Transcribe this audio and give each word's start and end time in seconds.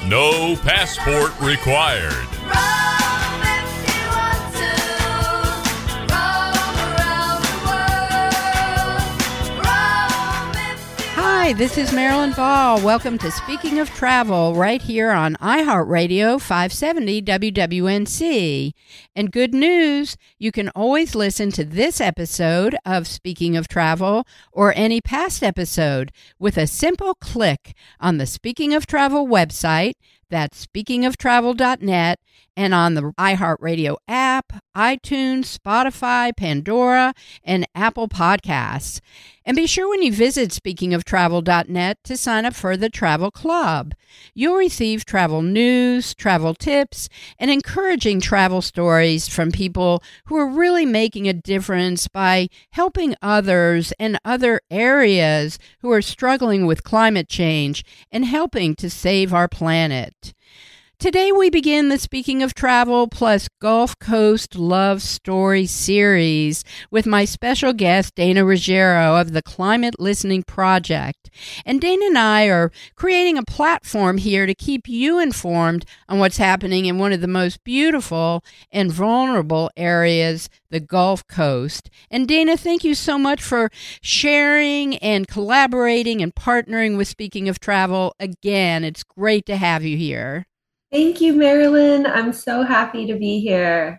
No 0.09 0.57
passport 0.57 1.39
required. 1.41 2.27
Hi, 11.43 11.53
this 11.53 11.77
is 11.77 11.93
Marilyn 11.93 12.31
Ball. 12.35 12.81
Welcome 12.83 13.19
to 13.19 13.29
Speaking 13.33 13.81
of 13.81 13.91
Travel 13.91 14.55
right 14.55 14.81
here 14.81 15.11
on 15.11 15.35
iHeartRadio 15.41 16.41
570 16.41 17.21
WWNC. 17.21 18.73
And 19.17 19.33
good 19.33 19.53
news, 19.53 20.17
you 20.39 20.53
can 20.53 20.69
always 20.69 21.17
listen 21.17 21.51
to 21.51 21.65
this 21.65 22.01
episode 22.01 22.77
of 22.87 23.09
Speaking 23.09 23.57
of 23.57 23.67
Travel 23.67 24.25
or 24.53 24.73
any 24.77 25.01
past 25.01 25.43
episode 25.43 26.13
with 26.39 26.57
a 26.57 26.69
simple 26.69 27.15
click 27.15 27.75
on 27.99 28.19
the 28.19 28.27
Speaking 28.27 28.73
of 28.73 28.87
Travel 28.87 29.27
website. 29.27 29.95
That's 30.31 30.65
speakingoftravel.net 30.65 32.21
and 32.57 32.75
on 32.75 32.95
the 32.95 33.13
iHeartRadio 33.19 33.97
app, 34.09 34.53
iTunes, 34.77 35.59
Spotify, 35.59 36.37
Pandora, 36.37 37.15
and 37.45 37.67
Apple 37.75 38.09
Podcasts. 38.09 39.01
And 39.45 39.57
be 39.57 39.67
sure 39.67 39.89
when 39.89 40.03
you 40.03 40.13
visit 40.13 40.51
speakingoftravel.net 40.51 41.99
to 42.05 42.17
sign 42.17 42.45
up 42.45 42.55
for 42.55 42.77
the 42.77 42.89
Travel 42.89 43.31
Club. 43.31 43.93
You'll 44.35 44.57
receive 44.57 45.05
travel 45.05 45.43
news, 45.43 46.15
travel 46.15 46.55
tips, 46.55 47.09
and 47.39 47.51
encouraging 47.51 48.21
travel 48.21 48.63
stories 48.63 49.27
from 49.29 49.51
people 49.51 50.03
who 50.27 50.37
are 50.37 50.47
really 50.47 50.87
making 50.87 51.29
a 51.29 51.33
difference 51.33 52.07
by 52.07 52.49
helping 52.71 53.17
others 53.21 53.93
and 53.99 54.19
other 54.25 54.61
areas 54.71 55.59
who 55.81 55.91
are 55.91 56.03
struggling 56.03 56.67
with 56.67 56.85
climate 56.85 57.29
change 57.29 57.85
and 58.13 58.25
helping 58.25 58.77
to 58.77 58.89
save 58.89 59.35
our 59.35 59.49
planet. 59.49 60.35
Today, 61.03 61.33
we 61.33 61.51
begin 61.51 61.89
the 61.89 61.99
Speaking 61.99 62.45
of 62.45 62.55
Travel 62.55 63.09
plus 63.09 63.49
Gulf 63.61 63.99
Coast 63.99 64.55
Love 64.55 65.03
Story 65.03 65.67
series 65.67 66.63
with 66.93 67.07
my 67.07 67.25
special 67.25 67.73
guest, 67.73 68.15
Dana 68.15 68.45
Ruggiero 68.45 69.17
of 69.17 69.33
the 69.33 69.43
Climate 69.43 69.99
Listening 69.99 70.45
Project. 70.45 71.29
And 71.67 71.81
Dana 71.81 72.07
and 72.07 72.17
I 72.17 72.45
are 72.45 72.71
creating 72.95 73.37
a 73.37 73.43
platform 73.43 74.19
here 74.19 74.47
to 74.47 74.55
keep 74.55 74.87
you 74.87 75.19
informed 75.19 75.85
on 76.09 76.21
what's 76.21 76.37
happening 76.37 76.87
in 76.87 77.01
one 77.01 77.13
of 77.13 77.21
the 77.21 77.27
most 77.27 77.65
beautiful 77.65 78.45
and 78.71 78.93
vulnerable 78.93 79.73
areas, 79.77 80.49
the 80.71 80.79
Gulf 80.79 81.27
Coast. 81.27 81.91
And 82.13 82.29
Dana, 82.29 82.57
thank 82.57 82.85
you 82.85 82.95
so 82.95 83.19
much 83.19 83.43
for 83.43 83.73
sharing 84.03 84.99
and 84.99 85.27
collaborating 85.27 86.23
and 86.23 86.33
partnering 86.33 86.97
with 86.97 87.09
Speaking 87.09 87.49
of 87.49 87.59
Travel. 87.59 88.15
Again, 88.21 88.85
it's 88.85 89.03
great 89.03 89.47
to 89.47 89.57
have 89.57 89.83
you 89.83 89.97
here. 89.97 90.47
Thank 90.93 91.23
you, 91.23 91.33
Marilyn. 91.33 92.05
I'm 92.05 92.35
so 92.35 92.63
happy 92.63 93.07
to 93.07 93.15
be 93.15 93.41
here. 93.41 93.99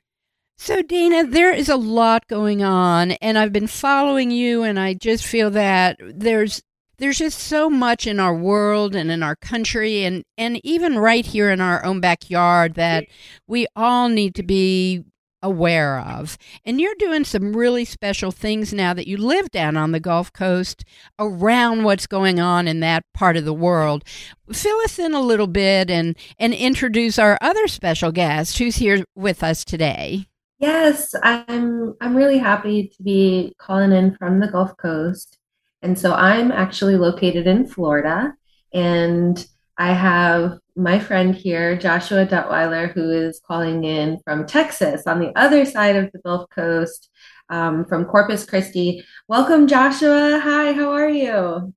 So, 0.60 0.84
Dana, 0.84 1.26
there 1.26 1.52
is 1.52 1.68
a 1.68 1.76
lot 1.76 2.28
going 2.28 2.64
on, 2.64 3.12
and 3.14 3.38
I've 3.38 3.52
been 3.52 3.68
following 3.68 4.30
you, 4.30 4.62
and 4.62 4.80
I 4.80 4.94
just 4.94 5.26
feel 5.26 5.50
that 5.52 5.98
there's 6.00 6.62
there's 7.00 7.18
just 7.18 7.40
so 7.40 7.70
much 7.70 8.06
in 8.06 8.20
our 8.20 8.36
world 8.36 8.96
and 8.96 9.10
in 9.10 9.24
our 9.24 9.36
country 9.36 10.04
and 10.04 10.24
and 10.38 10.62
even 10.64 10.98
right 10.98 11.26
here 11.26 11.50
in 11.50 11.60
our 11.60 11.84
own 11.84 12.00
backyard 12.00 12.76
that 12.76 13.06
we 13.48 13.66
all 13.76 14.08
need 14.08 14.36
to 14.36 14.44
be 14.44 15.04
aware 15.44 16.00
of. 16.00 16.38
And 16.66 16.82
you're 16.82 16.96
doing 16.98 17.26
some 17.26 17.56
really 17.56 17.86
special 17.86 18.32
things 18.32 18.74
now 18.74 18.94
that 18.94 19.08
you 19.08 19.18
live 19.18 19.52
down 19.52 19.78
on 19.78 19.92
the 19.92 20.00
Gulf 20.00 20.34
Coast 20.34 20.84
around 21.20 21.84
what's 21.84 22.08
going 22.08 22.40
on 22.40 22.68
in 22.68 22.80
that 22.80 23.04
part 23.14 23.38
of 23.38 23.46
the 23.46 23.54
world. 23.54 24.04
Fill 24.52 24.78
us 24.80 24.98
in 24.98 25.14
a 25.14 25.22
little 25.22 25.48
bit 25.48 25.92
and, 25.92 26.18
and 26.40 26.54
introduce 26.54 27.20
our 27.20 27.38
other 27.42 27.68
special 27.68 28.12
guest 28.12 28.58
who's 28.58 28.78
here 28.78 29.04
with 29.16 29.44
us 29.44 29.64
today. 29.64 30.28
Yes, 30.60 31.14
I'm 31.24 31.94
I'm 32.00 32.16
really 32.16 32.38
happy 32.38 32.88
to 32.88 33.04
be 33.04 33.54
calling 33.58 33.92
in 33.92 34.16
from 34.16 34.40
the 34.40 34.48
Gulf 34.48 34.78
Coast. 34.78 35.38
And 35.82 36.00
so 36.00 36.14
I'm 36.14 36.54
actually 36.54 36.96
located 36.96 37.48
in 37.48 37.68
Florida 37.68 38.34
and 38.74 39.46
I 39.78 39.92
have 39.92 40.60
my 40.76 41.00
friend 41.00 41.36
here, 41.36 41.78
Joshua 41.78 42.26
Duttweiler, 42.26 42.92
who 42.92 43.12
is 43.12 43.40
calling 43.46 43.84
in 43.84 44.20
from 44.24 44.48
Texas 44.48 45.06
on 45.06 45.20
the 45.20 45.32
other 45.38 45.66
side 45.66 45.96
of 45.96 46.12
the 46.12 46.20
Gulf 46.20 46.50
Coast 46.50 47.10
um, 47.50 47.86
from 47.86 48.06
Corpus 48.06 48.46
Christi. 48.46 49.04
Welcome, 49.28 49.68
Joshua. 49.68 50.40
Hi, 50.42 50.74
how 50.74 50.92
are 50.92 51.10
you? 51.10 51.74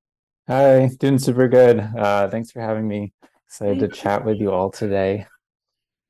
Hi, 0.49 0.89
doing 0.99 1.19
super 1.19 1.49
good. 1.49 1.81
Uh, 1.81 2.29
thanks 2.31 2.51
for 2.51 2.61
having 2.61 2.89
me. 2.89 3.13
Excited 3.47 3.81
to 3.81 3.89
chat 3.89 4.25
with 4.25 4.39
you 4.39 4.51
all 4.51 4.71
today. 4.71 5.27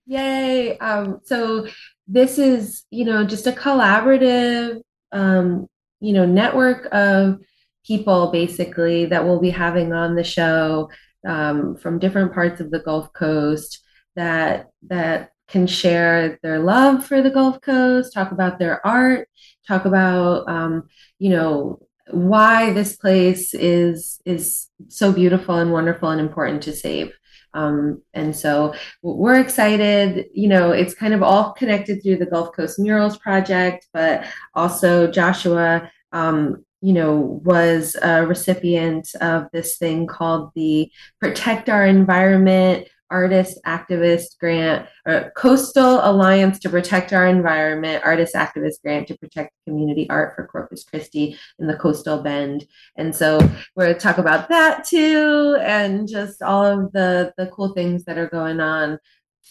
Yay. 0.06 0.78
Um, 0.78 1.20
so, 1.24 1.66
this 2.06 2.38
is, 2.38 2.84
you 2.90 3.04
know, 3.04 3.24
just 3.24 3.48
a 3.48 3.52
collaborative, 3.52 4.80
um, 5.10 5.66
you 5.98 6.12
know, 6.12 6.24
network 6.24 6.86
of 6.92 7.40
people 7.84 8.30
basically 8.30 9.06
that 9.06 9.24
we'll 9.24 9.40
be 9.40 9.50
having 9.50 9.92
on 9.92 10.14
the 10.14 10.24
show 10.24 10.88
um, 11.26 11.76
from 11.76 11.98
different 11.98 12.32
parts 12.32 12.60
of 12.60 12.70
the 12.70 12.80
Gulf 12.80 13.12
Coast 13.12 13.82
that 14.14 14.66
that 14.88 15.30
can 15.48 15.66
share 15.66 16.38
their 16.42 16.58
love 16.58 17.06
for 17.06 17.22
the 17.22 17.30
Gulf 17.30 17.60
Coast, 17.60 18.12
talk 18.12 18.32
about 18.32 18.58
their 18.58 18.84
art, 18.86 19.28
talk 19.66 19.84
about 19.84 20.48
um, 20.48 20.88
you 21.18 21.30
know 21.30 21.80
why 22.10 22.72
this 22.72 22.96
place 22.96 23.54
is 23.54 24.20
is 24.24 24.68
so 24.88 25.12
beautiful 25.12 25.56
and 25.56 25.72
wonderful 25.72 26.10
and 26.10 26.20
important 26.20 26.62
to 26.62 26.72
save. 26.72 27.12
Um, 27.54 28.02
and 28.12 28.36
so 28.36 28.74
we're 29.02 29.40
excited. 29.40 30.26
You 30.34 30.48
know, 30.48 30.72
it's 30.72 30.94
kind 30.94 31.14
of 31.14 31.22
all 31.22 31.52
connected 31.54 32.02
through 32.02 32.18
the 32.18 32.26
Gulf 32.26 32.54
Coast 32.54 32.78
Murals 32.78 33.16
Project, 33.16 33.86
but 33.94 34.26
also 34.54 35.10
Joshua 35.10 35.90
um, 36.12 36.65
you 36.80 36.92
know, 36.92 37.40
was 37.44 37.96
a 38.02 38.26
recipient 38.26 39.08
of 39.20 39.46
this 39.52 39.78
thing 39.78 40.06
called 40.06 40.50
the 40.54 40.90
Protect 41.20 41.68
Our 41.68 41.86
Environment 41.86 42.86
Artist 43.10 43.58
Activist 43.64 44.38
Grant, 44.40 44.88
or 45.06 45.32
Coastal 45.36 46.00
Alliance 46.02 46.58
to 46.60 46.68
Protect 46.68 47.12
Our 47.12 47.26
Environment 47.26 48.02
Artist 48.04 48.34
Activist 48.34 48.82
Grant 48.82 49.06
to 49.08 49.18
protect 49.18 49.52
community 49.66 50.10
art 50.10 50.34
for 50.34 50.46
Corpus 50.46 50.84
Christi 50.84 51.38
in 51.58 51.66
the 51.66 51.76
Coastal 51.76 52.22
Bend. 52.22 52.66
And 52.96 53.14
so 53.14 53.38
we're 53.74 53.84
going 53.84 53.94
to 53.94 54.00
talk 54.00 54.18
about 54.18 54.48
that 54.48 54.84
too, 54.84 55.56
and 55.60 56.08
just 56.08 56.42
all 56.42 56.64
of 56.64 56.92
the 56.92 57.32
the 57.36 57.46
cool 57.48 57.74
things 57.74 58.04
that 58.04 58.18
are 58.18 58.28
going 58.28 58.60
on, 58.60 58.98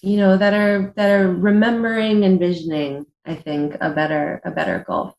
you 0.02 0.18
know, 0.18 0.38
that 0.38 0.54
are 0.54 0.94
that 0.98 1.10
are 1.20 1.32
remembering 1.32 2.24
and. 2.24 3.06
I 3.26 3.36
think 3.36 3.78
a 3.82 3.90
better 3.90 4.42
a 4.46 4.52
better 4.52 4.84
Gulf. 4.86 5.16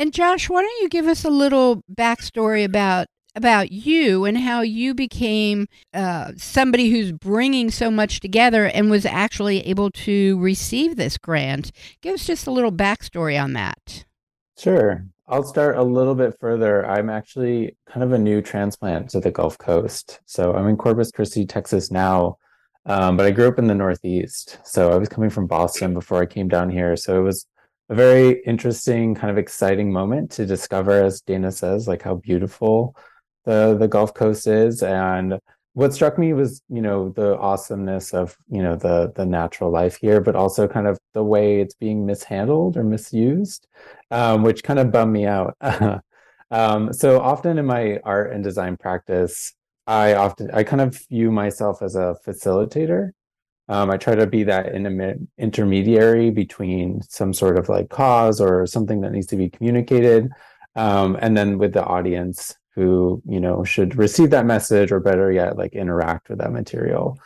And 0.00 0.14
Josh, 0.14 0.48
why 0.48 0.62
don't 0.62 0.80
you 0.80 0.88
give 0.88 1.06
us 1.06 1.26
a 1.26 1.30
little 1.30 1.84
backstory 1.94 2.64
about 2.64 3.06
about 3.36 3.70
you 3.70 4.24
and 4.24 4.38
how 4.38 4.62
you 4.62 4.94
became 4.94 5.68
uh, 5.92 6.32
somebody 6.36 6.90
who's 6.90 7.12
bringing 7.12 7.70
so 7.70 7.90
much 7.90 8.18
together 8.18 8.64
and 8.64 8.90
was 8.90 9.04
actually 9.04 9.60
able 9.68 9.90
to 9.90 10.38
receive 10.40 10.96
this 10.96 11.18
grant. 11.18 11.70
Give 12.00 12.14
us 12.14 12.26
just 12.26 12.46
a 12.46 12.50
little 12.50 12.72
backstory 12.72 13.40
on 13.40 13.52
that. 13.52 14.06
Sure. 14.58 15.04
I'll 15.28 15.44
start 15.44 15.76
a 15.76 15.82
little 15.82 16.14
bit 16.14 16.34
further. 16.40 16.84
I'm 16.86 17.10
actually 17.10 17.76
kind 17.86 18.02
of 18.02 18.12
a 18.12 18.18
new 18.18 18.40
transplant 18.40 19.10
to 19.10 19.20
the 19.20 19.30
Gulf 19.30 19.58
Coast. 19.58 20.18
So 20.24 20.54
I'm 20.54 20.66
in 20.66 20.76
Corpus 20.78 21.12
Christi, 21.12 21.44
Texas 21.44 21.92
now, 21.92 22.38
um, 22.86 23.16
but 23.16 23.26
I 23.26 23.30
grew 23.30 23.48
up 23.48 23.58
in 23.58 23.68
the 23.68 23.74
Northeast. 23.74 24.58
So 24.64 24.90
I 24.90 24.96
was 24.96 25.10
coming 25.10 25.30
from 25.30 25.46
Boston 25.46 25.92
before 25.92 26.20
I 26.20 26.26
came 26.26 26.48
down 26.48 26.70
here. 26.70 26.96
So 26.96 27.20
it 27.20 27.22
was 27.22 27.46
a 27.90 27.94
very 27.94 28.40
interesting, 28.44 29.16
kind 29.16 29.30
of 29.30 29.36
exciting 29.36 29.92
moment 29.92 30.30
to 30.32 30.46
discover, 30.46 31.02
as 31.02 31.20
Dana 31.22 31.50
says, 31.50 31.88
like 31.88 32.02
how 32.02 32.14
beautiful 32.14 32.96
the 33.44 33.76
the 33.78 33.88
Gulf 33.88 34.14
Coast 34.14 34.46
is. 34.46 34.82
And 34.82 35.40
what 35.74 35.92
struck 35.92 36.16
me 36.16 36.32
was, 36.32 36.62
you 36.68 36.82
know, 36.82 37.10
the 37.10 37.36
awesomeness 37.38 38.14
of, 38.14 38.36
you 38.48 38.62
know, 38.62 38.76
the 38.76 39.12
the 39.16 39.26
natural 39.26 39.70
life 39.70 39.98
here, 40.00 40.20
but 40.20 40.36
also 40.36 40.68
kind 40.68 40.86
of 40.86 40.98
the 41.14 41.24
way 41.24 41.60
it's 41.60 41.74
being 41.74 42.06
mishandled 42.06 42.76
or 42.76 42.84
misused, 42.84 43.66
um, 44.12 44.44
which 44.44 44.62
kind 44.62 44.78
of 44.78 44.92
bummed 44.92 45.12
me 45.12 45.26
out. 45.26 45.56
um, 46.52 46.92
so 46.92 47.20
often 47.20 47.58
in 47.58 47.66
my 47.66 47.98
art 48.04 48.32
and 48.32 48.44
design 48.44 48.76
practice, 48.76 49.52
I 49.86 50.14
often 50.14 50.50
I 50.52 50.62
kind 50.62 50.80
of 50.82 50.96
view 51.08 51.32
myself 51.32 51.82
as 51.82 51.96
a 51.96 52.16
facilitator. 52.24 53.10
Um, 53.70 53.88
I 53.88 53.98
try 53.98 54.16
to 54.16 54.26
be 54.26 54.42
that 54.42 54.74
intermediary 55.38 56.30
between 56.30 57.02
some 57.02 57.32
sort 57.32 57.56
of 57.56 57.68
like 57.68 57.88
cause 57.88 58.40
or 58.40 58.66
something 58.66 59.00
that 59.02 59.12
needs 59.12 59.28
to 59.28 59.36
be 59.36 59.48
communicated, 59.48 60.28
um, 60.74 61.16
and 61.20 61.36
then 61.36 61.56
with 61.56 61.72
the 61.72 61.84
audience 61.84 62.56
who 62.74 63.22
you 63.26 63.38
know 63.38 63.62
should 63.62 63.96
receive 63.96 64.30
that 64.30 64.44
message 64.44 64.90
or 64.90 64.98
better 64.98 65.30
yet, 65.30 65.56
like 65.56 65.74
interact 65.74 66.28
with 66.28 66.38
that 66.38 66.52
material. 66.52 67.16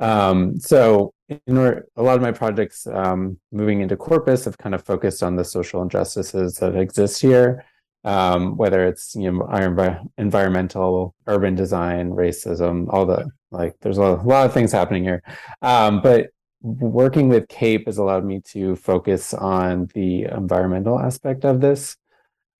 Um, 0.00 0.58
so, 0.58 1.14
in 1.28 1.56
a 1.56 2.02
lot 2.02 2.16
of 2.16 2.22
my 2.22 2.32
projects 2.32 2.88
um, 2.88 3.38
moving 3.52 3.80
into 3.80 3.96
Corpus 3.96 4.46
have 4.46 4.58
kind 4.58 4.74
of 4.74 4.84
focused 4.84 5.22
on 5.22 5.36
the 5.36 5.44
social 5.44 5.80
injustices 5.80 6.56
that 6.56 6.74
exist 6.74 7.22
here 7.22 7.64
um, 8.04 8.56
whether 8.56 8.86
it's 8.86 9.14
you 9.14 9.30
know 9.30 10.02
environmental, 10.18 11.14
urban 11.26 11.54
design, 11.54 12.10
racism, 12.10 12.86
all 12.90 13.06
the 13.06 13.30
like. 13.50 13.74
There's 13.80 13.98
a 13.98 14.02
lot 14.02 14.46
of 14.46 14.52
things 14.52 14.72
happening 14.72 15.04
here, 15.04 15.22
um, 15.62 16.00
but 16.02 16.30
working 16.62 17.28
with 17.28 17.48
CAPE 17.48 17.86
has 17.86 17.98
allowed 17.98 18.24
me 18.24 18.40
to 18.40 18.76
focus 18.76 19.34
on 19.34 19.88
the 19.94 20.24
environmental 20.24 20.98
aspect 20.98 21.44
of 21.44 21.60
this 21.60 21.96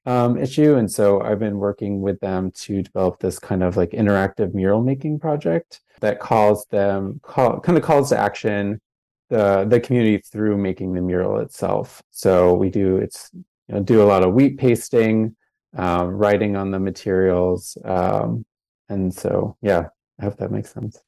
um, 0.06 0.36
issue, 0.38 0.74
and 0.74 0.90
so 0.90 1.20
I've 1.20 1.38
been 1.38 1.58
working 1.58 2.00
with 2.00 2.20
them 2.20 2.50
to 2.52 2.82
develop 2.82 3.20
this 3.20 3.38
kind 3.38 3.62
of 3.62 3.76
like 3.76 3.90
interactive 3.90 4.54
mural 4.54 4.82
making 4.82 5.18
project 5.18 5.80
that 6.00 6.20
calls 6.20 6.66
them 6.70 7.20
call, 7.22 7.60
kind 7.60 7.78
of 7.78 7.84
calls 7.84 8.10
to 8.10 8.18
action 8.18 8.80
the 9.30 9.66
the 9.68 9.80
community 9.80 10.18
through 10.18 10.56
making 10.56 10.92
the 10.94 11.00
mural 11.00 11.38
itself. 11.38 12.02
So 12.10 12.54
we 12.54 12.70
do 12.70 12.96
it's 12.96 13.30
you 13.68 13.74
know, 13.74 13.82
do 13.82 14.02
a 14.02 14.04
lot 14.04 14.22
of 14.22 14.34
wheat 14.34 14.58
pasting, 14.58 15.36
uh, 15.76 16.06
writing 16.08 16.56
on 16.56 16.70
the 16.70 16.78
materials, 16.78 17.76
um, 17.84 18.44
and 18.88 19.12
so 19.12 19.56
yeah, 19.62 19.88
I 20.20 20.24
hope 20.24 20.36
that 20.38 20.50
makes 20.50 20.72
sense. 20.72 20.98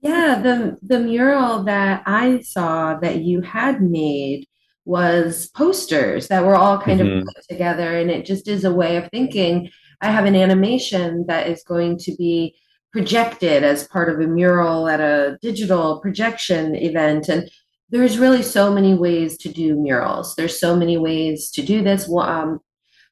Yeah, 0.00 0.40
the 0.42 0.78
the 0.82 0.98
mural 0.98 1.62
that 1.64 2.02
I 2.06 2.40
saw 2.40 2.98
that 2.98 3.22
you 3.22 3.40
had 3.40 3.80
made 3.80 4.46
was 4.84 5.48
posters 5.54 6.26
that 6.28 6.44
were 6.44 6.56
all 6.56 6.78
kind 6.78 7.00
mm-hmm. 7.00 7.18
of 7.18 7.24
put 7.24 7.44
together, 7.48 7.96
and 7.98 8.10
it 8.10 8.26
just 8.26 8.48
is 8.48 8.64
a 8.64 8.74
way 8.74 8.96
of 8.96 9.08
thinking. 9.10 9.70
I 10.00 10.10
have 10.10 10.24
an 10.24 10.34
animation 10.34 11.26
that 11.28 11.46
is 11.46 11.62
going 11.62 11.98
to 11.98 12.16
be 12.16 12.56
projected 12.92 13.62
as 13.62 13.86
part 13.86 14.08
of 14.08 14.18
a 14.20 14.26
mural 14.26 14.88
at 14.88 15.00
a 15.00 15.38
digital 15.40 16.00
projection 16.00 16.74
event, 16.74 17.28
and 17.28 17.48
there's 17.92 18.18
really 18.18 18.42
so 18.42 18.72
many 18.72 18.94
ways 18.94 19.36
to 19.36 19.50
do 19.50 19.76
murals. 19.76 20.34
There's 20.34 20.58
so 20.58 20.74
many 20.74 20.96
ways 20.96 21.50
to 21.50 21.62
do 21.62 21.84
this. 21.84 22.10
Um, 22.10 22.60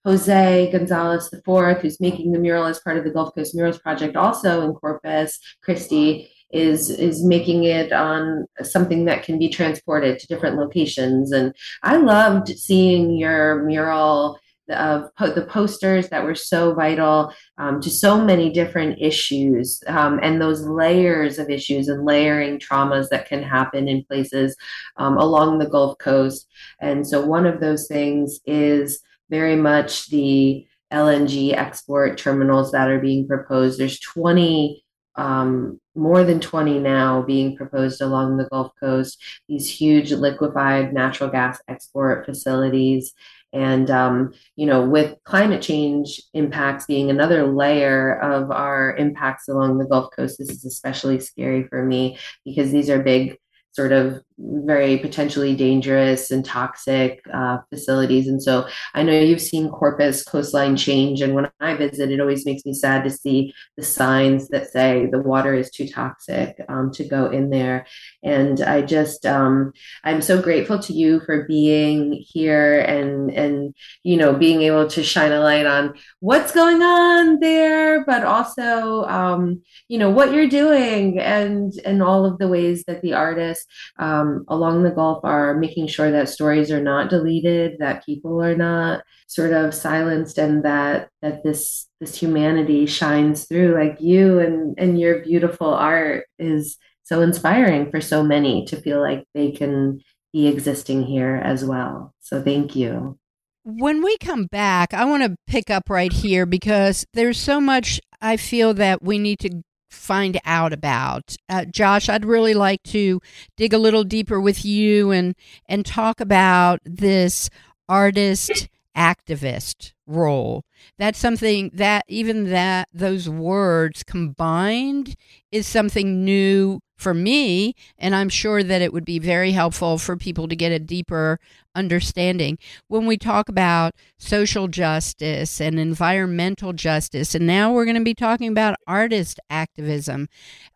Jose 0.06 0.72
Gonzalez 0.72 1.30
IV, 1.32 1.78
who's 1.78 2.00
making 2.00 2.32
the 2.32 2.38
mural 2.38 2.64
as 2.64 2.80
part 2.80 2.96
of 2.96 3.04
the 3.04 3.10
Gulf 3.10 3.34
Coast 3.34 3.54
Murals 3.54 3.78
Project, 3.78 4.16
also 4.16 4.62
in 4.62 4.72
Corpus 4.72 5.38
Christi, 5.62 6.32
is 6.50 6.90
is 6.90 7.22
making 7.22 7.64
it 7.64 7.92
on 7.92 8.46
something 8.62 9.04
that 9.04 9.22
can 9.22 9.38
be 9.38 9.50
transported 9.50 10.18
to 10.18 10.26
different 10.26 10.56
locations. 10.56 11.30
And 11.30 11.54
I 11.82 11.96
loved 11.98 12.48
seeing 12.48 13.16
your 13.16 13.62
mural 13.62 14.38
of 14.70 15.14
po- 15.17 15.32
the 15.32 15.44
posters 15.44 16.08
that 16.08 16.25
were 16.25 16.34
so 16.34 16.75
vital 16.75 17.32
um, 17.58 17.81
to 17.81 17.90
so 17.90 18.22
many 18.22 18.50
different 18.50 18.99
issues 19.00 19.82
um, 19.87 20.20
and 20.22 20.40
those 20.40 20.62
layers 20.62 21.38
of 21.38 21.50
issues 21.50 21.88
and 21.88 22.05
layering 22.05 22.58
traumas 22.58 23.08
that 23.08 23.26
can 23.26 23.43
happen 23.43 23.88
in 23.88 24.05
places 24.05 24.56
um, 24.96 25.17
along 25.19 25.58
the 25.58 25.69
Gulf 25.69 25.99
Coast. 25.99 26.49
And 26.81 27.06
so, 27.06 27.25
one 27.25 27.46
of 27.46 27.61
those 27.61 27.88
things 27.88 28.40
is 28.46 29.00
very 29.28 29.56
much 29.56 30.08
the 30.08 30.67
LNG 30.93 31.52
export 31.55 32.19
terminals 32.19 32.73
that 32.73 32.88
are 32.88 33.00
being 33.00 33.28
proposed. 33.28 33.78
There's 33.78 34.00
20 34.00 34.84
um, 35.16 35.81
more 35.94 36.25
than 36.25 36.40
20 36.40 36.78
now 36.78 37.23
being 37.23 37.56
proposed 37.56 38.00
along 38.00 38.37
the 38.37 38.49
Gulf 38.50 38.73
Coast, 38.78 39.23
these 39.49 39.70
huge 39.70 40.12
liquefied 40.12 40.93
natural 40.94 41.28
gas 41.28 41.61
export 41.69 42.25
facilities. 42.25 43.12
And, 43.52 43.91
um, 43.91 44.32
you 44.56 44.67
know, 44.67 44.87
with 44.87 45.17
climate 45.25 45.62
change 45.62 46.23
impacts 46.35 46.87
being 46.87 47.11
another 47.11 47.47
layer 47.47 48.19
of 48.20 48.50
our 48.50 48.97
impacts 48.97 49.49
along 49.49 49.79
the 49.79 49.87
Gulf 49.87 50.11
Coast, 50.14 50.38
this 50.38 50.50
is 50.50 50.64
especially 50.64 51.19
scary 51.19 51.64
for 51.64 51.85
me 51.85 52.19
because 52.44 52.70
these 52.70 52.88
are 52.88 53.02
big 53.02 53.38
sort 53.73 53.92
of 53.92 54.23
very 54.42 54.97
potentially 54.97 55.54
dangerous 55.54 56.30
and 56.30 56.44
toxic 56.44 57.20
uh, 57.32 57.59
facilities. 57.68 58.26
And 58.26 58.42
so 58.42 58.66
I 58.94 59.02
know 59.02 59.12
you've 59.12 59.40
seen 59.40 59.68
Corpus 59.68 60.25
coastline 60.25 60.76
change. 60.76 61.20
And 61.20 61.35
when 61.35 61.50
I 61.61 61.75
visit, 61.75 62.11
it 62.11 62.20
always 62.20 62.47
makes 62.47 62.64
me 62.64 62.73
sad 62.73 63.04
to 63.04 63.11
see 63.11 63.52
the 63.76 63.82
signs 63.82 64.49
that 64.49 64.70
say 64.70 65.06
the 65.06 65.18
water 65.18 65.54
is 65.54 65.70
too 65.70 65.87
toxic 65.87 66.56
um, 66.68 66.90
to 66.92 67.04
go 67.04 67.30
in 67.30 67.50
there. 67.50 67.87
And 68.23 68.61
I 68.62 68.82
just, 68.82 69.26
um, 69.26 69.73
I'm 70.04 70.23
so 70.23 70.40
grateful 70.40 70.78
to 70.80 70.92
you 70.92 71.20
for 71.20 71.44
being 71.47 72.12
here 72.12 72.80
and, 72.80 73.30
and, 73.30 73.75
you 74.04 74.16
know, 74.16 74.32
being 74.32 74.62
able 74.62 74.88
to 74.88 75.02
shine 75.02 75.32
a 75.32 75.40
light 75.40 75.66
on 75.66 75.94
what's 76.20 76.52
going 76.52 76.82
on 76.82 77.40
there, 77.40 78.04
but 78.04 78.25
also, 78.25 79.04
um, 79.04 79.62
you 79.88 79.99
know, 79.99 80.11
what 80.11 80.32
you're 80.32 80.49
doing 80.49 81.18
and, 81.18 81.75
and 81.85 82.02
all 82.02 82.25
of 82.25 82.38
the 82.38 82.49
ways 82.49 82.85
that 82.85 83.02
the 83.02 83.12
artists, 83.12 83.66
um, 83.99 84.29
um, 84.30 84.44
along 84.49 84.82
the 84.82 84.90
Gulf 84.90 85.25
are 85.25 85.54
making 85.54 85.87
sure 85.87 86.10
that 86.10 86.28
stories 86.28 86.70
are 86.70 86.82
not 86.82 87.10
deleted, 87.10 87.76
that 87.78 88.04
people 88.04 88.42
are 88.42 88.56
not 88.56 89.02
sort 89.26 89.52
of 89.52 89.75
silenced, 89.75 90.38
and 90.38 90.64
that 90.64 91.08
that 91.22 91.42
this 91.42 91.88
this 92.00 92.16
humanity 92.16 92.87
shines 92.87 93.46
through. 93.46 93.75
Like 93.75 94.00
you 94.00 94.38
and 94.38 94.75
and 94.78 95.00
your 95.00 95.20
beautiful 95.20 95.68
art 95.68 96.26
is 96.38 96.76
so 97.02 97.20
inspiring 97.20 97.90
for 97.90 98.00
so 98.00 98.22
many 98.22 98.64
to 98.66 98.80
feel 98.80 99.00
like 99.00 99.25
they 99.34 99.50
can 99.50 100.00
be 100.32 100.46
existing 100.46 101.04
here 101.04 101.40
as 101.42 101.64
well. 101.64 102.14
So 102.20 102.42
thank 102.42 102.76
you. 102.76 103.18
When 103.64 104.02
we 104.02 104.16
come 104.18 104.46
back, 104.46 104.94
I 104.94 105.04
want 105.04 105.22
to 105.25 105.37
pick 105.46 105.70
up 105.70 105.90
right 105.90 106.12
here 106.12 106.46
because 106.46 107.04
there's 107.12 107.38
so 107.38 107.60
much 107.60 108.00
I 108.20 108.37
feel 108.37 108.75
that 108.75 109.02
we 109.02 109.18
need 109.18 109.38
to 109.40 109.62
find 109.90 110.40
out 110.44 110.73
about. 110.73 111.37
Uh, 111.49 111.64
Josh, 111.64 112.09
I'd 112.09 112.25
really 112.25 112.54
like 112.54 112.82
to 112.85 113.20
dig 113.56 113.73
a 113.73 113.78
little 113.78 114.04
deeper 114.04 114.40
with 114.40 114.64
you 114.64 115.11
and 115.11 115.35
and 115.66 115.85
talk 115.85 116.20
about 116.20 116.80
this 116.85 117.50
artist 117.88 118.68
activist 118.97 119.92
role. 120.06 120.64
That's 120.99 121.18
something 121.18 121.70
that 121.75 122.04
even 122.09 122.50
that 122.50 122.88
those 122.92 123.28
words 123.28 124.02
combined 124.02 125.14
is 125.52 125.66
something 125.66 126.25
new 126.25 126.80
for 126.99 127.14
me 127.14 127.75
and 127.97 128.14
I'm 128.14 128.28
sure 128.28 128.62
that 128.62 128.82
it 128.82 128.92
would 128.92 129.06
be 129.06 129.18
very 129.18 129.52
helpful 129.52 129.97
for 129.97 130.16
people 130.16 130.49
to 130.49 130.56
get 130.56 130.70
a 130.73 130.78
deeper 130.78 131.38
understanding. 131.75 132.59
When 132.88 133.06
we 133.06 133.16
talk 133.16 133.49
about 133.49 133.94
social 134.18 134.68
justice 134.68 135.61
and 135.61 135.80
environmental 135.80 136.73
justice 136.73 137.35
and 137.35 137.47
now 137.47 137.73
we're 137.73 137.87
going 137.87 137.97
to 137.97 138.04
be 138.04 138.14
talking 138.14 138.49
about 138.49 138.76
artist 138.87 139.40
activism. 139.49 140.28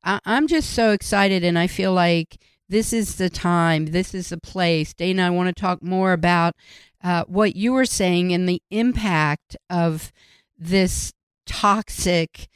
I- 0.03 0.21
I'm 0.25 0.47
just 0.47 0.71
so 0.71 0.93
excited 0.93 1.45
and 1.45 1.59
I 1.59 1.67
feel 1.67 1.93
like 1.93 2.39
this 2.69 2.93
is 2.95 3.17
the 3.17 3.29
time, 3.29 3.87
this 3.87 4.15
is 4.15 4.31
the 4.31 4.39
place. 4.41 4.95
Dana, 4.95 5.27
I 5.27 5.31
want 5.31 5.55
to 5.55 5.61
talk 5.61 5.83
more 5.83 6.13
about 6.13 6.55
uh, 7.05 7.25
what 7.29 7.55
you 7.55 7.73
were 7.73 7.85
saying 7.85 8.33
and 8.33 8.49
the 8.49 8.63
impact 8.71 9.57
of 9.69 10.11
this 10.59 11.13
toxic 11.47 12.49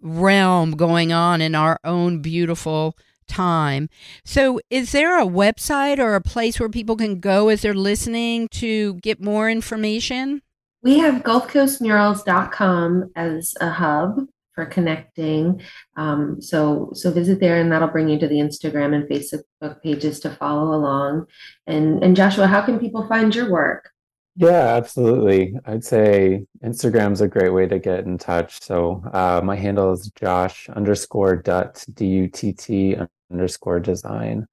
realm 0.00 0.70
going 0.72 1.12
on 1.12 1.40
in 1.40 1.54
our 1.54 1.80
own 1.84 2.22
beautiful 2.22 2.96
time. 3.26 3.88
So, 4.24 4.60
is 4.70 4.92
there 4.92 5.20
a 5.20 5.26
website 5.26 5.98
or 5.98 6.14
a 6.14 6.20
place 6.20 6.60
where 6.60 6.68
people 6.68 6.96
can 6.96 7.18
go 7.18 7.48
as 7.48 7.62
they're 7.62 7.74
listening 7.74 8.48
to 8.52 8.94
get 8.94 9.20
more 9.20 9.50
information? 9.50 10.42
We 10.82 11.00
have 11.00 11.24
GulfCoastMurals.com 11.24 13.10
as 13.16 13.54
a 13.60 13.70
hub 13.70 14.20
for 14.54 14.66
connecting. 14.66 15.60
Um, 15.96 16.40
so 16.40 16.90
so 16.94 17.10
visit 17.12 17.40
there, 17.40 17.60
and 17.60 17.72
that'll 17.72 17.88
bring 17.88 18.08
you 18.08 18.18
to 18.20 18.28
the 18.28 18.36
Instagram 18.36 18.94
and 18.94 19.08
Facebook 19.08 19.82
pages 19.82 20.20
to 20.20 20.30
follow 20.30 20.74
along. 20.74 21.26
And 21.66 22.04
and 22.04 22.14
Joshua, 22.14 22.46
how 22.46 22.62
can 22.62 22.78
people 22.78 23.06
find 23.08 23.34
your 23.34 23.50
work? 23.50 23.90
Yeah, 24.38 24.74
absolutely. 24.76 25.56
I'd 25.64 25.82
say 25.84 26.44
Instagram's 26.62 27.22
a 27.22 27.28
great 27.28 27.54
way 27.54 27.66
to 27.66 27.78
get 27.78 28.04
in 28.04 28.18
touch. 28.18 28.60
So 28.62 29.02
uh, 29.12 29.40
my 29.42 29.56
handle 29.56 29.92
is 29.92 30.10
Josh 30.14 30.68
underscore 30.68 31.36
Dutt 31.36 31.84
D 31.94 32.06
U 32.06 32.28
T 32.28 32.52
T 32.52 32.96
underscore 33.30 33.80
design. 33.80 34.46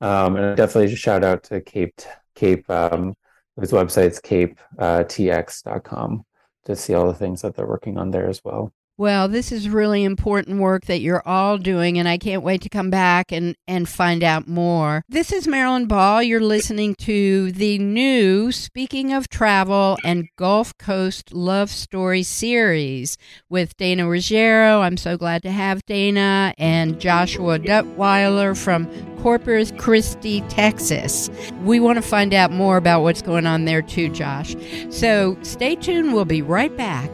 Um, 0.00 0.36
and 0.36 0.56
definitely 0.56 0.94
shout 0.96 1.22
out 1.22 1.44
to 1.44 1.60
Cape 1.60 2.00
Cape. 2.34 2.68
Um, 2.68 3.14
his 3.60 3.70
website's 3.72 4.20
capetx.com 4.20 4.70
uh, 4.78 6.22
to 6.66 6.76
see 6.76 6.94
all 6.94 7.06
the 7.06 7.14
things 7.14 7.42
that 7.42 7.54
they're 7.54 7.66
working 7.66 7.96
on 7.96 8.10
there 8.10 8.28
as 8.28 8.42
well. 8.44 8.72
Well, 8.98 9.28
this 9.28 9.52
is 9.52 9.68
really 9.68 10.02
important 10.02 10.58
work 10.58 10.86
that 10.86 11.00
you're 11.00 11.22
all 11.24 11.56
doing, 11.56 12.00
and 12.00 12.08
I 12.08 12.18
can't 12.18 12.42
wait 12.42 12.62
to 12.62 12.68
come 12.68 12.90
back 12.90 13.30
and, 13.30 13.54
and 13.68 13.88
find 13.88 14.24
out 14.24 14.48
more. 14.48 15.04
This 15.08 15.30
is 15.30 15.46
Marilyn 15.46 15.86
Ball. 15.86 16.20
You're 16.24 16.40
listening 16.40 16.96
to 17.02 17.52
the 17.52 17.78
new 17.78 18.50
Speaking 18.50 19.12
of 19.12 19.28
Travel 19.28 19.98
and 20.02 20.28
Gulf 20.34 20.76
Coast 20.78 21.32
Love 21.32 21.70
Story 21.70 22.24
series 22.24 23.16
with 23.48 23.76
Dana 23.76 24.08
Ruggiero. 24.08 24.80
I'm 24.80 24.96
so 24.96 25.16
glad 25.16 25.42
to 25.42 25.52
have 25.52 25.80
Dana 25.86 26.52
and 26.58 27.00
Joshua 27.00 27.60
Duttweiler 27.60 28.60
from 28.60 28.88
Corpus 29.18 29.72
Christi, 29.78 30.40
Texas. 30.48 31.30
We 31.62 31.78
want 31.78 31.98
to 31.98 32.02
find 32.02 32.34
out 32.34 32.50
more 32.50 32.76
about 32.76 33.02
what's 33.02 33.22
going 33.22 33.46
on 33.46 33.64
there 33.64 33.80
too, 33.80 34.08
Josh. 34.08 34.56
So 34.90 35.38
stay 35.42 35.76
tuned. 35.76 36.14
We'll 36.14 36.24
be 36.24 36.42
right 36.42 36.76
back. 36.76 37.12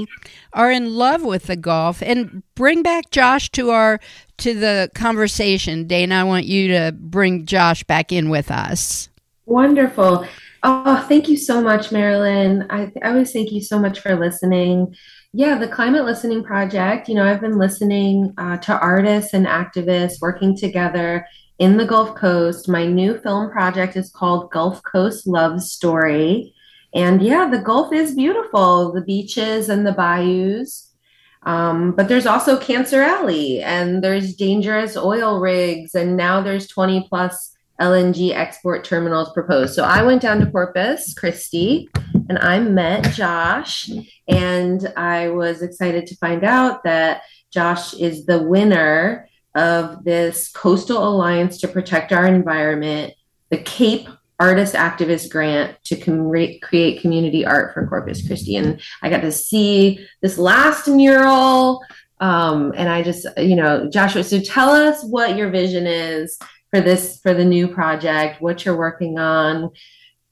are 0.54 0.72
in 0.72 0.94
love 0.94 1.22
with 1.22 1.44
the 1.44 1.56
Gulf. 1.56 2.00
And 2.00 2.42
bring 2.54 2.82
back 2.82 3.10
Josh 3.10 3.50
to 3.50 3.68
our 3.68 4.00
to 4.38 4.54
the 4.54 4.90
conversation. 4.94 5.86
Dana, 5.86 6.14
I 6.14 6.24
want 6.24 6.46
you 6.46 6.68
to 6.68 6.92
bring 6.98 7.44
Josh 7.44 7.84
back 7.84 8.10
in 8.10 8.30
with 8.30 8.50
us. 8.50 9.09
Wonderful. 9.50 10.28
Oh, 10.62 11.04
thank 11.08 11.28
you 11.28 11.36
so 11.36 11.60
much, 11.60 11.90
Marilyn. 11.90 12.68
I, 12.70 12.92
I 13.02 13.08
always 13.08 13.32
thank 13.32 13.50
you 13.50 13.60
so 13.60 13.80
much 13.80 13.98
for 13.98 14.14
listening. 14.14 14.94
Yeah, 15.32 15.58
the 15.58 15.66
Climate 15.66 16.04
Listening 16.04 16.44
Project, 16.44 17.08
you 17.08 17.16
know, 17.16 17.24
I've 17.24 17.40
been 17.40 17.58
listening 17.58 18.32
uh, 18.38 18.58
to 18.58 18.78
artists 18.78 19.34
and 19.34 19.46
activists 19.46 20.20
working 20.20 20.56
together 20.56 21.26
in 21.58 21.76
the 21.76 21.84
Gulf 21.84 22.14
Coast. 22.14 22.68
My 22.68 22.86
new 22.86 23.18
film 23.18 23.50
project 23.50 23.96
is 23.96 24.12
called 24.12 24.52
Gulf 24.52 24.84
Coast 24.84 25.26
Love 25.26 25.60
Story. 25.60 26.54
And 26.94 27.20
yeah, 27.20 27.48
the 27.50 27.58
Gulf 27.58 27.92
is 27.92 28.14
beautiful, 28.14 28.92
the 28.92 29.02
beaches 29.02 29.68
and 29.68 29.84
the 29.84 29.92
bayous. 29.92 30.94
Um, 31.42 31.90
but 31.96 32.06
there's 32.06 32.26
also 32.26 32.56
Cancer 32.56 33.02
Alley 33.02 33.62
and 33.62 34.04
there's 34.04 34.36
dangerous 34.36 34.96
oil 34.96 35.40
rigs. 35.40 35.96
And 35.96 36.16
now 36.16 36.40
there's 36.40 36.68
20 36.68 37.08
plus 37.08 37.56
LNG 37.80 38.32
export 38.32 38.84
terminals 38.84 39.32
proposed. 39.32 39.74
So 39.74 39.84
I 39.84 40.02
went 40.02 40.22
down 40.22 40.40
to 40.40 40.50
Corpus 40.50 41.14
Christi 41.14 41.88
and 42.28 42.38
I 42.38 42.60
met 42.60 43.12
Josh, 43.12 43.90
and 44.28 44.92
I 44.96 45.28
was 45.28 45.62
excited 45.62 46.06
to 46.06 46.16
find 46.16 46.44
out 46.44 46.84
that 46.84 47.22
Josh 47.52 47.94
is 47.94 48.26
the 48.26 48.42
winner 48.42 49.28
of 49.56 50.04
this 50.04 50.48
Coastal 50.52 51.08
Alliance 51.08 51.58
to 51.58 51.68
Protect 51.68 52.12
Our 52.12 52.26
Environment, 52.26 53.12
the 53.50 53.58
Cape 53.58 54.08
Artist 54.38 54.74
Activist 54.74 55.30
Grant 55.30 55.76
to 55.84 55.96
com- 55.96 56.30
create 56.62 57.00
community 57.00 57.44
art 57.44 57.74
for 57.74 57.86
Corpus 57.86 58.26
Christi. 58.26 58.56
And 58.56 58.80
I 59.02 59.10
got 59.10 59.22
to 59.22 59.32
see 59.32 60.06
this 60.22 60.38
last 60.38 60.86
mural. 60.86 61.82
Um, 62.20 62.72
and 62.76 62.88
I 62.88 63.02
just, 63.02 63.26
you 63.38 63.56
know, 63.56 63.88
Joshua, 63.90 64.22
so 64.22 64.40
tell 64.40 64.70
us 64.70 65.02
what 65.04 65.36
your 65.36 65.50
vision 65.50 65.86
is 65.86 66.38
for 66.70 66.80
this 66.80 67.20
for 67.20 67.34
the 67.34 67.44
new 67.44 67.68
project, 67.68 68.40
what 68.40 68.64
you're 68.64 68.76
working 68.76 69.18
on. 69.18 69.70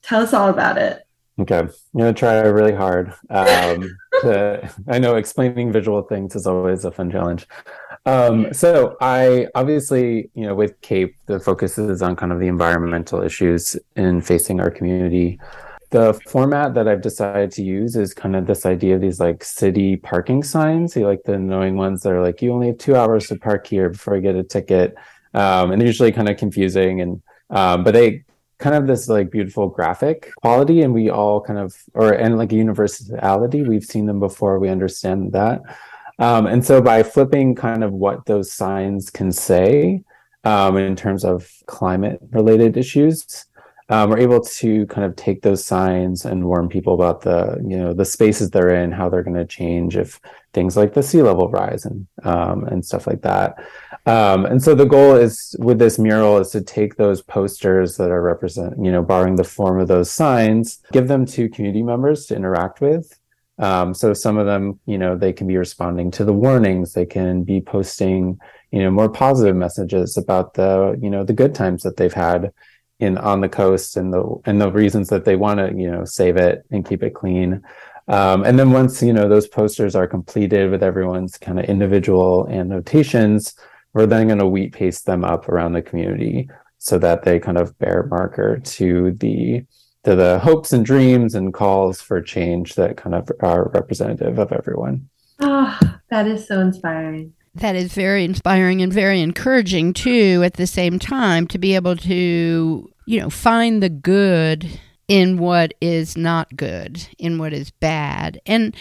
Tell 0.03 0.23
us 0.23 0.33
all 0.33 0.49
about 0.49 0.79
it. 0.79 1.05
Okay, 1.41 1.59
I'm 1.59 1.71
gonna 1.97 2.13
try 2.13 2.39
really 2.41 2.75
hard. 2.75 3.15
Um, 3.31 3.97
to, 4.23 4.69
I 4.89 4.99
know 4.99 5.15
explaining 5.15 5.73
visual 5.73 6.03
things 6.03 6.35
is 6.35 6.47
always 6.47 6.85
a 6.85 6.91
fun 6.91 7.11
challenge. 7.11 7.47
Um, 8.07 8.53
so 8.53 8.97
I 9.01 9.47
obviously, 9.55 10.31
you 10.35 10.47
know, 10.47 10.55
with 10.55 10.81
CAPE, 10.81 11.15
the 11.27 11.39
focus 11.39 11.79
is 11.79 12.03
on 12.03 12.17
kind 12.17 12.33
of 12.33 12.41
the 12.41 12.49
environmental 12.49 13.23
issues 13.23 13.77
in 13.97 14.21
facing 14.21 14.61
our 14.61 14.71
community. 14.71 15.39
the 15.91 16.13
format 16.29 16.75
that 16.75 16.87
I've 16.87 17.01
decided 17.01 17.51
to 17.53 17.63
use 17.63 17.97
is 17.97 18.13
kind 18.13 18.37
of 18.37 18.47
this 18.47 18.67
idea 18.67 18.97
of 18.97 19.01
these 19.01 19.21
like 19.21 19.43
city 19.43 19.97
parking 19.97 20.43
signs. 20.43 20.95
You 20.95 21.07
like 21.07 21.23
the 21.25 21.35
annoying 21.35 21.77
ones 21.77 22.03
that 22.03 22.13
are 22.13 22.23
like, 22.23 22.43
you 22.43 22.53
only 22.53 22.67
have 22.69 22.79
two 22.79 22.95
hours 22.95 23.29
to 23.29 23.37
park 23.37 23.67
here 23.67 23.89
before 23.89 24.15
I 24.15 24.21
get 24.21 24.35
a 24.35 24.43
ticket. 24.43 24.95
Um, 25.39 25.71
and 25.71 25.81
they're 25.81 25.87
usually 25.87 26.13
kind 26.13 26.29
of 26.29 26.37
confusing 26.37 27.01
and 27.01 27.23
um, 27.51 27.85
but 27.85 27.95
they 27.95 28.25
kind 28.59 28.75
of 28.75 28.87
this 28.87 29.09
like 29.09 29.31
beautiful 29.31 29.69
graphic 29.69 30.33
quality 30.43 30.83
and 30.83 30.93
we 30.93 31.11
all 31.11 31.41
kind 31.41 31.59
of 31.59 31.77
or 31.95 32.13
and 32.13 32.37
like 32.37 32.53
a 32.53 32.57
universality. 32.57 33.63
We've 33.63 33.85
seen 33.85 34.07
them 34.07 34.21
before. 34.21 34.59
We 34.59 34.69
understand 34.69 35.33
that. 35.33 35.63
Um, 36.19 36.47
and 36.47 36.65
so 36.65 36.83
by 36.83 37.05
flipping 37.05 37.55
kind 37.55 37.85
of 37.85 37.93
what 37.93 38.27
those 38.27 38.53
signs 38.53 39.09
can 39.11 39.31
say 39.31 40.03
um, 40.43 40.77
in 40.77 40.97
terms 40.97 41.25
of 41.25 41.49
climate 41.67 42.19
related 42.33 42.77
issues 42.77 43.47
um, 43.91 44.11
we're 44.11 44.19
able 44.19 44.41
to 44.41 44.87
kind 44.87 45.07
of 45.07 45.17
take 45.17 45.43
those 45.43 45.65
signs 45.65 46.25
and 46.25 46.45
warn 46.45 46.69
people 46.69 46.95
about 46.95 47.23
the 47.23 47.59
you 47.67 47.77
know 47.77 47.93
the 47.93 48.05
spaces 48.05 48.51
they're 48.51 48.83
in 48.83 48.93
how 48.93 49.09
they're 49.09 49.23
going 49.23 49.37
to 49.37 49.47
change 49.47 49.97
if 49.97 50.21
things 50.53 50.77
like 50.77 50.95
the 50.95 51.03
sea 51.03 51.23
level 51.23 51.51
rise 51.51 51.85
and 51.85 52.07
um, 52.25 52.65
and 52.65 52.85
stuff 52.85 53.07
like 53.07 53.23
that 53.23 53.57
um, 54.09 54.47
and 54.47 54.63
so 54.63 54.75
the 54.75 54.87
goal 54.87 55.17
is 55.17 55.55
with 55.59 55.79
this 55.79 55.99
mural 55.99 56.39
is 56.39 56.49
to 56.51 56.63
take 56.63 56.97
those 56.97 57.21
posters 57.21 57.99
that 57.99 58.11
are 58.11 58.23
represent 58.23 58.83
you 58.83 58.91
know 58.91 59.03
borrowing 59.03 59.37
the 59.37 59.45
form 59.45 59.79
of 59.79 59.89
those 59.89 60.11
signs 60.11 60.81
give 60.93 61.09
them 61.09 61.27
to 61.27 61.49
community 61.51 61.83
members 61.83 62.25
to 62.27 62.35
interact 62.35 62.81
with. 62.81 63.19
Um, 63.59 63.93
so 63.93 64.15
some 64.15 64.39
of 64.39 64.47
them 64.47 64.81
you 64.87 64.97
know 64.97 65.15
they 65.15 65.35
can 65.35 65.47
be 65.47 65.59
responding 65.59 66.11
to 66.13 66.25
the 66.25 66.33
warnings. 66.33 66.95
They 66.95 67.05
can 67.05 67.45
be 67.45 67.61
posting 67.61 68.39
you 68.71 68.83
know 68.83 68.91
more 68.91 69.11
positive 69.11 69.57
messages 69.57 70.17
about 70.17 70.55
the 70.55 70.99
you 71.03 71.11
know 71.11 71.23
the 71.23 71.35
good 71.35 71.55
times 71.55 71.83
that 71.83 71.99
they've 71.99 72.13
had 72.13 72.53
in 73.01 73.19
on 73.19 73.43
the 73.43 73.49
coast 73.49 73.99
and 73.99 74.13
the 74.13 74.25
and 74.47 74.59
the 74.59 74.73
reasons 74.73 75.11
that 75.11 75.27
they 75.27 75.37
want 75.37 75.61
to 75.61 75.75
you 75.77 75.91
know 75.91 76.07
save 76.07 76.39
it 76.39 76.65
and 76.71 76.89
keep 76.89 77.03
it 77.03 77.13
clean. 77.15 77.63
Um, 78.09 78.43
and 78.45 78.59
then 78.59 78.71
once 78.73 79.03
you 79.03 79.13
know 79.13 79.29
those 79.29 79.49
posters 79.49 79.95
are 79.95 80.07
completed 80.07 80.71
with 80.71 80.83
everyone's 80.83 81.37
kind 81.37 81.59
of 81.59 81.67
individual 81.67 82.49
annotations 82.51 83.55
we're 83.93 84.07
then 84.07 84.27
going 84.27 84.39
to 84.39 84.47
wheat 84.47 84.73
paste 84.73 85.07
them 85.07 85.25
up 85.25 85.49
around 85.49 85.73
the 85.73 85.83
community 85.83 86.49
so 86.79 86.99
that 86.99 87.25
they 87.25 87.39
kind 87.39 87.59
of 87.59 87.77
bear 87.79 88.07
marker 88.11 88.59
to 88.59 89.13
the 89.13 89.65
to 90.05 90.15
the 90.15 90.39
hopes 90.39 90.73
and 90.73 90.87
dreams 90.87 91.35
and 91.35 91.53
calls 91.53 92.01
for 92.01 92.23
change 92.23 92.77
that 92.77 92.97
kind 92.97 93.15
of 93.15 93.31
are 93.41 93.71
representative 93.75 94.39
of 94.39 94.53
everyone. 94.53 95.09
Oh 95.41 95.79
that 96.11 96.27
is 96.27 96.47
so 96.47 96.61
inspiring. 96.61 97.35
That 97.55 97.75
is 97.75 97.93
very 97.93 98.25
inspiring 98.25 98.83
and 98.83 98.93
very 98.93 99.21
encouraging 99.21 99.93
too 99.93 100.43
at 100.45 100.55
the 100.55 100.67
same 100.67 100.99
time 100.99 101.47
to 101.49 101.59
be 101.59 101.75
able 101.75 101.97
to 101.97 102.89
you 103.07 103.21
know 103.21 103.31
find 103.31 103.83
the 103.83 103.89
good 103.89 104.81
in 105.09 105.39
what 105.39 105.73
is 105.81 106.17
not 106.17 106.55
good 106.55 107.09
in 107.19 107.39
what 107.39 107.53
is 107.53 107.71
bad. 107.71 108.41
And 108.47 108.77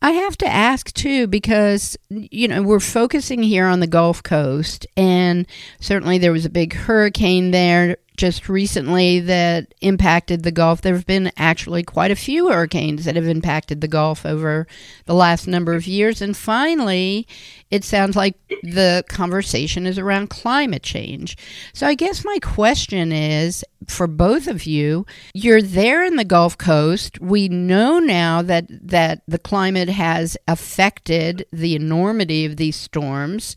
i 0.00 0.10
have 0.10 0.36
to 0.36 0.46
ask 0.46 0.92
too 0.94 1.28
because 1.28 1.96
you 2.10 2.48
know 2.48 2.60
we're 2.60 2.80
focusing 2.80 3.40
here 3.40 3.66
on 3.66 3.78
the 3.78 3.86
gulf 3.86 4.20
coast 4.22 4.84
and 4.96 5.46
certainly 5.80 6.18
there 6.18 6.32
was 6.32 6.44
a 6.44 6.50
big 6.50 6.74
hurricane 6.74 7.52
there 7.52 7.96
just 8.16 8.48
recently 8.48 9.20
that 9.20 9.74
impacted 9.80 10.42
the 10.42 10.52
Gulf. 10.52 10.82
There 10.82 10.94
have 10.94 11.06
been 11.06 11.32
actually 11.36 11.82
quite 11.82 12.10
a 12.10 12.16
few 12.16 12.48
hurricanes 12.50 13.04
that 13.04 13.16
have 13.16 13.26
impacted 13.26 13.80
the 13.80 13.88
Gulf 13.88 14.26
over 14.26 14.66
the 15.06 15.14
last 15.14 15.46
number 15.46 15.72
of 15.74 15.86
years. 15.86 16.20
And 16.20 16.36
finally, 16.36 17.26
it 17.70 17.84
sounds 17.84 18.16
like 18.16 18.36
the 18.62 19.04
conversation 19.08 19.86
is 19.86 19.98
around 19.98 20.28
climate 20.28 20.82
change. 20.82 21.36
So 21.72 21.86
I 21.86 21.94
guess 21.94 22.24
my 22.24 22.38
question 22.42 23.12
is 23.12 23.64
for 23.88 24.06
both 24.06 24.46
of 24.46 24.66
you, 24.66 25.06
you're 25.32 25.62
there 25.62 26.04
in 26.04 26.16
the 26.16 26.24
Gulf 26.24 26.58
Coast. 26.58 27.20
We 27.20 27.48
know 27.48 27.98
now 27.98 28.42
that, 28.42 28.66
that 28.68 29.22
the 29.26 29.38
climate 29.38 29.88
has 29.88 30.36
affected 30.46 31.46
the 31.50 31.74
enormity 31.74 32.44
of 32.44 32.56
these 32.56 32.76
storms. 32.76 33.56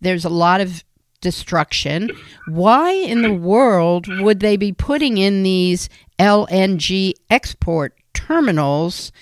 There's 0.00 0.24
a 0.24 0.30
lot 0.30 0.60
of 0.60 0.84
destruction, 1.20 2.10
why 2.46 2.92
in 2.92 3.22
the 3.22 3.32
world 3.32 4.06
would 4.20 4.40
they 4.40 4.56
be 4.56 4.72
putting 4.72 5.18
in 5.18 5.42
these 5.42 5.88
LNG 6.18 7.14
export 7.30 7.94
terminals 8.14 9.12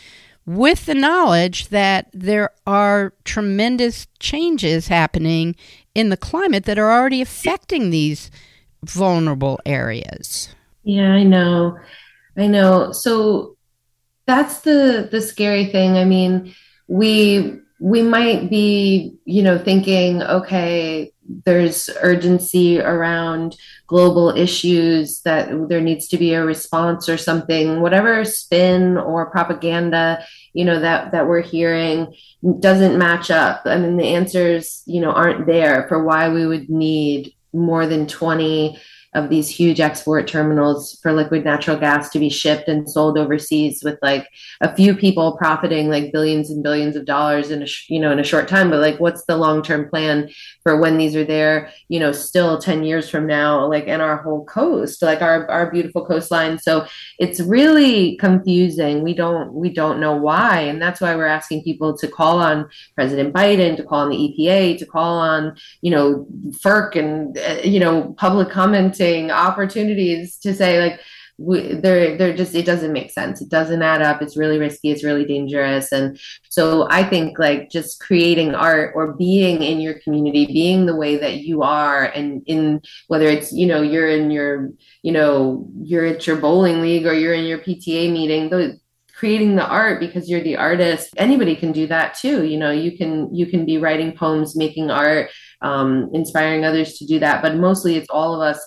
with 0.44 0.86
the 0.86 0.94
knowledge 0.94 1.68
that 1.68 2.08
there 2.12 2.50
are 2.66 3.12
tremendous 3.24 4.06
changes 4.20 4.88
happening 4.88 5.56
in 5.94 6.08
the 6.08 6.16
climate 6.16 6.64
that 6.64 6.78
are 6.78 6.92
already 6.92 7.20
affecting 7.20 7.90
these 7.90 8.30
vulnerable 8.84 9.58
areas? 9.66 10.54
Yeah, 10.84 11.12
I 11.12 11.24
know. 11.24 11.78
I 12.36 12.47
know. 12.47 12.92
So 12.92 13.56
that's 14.26 14.60
the 14.60 15.08
the 15.10 15.21
scary 15.21 15.66
thing. 15.66 15.97
I 15.97 16.04
mean, 16.04 16.54
we 16.86 17.58
we 17.80 18.02
might 18.02 18.49
be, 18.49 19.18
you 19.25 19.42
know, 19.42 19.58
thinking, 19.58 20.23
okay, 20.23 21.12
there's 21.45 21.91
urgency 22.00 22.80
around 22.80 23.56
global 23.86 24.30
issues 24.30 25.21
that 25.23 25.69
there 25.69 25.80
needs 25.80 26.08
to 26.08 26.17
be 26.17 26.34
a 26.34 26.45
response 26.45 27.08
or 27.08 27.17
something 27.17 27.80
whatever 27.80 28.25
spin 28.25 28.97
or 28.97 29.30
propaganda 29.30 30.25
you 30.56 30.65
know 30.65 30.80
that 30.80 31.12
that 31.12 31.28
we're 31.28 31.43
hearing 31.43 32.15
doesn't 32.60 32.99
match 32.99 33.30
up. 33.30 33.62
I 33.67 33.76
mean 33.76 33.97
the 33.99 34.15
answers 34.15 34.82
you 34.86 35.00
know 35.00 35.12
aren't 35.12 35.47
there 35.47 35.86
for 35.86 36.02
why 36.02 36.30
we 36.30 36.47
would 36.47 36.71
need 36.71 37.34
more 37.52 37.86
than 37.86 38.06
20 38.06 38.80
of 39.16 39.30
these 39.30 39.48
huge 39.48 39.80
export 39.80 40.28
terminals 40.28 40.98
for 41.02 41.10
liquid 41.10 41.42
natural 41.42 41.78
gas 41.78 42.10
to 42.10 42.18
be 42.18 42.28
shipped 42.28 42.68
and 42.68 42.88
sold 42.88 43.16
overseas 43.16 43.82
with 43.82 43.98
like 44.02 44.28
a 44.60 44.76
few 44.76 44.94
people 44.94 45.38
profiting 45.38 45.88
like 45.88 46.12
billions 46.12 46.50
and 46.50 46.62
billions 46.62 46.96
of 46.96 47.06
dollars 47.06 47.50
in 47.50 47.62
a 47.62 47.66
you 47.88 47.98
know 47.98 48.12
in 48.12 48.20
a 48.20 48.24
short 48.24 48.46
time. 48.46 48.68
But 48.68 48.80
like 48.80 49.00
what's 49.00 49.24
the 49.24 49.38
long-term 49.38 49.88
plan 49.88 50.28
for 50.62 50.78
when 50.78 50.98
these 50.98 51.16
are 51.16 51.24
there 51.24 51.72
you 51.88 51.98
know 51.98 52.12
still 52.12 52.58
10 52.58 52.84
years 52.84 53.08
from 53.08 53.26
now 53.26 53.66
like 53.66 53.88
and 53.88 54.02
our 54.02 54.18
whole 54.18 54.44
coast 54.44 55.00
like 55.00 55.22
our 55.22 55.50
our 55.50 55.70
beautiful 55.70 56.04
coastline? 56.04 56.58
So 56.58 56.86
it's 57.18 57.40
really 57.40 58.16
confusing. 58.16 59.02
We 59.02 59.14
don't 59.14 59.54
we 59.54 59.70
don't 59.72 59.98
know 59.98 60.14
why. 60.14 60.60
And 60.60 60.80
that's 60.80 61.00
why 61.00 61.16
we're 61.16 61.24
asking 61.24 61.64
people 61.64 61.96
to 61.96 62.06
call 62.06 62.38
on 62.38 62.68
president 62.94 63.32
biden 63.32 63.78
to 63.78 63.82
call 63.82 64.00
on 64.00 64.10
the 64.10 64.16
epa 64.16 64.76
to 64.78 64.84
call 64.84 65.18
on 65.18 65.56
you 65.80 65.90
know 65.90 66.26
ferc 66.50 66.96
and 66.96 67.38
uh, 67.38 67.60
you 67.64 67.80
know 67.80 68.14
public 68.18 68.50
commenting 68.50 69.05
opportunities 69.30 70.36
to 70.38 70.54
say 70.54 70.80
like 70.80 71.00
we, 71.38 71.75
they're 71.75 72.16
they're 72.16 72.36
just 72.36 72.54
it 72.54 72.64
doesn't 72.64 72.95
make 72.95 73.10
sense. 73.10 73.42
It 73.42 73.50
doesn't 73.50 73.82
add 73.82 74.00
up. 74.00 74.23
It's 74.23 74.38
really 74.38 74.58
risky. 74.58 74.90
It's 74.90 75.04
really 75.04 75.26
dangerous. 75.26 75.92
And 75.92 76.19
so 76.56 76.86
i 76.90 77.02
think 77.04 77.38
like 77.38 77.69
just 77.69 78.00
creating 78.00 78.54
art 78.54 78.92
or 78.95 79.12
being 79.12 79.62
in 79.62 79.78
your 79.78 79.92
community 80.00 80.47
being 80.47 80.86
the 80.86 80.97
way 80.97 81.19
that 81.19 81.40
you 81.49 81.62
are 81.62 82.06
and 82.06 82.42
in 82.47 82.80
whether 83.08 83.26
it's 83.26 83.52
you 83.52 83.66
know 83.66 83.82
you're 83.82 84.08
in 84.08 84.30
your 84.30 84.71
you 85.02 85.12
know 85.12 85.69
you're 85.82 86.06
at 86.06 86.26
your 86.26 86.36
bowling 86.36 86.80
league 86.80 87.04
or 87.04 87.12
you're 87.12 87.34
in 87.34 87.45
your 87.45 87.58
pta 87.58 88.10
meeting 88.10 88.49
the 88.49 88.80
creating 89.16 89.56
the 89.56 89.66
art 89.66 89.99
because 89.99 90.28
you're 90.28 90.42
the 90.42 90.56
artist 90.56 91.08
anybody 91.16 91.56
can 91.56 91.73
do 91.73 91.86
that 91.86 92.14
too. 92.14 92.45
You 92.45 92.58
know 92.58 92.71
you 92.71 92.97
can 92.97 93.34
you 93.34 93.47
can 93.47 93.64
be 93.64 93.78
writing 93.78 94.12
poems 94.12 94.56
making 94.56 94.90
art 94.90 95.30
um, 95.62 96.10
inspiring 96.12 96.64
others 96.64 96.99
to 96.99 97.06
do 97.06 97.19
that. 97.21 97.42
But 97.42 97.56
mostly 97.56 97.97
it's 97.97 98.10
all 98.10 98.34
of 98.34 98.40
us 98.42 98.60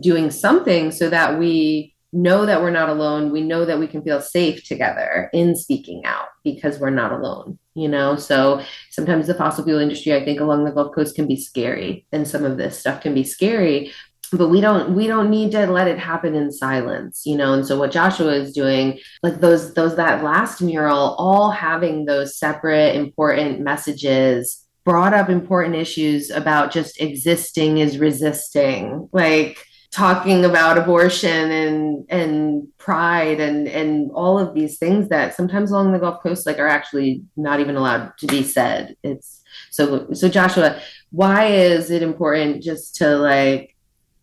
doing 0.00 0.30
something 0.30 0.90
so 0.90 1.10
that 1.10 1.38
we 1.38 1.94
know 2.12 2.46
that 2.46 2.62
we're 2.62 2.70
not 2.70 2.88
alone. 2.88 3.30
We 3.30 3.42
know 3.42 3.64
that 3.64 3.78
we 3.78 3.86
can 3.86 4.02
feel 4.02 4.20
safe 4.20 4.64
together 4.64 5.28
in 5.32 5.54
speaking 5.54 6.04
out 6.04 6.28
because 6.44 6.78
we're 6.78 6.90
not 6.90 7.12
alone, 7.12 7.58
you 7.74 7.88
know? 7.88 8.16
So 8.16 8.62
sometimes 8.90 9.26
the 9.26 9.34
fossil 9.34 9.64
fuel 9.64 9.80
industry, 9.80 10.14
I 10.14 10.24
think 10.24 10.40
along 10.40 10.64
the 10.64 10.72
Gulf 10.72 10.94
Coast 10.94 11.14
can 11.14 11.26
be 11.26 11.36
scary 11.36 12.06
and 12.12 12.26
some 12.26 12.44
of 12.44 12.56
this 12.56 12.78
stuff 12.78 13.02
can 13.02 13.14
be 13.14 13.24
scary, 13.24 13.92
but 14.32 14.48
we 14.48 14.60
don't 14.60 14.94
we 14.94 15.06
don't 15.06 15.30
need 15.30 15.52
to 15.52 15.66
let 15.66 15.86
it 15.86 15.98
happen 15.98 16.34
in 16.34 16.50
silence 16.50 17.22
you 17.24 17.36
know 17.36 17.52
and 17.52 17.64
so 17.64 17.78
what 17.78 17.92
joshua 17.92 18.32
is 18.32 18.52
doing 18.52 18.98
like 19.22 19.40
those 19.40 19.74
those 19.74 19.94
that 19.94 20.24
last 20.24 20.60
mural 20.60 21.14
all 21.18 21.50
having 21.50 22.06
those 22.06 22.36
separate 22.36 22.96
important 22.96 23.60
messages 23.60 24.66
brought 24.84 25.14
up 25.14 25.28
important 25.28 25.74
issues 25.74 26.30
about 26.30 26.72
just 26.72 27.00
existing 27.00 27.78
is 27.78 27.98
resisting 27.98 29.08
like 29.12 29.64
talking 29.90 30.44
about 30.44 30.78
abortion 30.78 31.50
and 31.50 32.04
and 32.08 32.68
pride 32.78 33.40
and 33.40 33.68
and 33.68 34.10
all 34.12 34.38
of 34.38 34.54
these 34.54 34.78
things 34.78 35.08
that 35.08 35.34
sometimes 35.34 35.70
along 35.70 35.92
the 35.92 35.98
Gulf 35.98 36.22
Coast 36.22 36.46
like 36.46 36.58
are 36.58 36.68
actually 36.68 37.22
not 37.36 37.60
even 37.60 37.76
allowed 37.76 38.12
to 38.18 38.26
be 38.26 38.42
said. 38.42 38.96
It's 39.02 39.42
so 39.70 40.12
so 40.12 40.28
Joshua, 40.28 40.80
why 41.10 41.46
is 41.46 41.90
it 41.90 42.02
important 42.02 42.62
just 42.62 42.96
to 42.96 43.16
like 43.16 43.76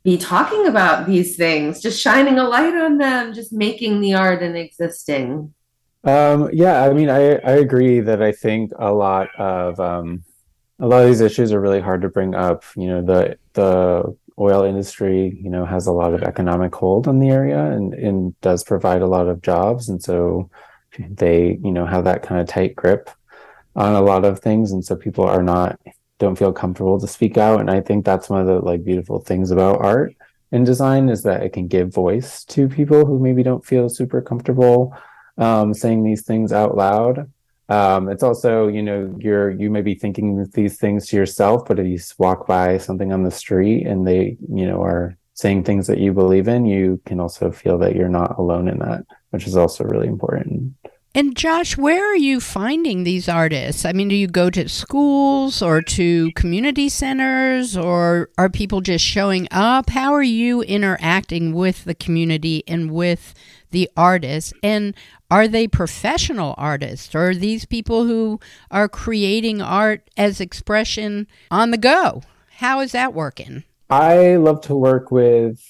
be 0.04 0.18
talking 0.18 0.68
about 0.68 1.08
these 1.08 1.38
things, 1.38 1.82
just 1.82 2.02
shining 2.02 2.38
a 2.38 2.44
light 2.44 2.76
on 2.76 2.98
them, 2.98 3.34
just 3.34 3.54
making 3.54 4.02
the 4.02 4.14
art 4.14 4.44
and 4.44 4.58
existing? 4.58 5.54
Um, 6.04 6.50
yeah, 6.52 6.84
I 6.84 6.94
mean, 6.94 7.10
I 7.10 7.36
I 7.36 7.54
agree 7.54 8.02
that 8.02 8.22
I 8.22 8.34
think 8.34 8.72
a 8.78 8.94
lot 8.94 9.30
of 9.38 9.80
um, 9.80 10.24
a 10.80 10.88
lot 10.88 11.04
of 11.04 11.08
these 11.08 11.22
issues 11.22 11.54
are 11.54 11.62
really 11.62 11.80
hard 11.80 12.02
to 12.02 12.10
bring 12.10 12.36
up. 12.36 12.64
You 12.76 12.88
know, 12.88 13.02
the 13.02 13.38
the 13.54 14.18
oil 14.40 14.64
industry, 14.64 15.38
you 15.42 15.50
know, 15.50 15.66
has 15.66 15.88
a 15.88 15.92
lot 15.92 16.14
of 16.14 16.24
economic 16.24 16.74
hold 16.76 17.08
on 17.08 17.20
the 17.20 17.30
area 17.30 17.60
and, 17.72 17.94
and 17.94 18.40
does 18.42 18.64
provide 18.64 19.02
a 19.02 19.08
lot 19.08 19.28
of 19.28 19.42
jobs. 19.42 19.90
And 19.90 20.02
so 20.02 20.50
they, 20.98 21.60
you 21.64 21.72
know, 21.72 21.86
have 21.86 22.04
that 22.06 22.24
kind 22.24 22.42
of 22.42 22.48
tight 22.48 22.76
grip 22.76 23.10
on 23.76 23.94
a 23.94 24.02
lot 24.02 24.26
of 24.26 24.40
things. 24.40 24.72
And 24.72 24.84
so 24.84 24.96
people 24.96 25.26
are 25.26 25.44
not, 25.44 25.80
don't 26.20 26.38
feel 26.38 26.54
comfortable 26.54 27.00
to 27.00 27.08
speak 27.08 27.38
out. 27.38 27.60
And 27.60 27.70
I 27.70 27.82
think 27.82 28.06
that's 28.06 28.30
one 28.30 28.42
of 28.42 28.48
the 28.48 28.60
like 28.60 28.84
beautiful 28.84 29.20
things 29.20 29.52
about 29.52 29.82
art 29.82 30.16
and 30.54 30.68
design 30.68 31.10
is 31.10 31.24
that 31.24 31.42
it 31.42 31.52
can 31.52 31.68
give 31.68 31.92
voice 31.92 32.46
to 32.46 32.70
people 32.70 33.08
who 33.08 33.18
maybe 33.18 33.42
don't 33.42 33.66
feel 33.66 33.90
super 33.90 34.22
comfortable 34.22 34.96
um, 35.40 35.74
saying 35.74 36.04
these 36.04 36.22
things 36.22 36.54
out 36.54 36.78
loud. 36.78 37.32
Um, 37.70 38.10
it's 38.10 38.24
also, 38.24 38.68
you 38.68 38.84
know, 38.84 39.16
you're 39.20 39.52
you 39.52 39.70
may 39.70 39.82
be 39.82 39.96
thinking 39.96 40.46
these 40.54 40.78
things 40.78 41.08
to 41.08 41.16
yourself, 41.16 41.66
but 41.66 41.80
if 41.80 41.88
you 41.88 42.00
walk 42.18 42.46
by 42.46 42.78
something 42.78 43.14
on 43.14 43.24
the 43.24 43.32
street 43.32 43.88
and 43.88 44.06
they, 44.06 44.38
you 44.54 44.68
know, 44.68 44.82
are 44.82 45.18
saying 45.34 45.64
things 45.64 45.88
that 45.88 45.98
you 45.98 46.14
believe 46.14 46.48
in, 46.48 46.66
you 46.66 47.02
can 47.06 47.20
also 47.20 47.52
feel 47.52 47.78
that 47.80 47.96
you're 47.96 48.10
not 48.10 48.38
alone 48.38 48.68
in 48.68 48.80
that, 48.80 49.06
which 49.32 49.48
is 49.48 49.58
also 49.58 49.84
really 49.84 50.08
important. 50.08 50.74
And 51.16 51.38
Josh, 51.38 51.78
where 51.78 52.12
are 52.12 52.16
you 52.18 52.40
finding 52.40 53.04
these 53.04 53.30
artists? 53.30 53.86
I 53.86 53.92
mean, 53.92 54.08
do 54.08 54.16
you 54.16 54.28
go 54.28 54.50
to 54.50 54.68
schools 54.68 55.62
or 55.62 55.80
to 55.84 56.32
community 56.32 56.90
centers 56.90 57.78
or 57.78 58.30
are 58.40 58.50
people 58.50 58.82
just 58.82 59.06
showing 59.06 59.48
up? 59.52 59.92
How 59.92 60.12
are 60.14 60.24
you 60.24 60.64
interacting 60.64 61.54
with 61.54 61.84
the 61.84 61.94
community 61.94 62.64
and 62.68 62.90
with 62.90 63.36
the 63.74 63.90
artists? 63.98 64.54
And 64.64 64.96
are 65.30 65.48
they 65.50 65.68
professional 65.68 66.56
artists 66.58 67.14
or 67.14 67.32
are 67.32 67.36
these 67.36 67.66
people 67.66 68.06
who 68.06 68.40
are 68.72 68.88
creating 68.88 69.62
art 69.62 70.10
as 70.16 70.40
expression 70.40 71.28
on 71.52 71.72
the 71.72 71.78
go? 71.78 72.24
How 72.58 72.80
is 72.80 72.94
that 72.94 73.14
working? 73.14 73.66
I 73.90 74.38
love 74.38 74.62
to 74.62 74.76
work 74.76 75.12
with, 75.12 75.62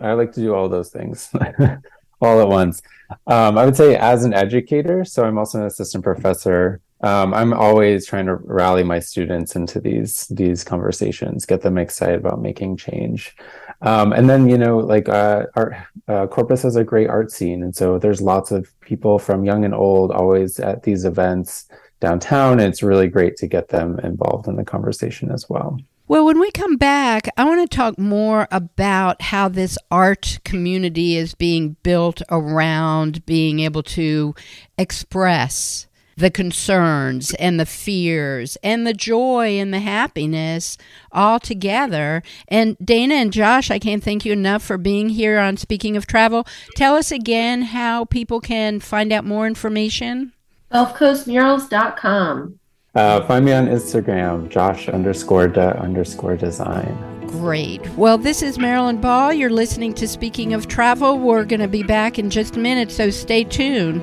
I 0.00 0.12
like 0.14 0.32
to 0.32 0.40
do 0.40 0.52
all 0.54 0.68
those 0.68 0.90
things. 0.90 1.30
all 2.24 2.40
at 2.40 2.48
once. 2.48 2.82
Um, 3.26 3.58
I 3.58 3.64
would 3.64 3.76
say 3.76 3.96
as 3.96 4.24
an 4.24 4.34
educator, 4.34 5.04
so 5.04 5.24
I'm 5.24 5.38
also 5.38 5.60
an 5.60 5.66
assistant 5.66 6.02
professor. 6.04 6.80
Um, 7.02 7.34
I'm 7.34 7.52
always 7.52 8.06
trying 8.06 8.26
to 8.26 8.36
rally 8.36 8.82
my 8.82 8.98
students 8.98 9.56
into 9.56 9.80
these 9.80 10.26
these 10.28 10.64
conversations, 10.64 11.44
get 11.44 11.60
them 11.60 11.76
excited 11.76 12.18
about 12.18 12.40
making 12.40 12.78
change. 12.78 13.36
Um, 13.84 14.12
and 14.12 14.28
then 14.28 14.48
you 14.48 14.58
know, 14.58 14.78
like 14.78 15.08
uh, 15.08 15.44
art, 15.54 15.74
uh, 16.08 16.26
Corpus 16.26 16.62
has 16.62 16.74
a 16.74 16.84
great 16.84 17.08
art 17.08 17.30
scene, 17.30 17.62
and 17.62 17.76
so 17.76 17.98
there's 17.98 18.20
lots 18.20 18.50
of 18.50 18.68
people 18.80 19.18
from 19.18 19.44
young 19.44 19.64
and 19.64 19.74
old 19.74 20.10
always 20.10 20.58
at 20.58 20.82
these 20.82 21.04
events 21.04 21.68
downtown. 22.00 22.60
And 22.60 22.68
it's 22.68 22.82
really 22.82 23.08
great 23.08 23.36
to 23.36 23.46
get 23.46 23.68
them 23.68 23.98
involved 24.00 24.48
in 24.48 24.56
the 24.56 24.64
conversation 24.64 25.30
as 25.30 25.48
well. 25.48 25.78
Well, 26.06 26.26
when 26.26 26.38
we 26.38 26.50
come 26.50 26.76
back, 26.76 27.28
I 27.38 27.44
want 27.44 27.68
to 27.68 27.76
talk 27.76 27.98
more 27.98 28.46
about 28.50 29.22
how 29.22 29.48
this 29.48 29.78
art 29.90 30.38
community 30.44 31.16
is 31.16 31.34
being 31.34 31.76
built 31.82 32.20
around 32.30 33.24
being 33.24 33.60
able 33.60 33.82
to 33.84 34.34
express 34.76 35.86
the 36.16 36.30
concerns 36.30 37.34
and 37.34 37.58
the 37.58 37.66
fears 37.66 38.56
and 38.62 38.86
the 38.86 38.94
joy 38.94 39.58
and 39.58 39.72
the 39.72 39.80
happiness 39.80 40.76
all 41.12 41.40
together. 41.40 42.22
And 42.48 42.76
Dana 42.84 43.14
and 43.14 43.32
Josh, 43.32 43.70
I 43.70 43.78
can't 43.78 44.02
thank 44.02 44.24
you 44.24 44.32
enough 44.32 44.62
for 44.62 44.78
being 44.78 45.10
here 45.10 45.38
on 45.38 45.56
Speaking 45.56 45.96
of 45.96 46.06
Travel. 46.06 46.46
Tell 46.76 46.94
us 46.96 47.10
again 47.12 47.62
how 47.62 48.04
people 48.04 48.40
can 48.40 48.80
find 48.80 49.12
out 49.12 49.24
more 49.24 49.46
information. 49.46 50.32
GulfCoastMurals.com. 50.72 52.58
Uh, 52.94 53.26
find 53.26 53.44
me 53.44 53.52
on 53.52 53.66
Instagram, 53.66 54.48
Josh 54.48 54.88
underscore 54.88 55.48
de 55.48 55.76
underscore 55.80 56.36
design. 56.36 57.26
Great. 57.26 57.88
Well, 57.96 58.18
this 58.18 58.40
is 58.42 58.58
Marilyn 58.58 59.00
Ball. 59.00 59.32
You're 59.32 59.50
listening 59.50 59.94
to 59.94 60.06
Speaking 60.06 60.54
of 60.54 60.68
Travel. 60.68 61.18
We're 61.18 61.44
going 61.44 61.60
to 61.60 61.68
be 61.68 61.82
back 61.82 62.18
in 62.18 62.30
just 62.30 62.56
a 62.56 62.60
minute, 62.60 62.92
so 62.92 63.10
stay 63.10 63.42
tuned. 63.42 64.00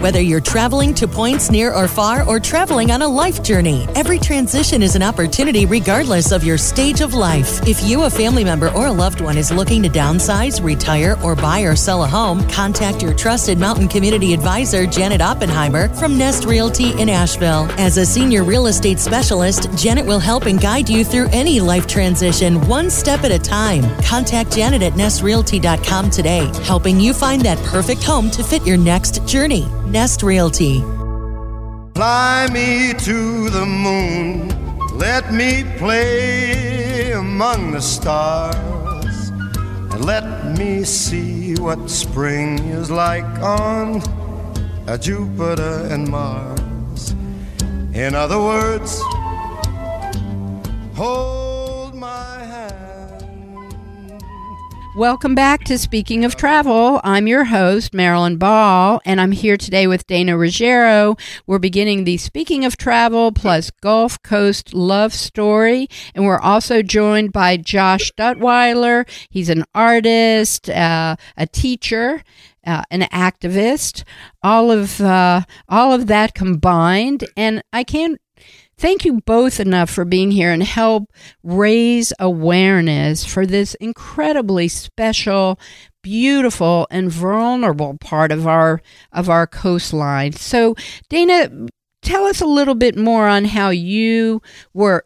Whether 0.00 0.20
you're 0.20 0.40
traveling 0.40 0.94
to 0.94 1.08
points 1.08 1.50
near 1.50 1.74
or 1.74 1.88
far 1.88 2.22
or 2.22 2.38
traveling 2.38 2.92
on 2.92 3.02
a 3.02 3.08
life 3.08 3.42
journey, 3.42 3.84
every 3.96 4.20
transition 4.20 4.80
is 4.80 4.94
an 4.94 5.02
opportunity 5.02 5.66
regardless 5.66 6.30
of 6.30 6.44
your 6.44 6.56
stage 6.56 7.00
of 7.00 7.14
life. 7.14 7.66
If 7.66 7.82
you, 7.82 8.04
a 8.04 8.10
family 8.10 8.44
member, 8.44 8.68
or 8.68 8.86
a 8.86 8.92
loved 8.92 9.20
one 9.20 9.36
is 9.36 9.50
looking 9.50 9.82
to 9.82 9.88
downsize, 9.88 10.62
retire, 10.62 11.16
or 11.24 11.34
buy 11.34 11.62
or 11.62 11.74
sell 11.74 12.04
a 12.04 12.06
home, 12.06 12.48
contact 12.48 13.02
your 13.02 13.12
trusted 13.12 13.58
mountain 13.58 13.88
community 13.88 14.32
advisor, 14.32 14.86
Janet 14.86 15.20
Oppenheimer 15.20 15.88
from 15.94 16.16
Nest 16.16 16.44
Realty 16.44 16.92
in 17.00 17.08
Asheville. 17.08 17.66
As 17.72 17.98
a 17.98 18.06
senior 18.06 18.44
real 18.44 18.68
estate 18.68 19.00
specialist, 19.00 19.68
Janet 19.76 20.06
will 20.06 20.20
help 20.20 20.46
and 20.46 20.60
guide 20.60 20.88
you 20.88 21.04
through 21.04 21.26
any 21.32 21.58
life 21.58 21.88
transition 21.88 22.60
one 22.68 22.88
step 22.88 23.24
at 23.24 23.32
a 23.32 23.38
time. 23.38 23.82
Contact 24.04 24.54
Janet 24.54 24.82
at 24.82 24.92
nestrealty.com 24.92 26.10
today, 26.10 26.48
helping 26.62 27.00
you 27.00 27.12
find 27.12 27.42
that 27.42 27.58
perfect 27.64 28.04
home 28.04 28.30
to 28.30 28.44
fit 28.44 28.64
your 28.64 28.76
next 28.76 29.26
journey. 29.26 29.66
Nest 29.90 30.22
Realty. 30.22 30.80
Fly 31.94 32.46
me 32.52 32.92
to 32.92 33.48
the 33.48 33.64
moon, 33.64 34.48
let 34.98 35.32
me 35.32 35.64
play 35.78 37.12
among 37.12 37.72
the 37.72 37.80
stars, 37.80 39.30
and 39.90 40.04
let 40.04 40.58
me 40.58 40.84
see 40.84 41.54
what 41.54 41.88
spring 41.88 42.58
is 42.68 42.90
like 42.90 43.24
on 43.40 44.02
uh, 44.86 44.98
Jupiter 44.98 45.88
and 45.90 46.06
Mars. 46.06 47.14
In 47.94 48.14
other 48.14 48.38
words, 48.38 49.00
hold 50.94 51.47
Welcome 54.98 55.36
back 55.36 55.62
to 55.66 55.78
Speaking 55.78 56.24
of 56.24 56.34
Travel. 56.34 57.00
I'm 57.04 57.28
your 57.28 57.44
host, 57.44 57.94
Marilyn 57.94 58.36
Ball, 58.36 59.00
and 59.04 59.20
I'm 59.20 59.30
here 59.30 59.56
today 59.56 59.86
with 59.86 60.04
Dana 60.08 60.36
Ruggiero. 60.36 61.14
We're 61.46 61.60
beginning 61.60 62.02
the 62.02 62.16
Speaking 62.16 62.64
of 62.64 62.76
Travel 62.76 63.30
plus 63.30 63.70
Gulf 63.80 64.20
Coast 64.24 64.74
Love 64.74 65.14
Story, 65.14 65.86
and 66.16 66.24
we're 66.24 66.40
also 66.40 66.82
joined 66.82 67.32
by 67.32 67.56
Josh 67.56 68.10
Duttweiler. 68.18 69.08
He's 69.30 69.48
an 69.48 69.64
artist, 69.72 70.68
uh, 70.68 71.14
a 71.36 71.46
teacher, 71.46 72.24
uh, 72.66 72.82
an 72.90 73.02
activist, 73.02 74.02
all 74.42 74.72
of 74.72 75.00
uh, 75.00 75.42
all 75.68 75.92
of 75.92 76.08
that 76.08 76.34
combined, 76.34 77.22
and 77.36 77.62
I 77.72 77.84
can't 77.84 78.20
thank 78.78 79.04
you 79.04 79.20
both 79.26 79.60
enough 79.60 79.90
for 79.90 80.04
being 80.04 80.30
here 80.30 80.50
and 80.50 80.62
help 80.62 81.10
raise 81.42 82.12
awareness 82.18 83.24
for 83.24 83.44
this 83.44 83.74
incredibly 83.74 84.68
special 84.68 85.58
beautiful 86.02 86.86
and 86.90 87.10
vulnerable 87.10 87.98
part 87.98 88.32
of 88.32 88.46
our 88.46 88.80
of 89.12 89.28
our 89.28 89.46
coastline 89.46 90.32
so 90.32 90.74
dana 91.08 91.50
tell 92.02 92.24
us 92.24 92.40
a 92.40 92.46
little 92.46 92.74
bit 92.74 92.96
more 92.96 93.26
on 93.26 93.44
how 93.44 93.68
you 93.68 94.40
were 94.72 95.04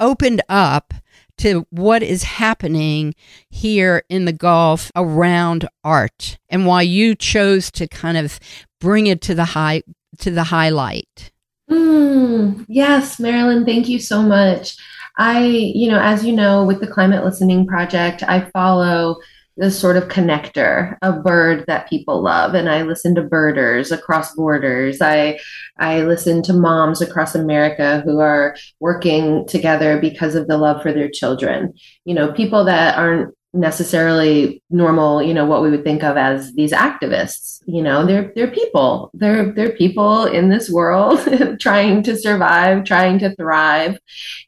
opened 0.00 0.40
up 0.48 0.94
to 1.38 1.66
what 1.70 2.02
is 2.02 2.22
happening 2.22 3.14
here 3.50 4.04
in 4.08 4.24
the 4.24 4.32
Gulf 4.32 4.92
around 4.94 5.68
art 5.82 6.38
and 6.48 6.66
why 6.66 6.82
you 6.82 7.14
chose 7.14 7.70
to 7.72 7.88
kind 7.88 8.16
of 8.16 8.38
bring 8.80 9.06
it 9.06 9.20
to 9.22 9.34
the 9.34 9.44
high 9.46 9.82
to 10.18 10.30
the 10.30 10.44
highlight. 10.44 11.32
Mm, 11.70 12.64
yes, 12.68 13.18
Marilyn, 13.18 13.64
thank 13.64 13.88
you 13.88 13.98
so 13.98 14.22
much. 14.22 14.76
I, 15.16 15.46
you 15.46 15.88
know, 15.88 16.00
as 16.00 16.24
you 16.24 16.32
know, 16.32 16.64
with 16.64 16.80
the 16.80 16.86
Climate 16.86 17.24
Listening 17.24 17.66
Project, 17.66 18.22
I 18.22 18.50
follow 18.50 19.16
the 19.56 19.70
sort 19.70 19.96
of 19.96 20.08
connector, 20.08 20.96
a 21.02 21.12
bird 21.12 21.64
that 21.68 21.88
people 21.88 22.20
love. 22.20 22.54
And 22.54 22.68
I 22.68 22.82
listen 22.82 23.14
to 23.14 23.22
birders 23.22 23.92
across 23.92 24.34
borders. 24.34 25.00
I 25.00 25.38
I 25.78 26.02
listen 26.02 26.42
to 26.44 26.52
moms 26.52 27.00
across 27.00 27.36
America 27.36 28.02
who 28.04 28.18
are 28.18 28.56
working 28.80 29.46
together 29.46 30.00
because 30.00 30.34
of 30.34 30.48
the 30.48 30.58
love 30.58 30.82
for 30.82 30.92
their 30.92 31.08
children. 31.08 31.72
You 32.04 32.14
know, 32.14 32.32
people 32.32 32.64
that 32.64 32.98
aren't 32.98 33.32
necessarily 33.54 34.62
normal 34.70 35.22
you 35.22 35.32
know 35.32 35.46
what 35.46 35.62
we 35.62 35.70
would 35.70 35.84
think 35.84 36.02
of 36.02 36.16
as 36.16 36.52
these 36.54 36.72
activists 36.72 37.54
you 37.66 37.82
know 37.82 38.04
they're 38.04 38.32
they're 38.34 38.50
people. 38.50 39.10
They're 39.14 39.52
they're 39.52 39.72
people 39.72 40.24
in 40.24 40.48
this 40.48 40.70
world 40.70 41.20
trying 41.60 42.02
to 42.04 42.16
survive 42.16 42.84
trying 42.84 43.18
to 43.20 43.34
thrive. 43.36 43.98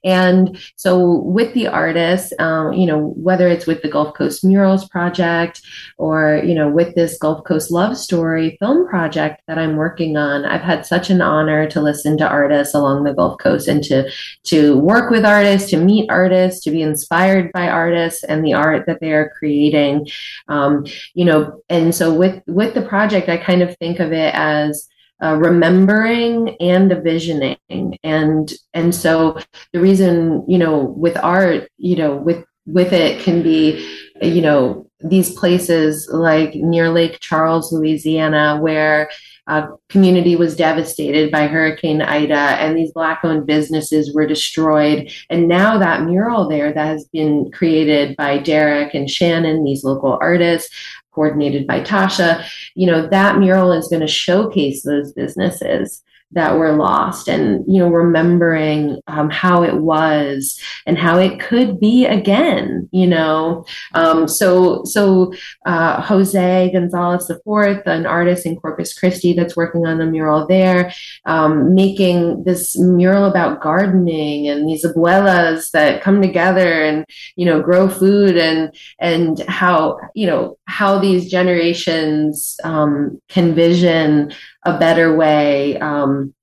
And 0.05 0.59
so 0.77 1.23
with 1.23 1.55
the 1.55 1.69
artists 1.69 2.33
um, 2.39 2.73
you 2.73 2.87
know 2.87 3.15
whether 3.17 3.49
it's 3.49 3.67
with 3.67 3.83
the 3.83 3.89
gulf 3.89 4.15
coast 4.15 4.45
murals 4.45 4.89
project 4.89 5.63
or 5.99 6.43
you 6.45 6.55
know 6.55 6.69
with 6.69 6.95
this 6.95 7.19
gulf 7.19 7.45
coast 7.45 7.71
love 7.71 7.97
story 7.97 8.57
film 8.61 8.87
project 8.89 9.43
that 9.47 9.59
i'm 9.59 9.77
working 9.77 10.17
on 10.17 10.45
i've 10.45 10.61
had 10.61 10.85
such 10.85 11.11
an 11.11 11.21
honor 11.21 11.67
to 11.69 11.81
listen 11.81 12.17
to 12.19 12.29
artists 12.29 12.75
along 12.75 13.05
the 13.05 13.15
gulf 13.15 13.39
coast 13.39 13.69
and 13.69 13.83
to 13.83 14.11
to 14.45 14.79
work 14.79 15.11
with 15.11 15.25
artists 15.25 15.71
to 15.71 15.77
meet 15.77 16.11
artists 16.11 16.63
to 16.63 16.71
be 16.71 16.83
inspired 16.83 17.51
by 17.53 17.69
artists 17.69 18.25
and 18.25 18.45
the 18.45 18.53
art 18.53 18.87
that 18.87 18.96
they 19.01 19.13
are 19.13 19.33
creating. 19.39 20.07
Um, 20.49 20.85
you 21.15 21.25
know 21.25 21.63
and 21.69 21.95
so 21.95 22.13
with 22.13 22.43
with 22.47 22.75
the 22.75 22.83
project 22.83 23.29
i 23.29 23.37
kind 23.37 23.63
of 23.63 23.77
think 23.79 24.01
of 24.01 24.13
it 24.13 24.35
as 24.35 24.89
uh, 25.23 25.35
remembering 25.35 26.57
and 26.61 26.93
a 26.93 27.01
visioning 27.01 27.99
and 28.05 28.53
and 28.75 28.95
so 28.95 29.39
the 29.73 29.81
reason 29.81 30.45
you 30.47 30.59
know 30.59 30.79
with 30.79 31.17
art 31.17 31.69
you 31.79 31.97
know 31.97 32.17
with 32.17 32.45
with 32.67 32.93
it 32.93 33.23
can 33.23 33.43
be 33.43 34.07
you 34.21 34.43
know 34.43 34.87
these 35.01 35.33
places 35.33 36.09
like 36.11 36.55
near 36.55 36.91
lake 36.91 37.19
charles 37.21 37.73
louisiana 37.73 38.59
where 38.61 39.09
a 39.47 39.69
community 39.89 40.35
was 40.37 40.57
devastated 40.57 41.31
by 41.31 41.47
hurricane 41.47 42.03
ida 42.03 42.35
and 42.35 42.77
these 42.77 42.93
black 42.93 43.21
owned 43.23 43.47
businesses 43.47 44.15
were 44.15 44.27
destroyed. 44.27 45.11
And 45.31 45.49
now 45.49 45.79
that 45.79 46.03
mural 46.03 46.49
there 46.49 46.73
that 46.73 46.87
has 46.87 47.05
been 47.07 47.51
created 47.53 48.17
by 48.17 48.39
derek 48.39 48.95
and 48.95 49.09
shannon 49.09 49.65
these 49.65 49.85
local 49.85 50.19
artists 50.21 50.75
coordinated 51.13 51.67
by 51.67 51.81
Tasha, 51.81 52.45
you 52.75 52.87
know, 52.87 53.07
that 53.07 53.39
mural 53.39 53.73
is 53.73 53.89
going 53.89 54.03
to 54.03 54.07
showcase 54.07 54.83
those 54.83 55.13
businesses 55.13 56.03
that 56.33 56.59
were 56.59 56.73
lost 56.73 57.29
and 57.29 57.65
you 57.67 57.79
know 57.79 57.89
remembering 57.89 59.01
um, 59.07 59.31
how 59.31 59.63
it 59.63 59.77
was 59.77 60.61
and 60.85 60.99
how 60.99 61.19
it 61.19 61.39
could 61.41 61.79
be 61.79 62.05
again 62.05 62.89
you 62.93 63.07
know? 63.07 63.65
Um, 63.95 64.29
so 64.29 64.85
so 64.85 65.33
uh, 65.67 66.01
jose 66.03 66.71
gonzalez 66.73 67.27
the 67.27 67.41
fourth 67.45 67.87
an 67.87 68.07
artist 68.07 68.47
in 68.47 68.57
corpus 68.57 68.99
christi 68.99 69.33
that's 69.33 69.57
working 69.57 69.87
on 69.87 69.99
the 69.99 70.07
mural 70.07 70.47
there 70.47 70.93
um, 71.25 71.75
making 71.75 72.45
this 72.45 72.79
mural 72.79 73.25
about 73.25 73.61
gardening 73.61 74.49
and 74.49 74.69
these 74.69 74.85
abuelas 74.85 75.71
that 75.71 76.03
come 76.03 76.21
together 76.21 76.83
and 76.83 77.05
you 77.37 77.45
know 77.45 77.63
grow 77.63 77.89
food 77.89 78.37
and 78.37 78.75
and 78.99 79.41
how 79.49 79.99
you 80.15 80.27
know 80.27 80.59
how 80.67 80.99
these 80.99 81.31
generations 81.31 82.59
um, 82.65 83.21
can 83.29 83.55
vision 83.55 84.33
a 84.67 84.79
better 84.79 85.17
way 85.17 85.79
um, 85.79 86.35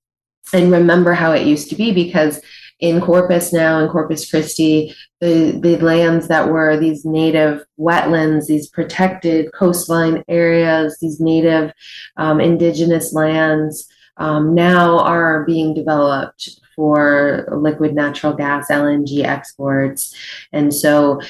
and 0.52 0.70
remember 0.70 1.12
how 1.12 1.32
it 1.32 1.46
used 1.46 1.68
to 1.70 1.76
be 1.76 1.92
because 1.92 2.40
in 2.80 3.00
Corpus 3.00 3.52
now, 3.52 3.78
in 3.78 3.88
Corpus 3.88 4.28
Christi, 4.28 4.94
the, 5.20 5.58
the 5.62 5.78
lands 5.78 6.28
that 6.28 6.48
were 6.48 6.76
these 6.76 7.04
native 7.04 7.64
wetlands, 7.78 8.46
these 8.46 8.68
protected 8.68 9.52
coastline 9.54 10.22
areas, 10.28 10.98
these 11.00 11.20
native 11.20 11.72
um, 12.16 12.40
indigenous 12.40 13.12
lands 13.12 13.88
um, 14.16 14.54
now 14.54 14.98
are 14.98 15.44
being 15.44 15.72
developed 15.72 16.60
for 16.76 17.46
liquid 17.50 17.94
natural 17.94 18.32
gas, 18.32 18.68
LNG 18.70 19.24
exports. 19.24 20.14
And 20.52 20.74
so 20.74 21.20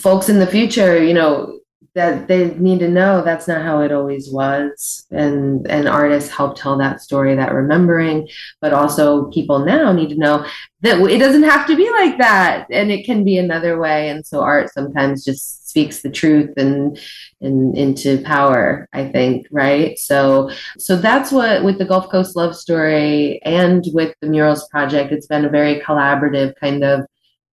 folks 0.00 0.28
in 0.28 0.38
the 0.38 0.46
future, 0.46 1.02
you 1.02 1.14
know, 1.14 1.59
that 1.94 2.28
they 2.28 2.54
need 2.54 2.78
to 2.80 2.88
know 2.88 3.22
that's 3.22 3.48
not 3.48 3.62
how 3.62 3.80
it 3.80 3.92
always 3.92 4.30
was. 4.30 5.06
And 5.10 5.66
and 5.68 5.88
artists 5.88 6.30
help 6.30 6.56
tell 6.56 6.78
that 6.78 7.00
story 7.00 7.34
that 7.34 7.52
remembering 7.52 8.28
but 8.60 8.72
also 8.72 9.30
people 9.30 9.60
now 9.60 9.92
need 9.92 10.10
to 10.10 10.18
know 10.18 10.46
that 10.82 11.00
it 11.00 11.18
doesn't 11.18 11.42
have 11.42 11.66
to 11.66 11.76
be 11.76 11.90
like 11.90 12.18
that 12.18 12.66
and 12.70 12.90
it 12.90 13.04
can 13.04 13.24
be 13.24 13.36
another 13.38 13.78
way. 13.78 14.08
And 14.08 14.24
so 14.24 14.40
art 14.40 14.72
sometimes 14.72 15.24
just 15.24 15.68
speaks 15.68 16.02
the 16.02 16.10
truth 16.10 16.52
and 16.56 16.98
and 17.40 17.76
into 17.78 18.20
power 18.22 18.88
i 18.92 19.06
think 19.06 19.46
right? 19.50 19.98
So 19.98 20.50
so 20.78 20.96
that's 20.96 21.30
what 21.32 21.64
with 21.64 21.78
the 21.78 21.84
gulf 21.84 22.10
coast 22.10 22.36
love 22.36 22.56
story 22.56 23.40
and 23.44 23.84
with 23.92 24.14
the 24.20 24.28
murals 24.28 24.68
project 24.68 25.12
it's 25.12 25.28
been 25.28 25.44
a 25.44 25.48
very 25.48 25.80
collaborative 25.80 26.54
kind 26.56 26.82
of 26.84 27.06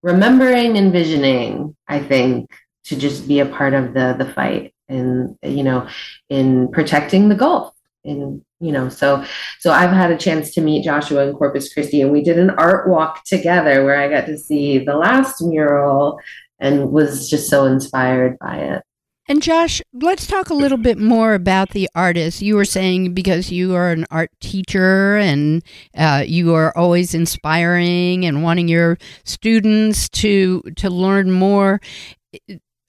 remembering 0.02 0.76
and 0.76 0.92
visioning 0.92 1.74
i 1.88 1.98
think 1.98 2.50
to 2.84 2.96
just 2.96 3.26
be 3.26 3.40
a 3.40 3.46
part 3.46 3.74
of 3.74 3.94
the 3.94 4.14
the 4.18 4.30
fight 4.32 4.74
and 4.88 5.36
you 5.42 5.62
know 5.62 5.88
in 6.28 6.68
protecting 6.68 7.28
the 7.28 7.34
Gulf. 7.34 7.72
And 8.06 8.42
you 8.60 8.70
know, 8.70 8.88
so 8.90 9.24
so 9.60 9.72
I've 9.72 9.90
had 9.90 10.10
a 10.10 10.18
chance 10.18 10.52
to 10.54 10.60
meet 10.60 10.84
Joshua 10.84 11.26
in 11.26 11.34
Corpus 11.34 11.72
Christi, 11.72 12.02
and 12.02 12.12
we 12.12 12.22
did 12.22 12.38
an 12.38 12.50
art 12.50 12.88
walk 12.88 13.24
together 13.24 13.84
where 13.84 13.96
I 13.96 14.08
got 14.08 14.26
to 14.26 14.36
see 14.36 14.78
the 14.78 14.96
last 14.96 15.40
mural 15.40 16.18
and 16.58 16.90
was 16.90 17.28
just 17.28 17.48
so 17.48 17.64
inspired 17.64 18.38
by 18.38 18.56
it. 18.58 18.82
And 19.26 19.42
Josh, 19.42 19.80
let's 19.94 20.26
talk 20.26 20.50
a 20.50 20.54
little 20.54 20.76
bit 20.76 20.98
more 20.98 21.32
about 21.32 21.70
the 21.70 21.88
artist. 21.94 22.42
You 22.42 22.56
were 22.56 22.66
saying 22.66 23.14
because 23.14 23.50
you 23.50 23.74
are 23.74 23.90
an 23.90 24.04
art 24.10 24.30
teacher 24.40 25.16
and 25.16 25.62
uh, 25.96 26.24
you 26.26 26.52
are 26.54 26.76
always 26.76 27.14
inspiring 27.14 28.26
and 28.26 28.42
wanting 28.42 28.68
your 28.68 28.98
students 29.24 30.10
to 30.10 30.60
to 30.76 30.90
learn 30.90 31.30
more 31.30 31.80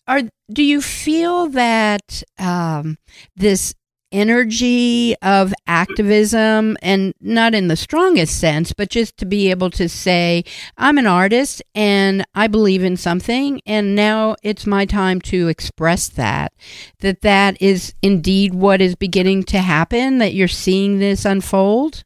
are 0.07 0.21
do 0.51 0.63
you 0.63 0.81
feel 0.81 1.47
that 1.49 2.23
um, 2.37 2.97
this 3.35 3.73
energy 4.11 5.15
of 5.21 5.53
activism 5.67 6.77
and 6.81 7.13
not 7.19 7.53
in 7.53 7.67
the 7.67 7.75
strongest 7.75 8.39
sense 8.39 8.71
but 8.71 8.89
just 8.89 9.17
to 9.17 9.25
be 9.25 9.49
able 9.49 9.69
to 9.69 9.89
say 9.89 10.43
i'm 10.77 10.97
an 10.97 11.07
artist 11.07 11.61
and 11.73 12.23
i 12.33 12.47
believe 12.47 12.83
in 12.83 12.95
something 12.95 13.59
and 13.65 13.95
now 13.95 14.35
it's 14.41 14.65
my 14.65 14.85
time 14.85 15.19
to 15.19 15.47
express 15.49 16.07
that 16.07 16.53
that 16.99 17.21
that 17.21 17.61
is 17.61 17.93
indeed 18.01 18.53
what 18.53 18.79
is 18.79 18.95
beginning 18.95 19.43
to 19.43 19.57
happen 19.57 20.19
that 20.19 20.33
you're 20.33 20.47
seeing 20.47 20.99
this 20.99 21.25
unfold 21.25 22.03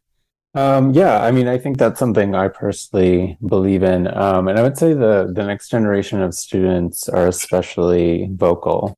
um, 0.56 0.92
yeah, 0.92 1.22
I 1.22 1.32
mean, 1.32 1.48
I 1.48 1.58
think 1.58 1.78
that's 1.78 2.00
something 2.00 2.34
I 2.34 2.48
personally 2.48 3.38
believe 3.46 3.84
in. 3.84 4.08
Um, 4.16 4.48
and 4.48 4.58
I 4.58 4.64
would 4.64 4.78
say 4.78 4.94
the 4.94 5.32
the 5.34 5.46
next 5.46 5.70
generation 5.70 6.22
of 6.22 6.34
students 6.34 7.08
are 7.08 7.28
especially 7.28 8.30
vocal. 8.34 8.98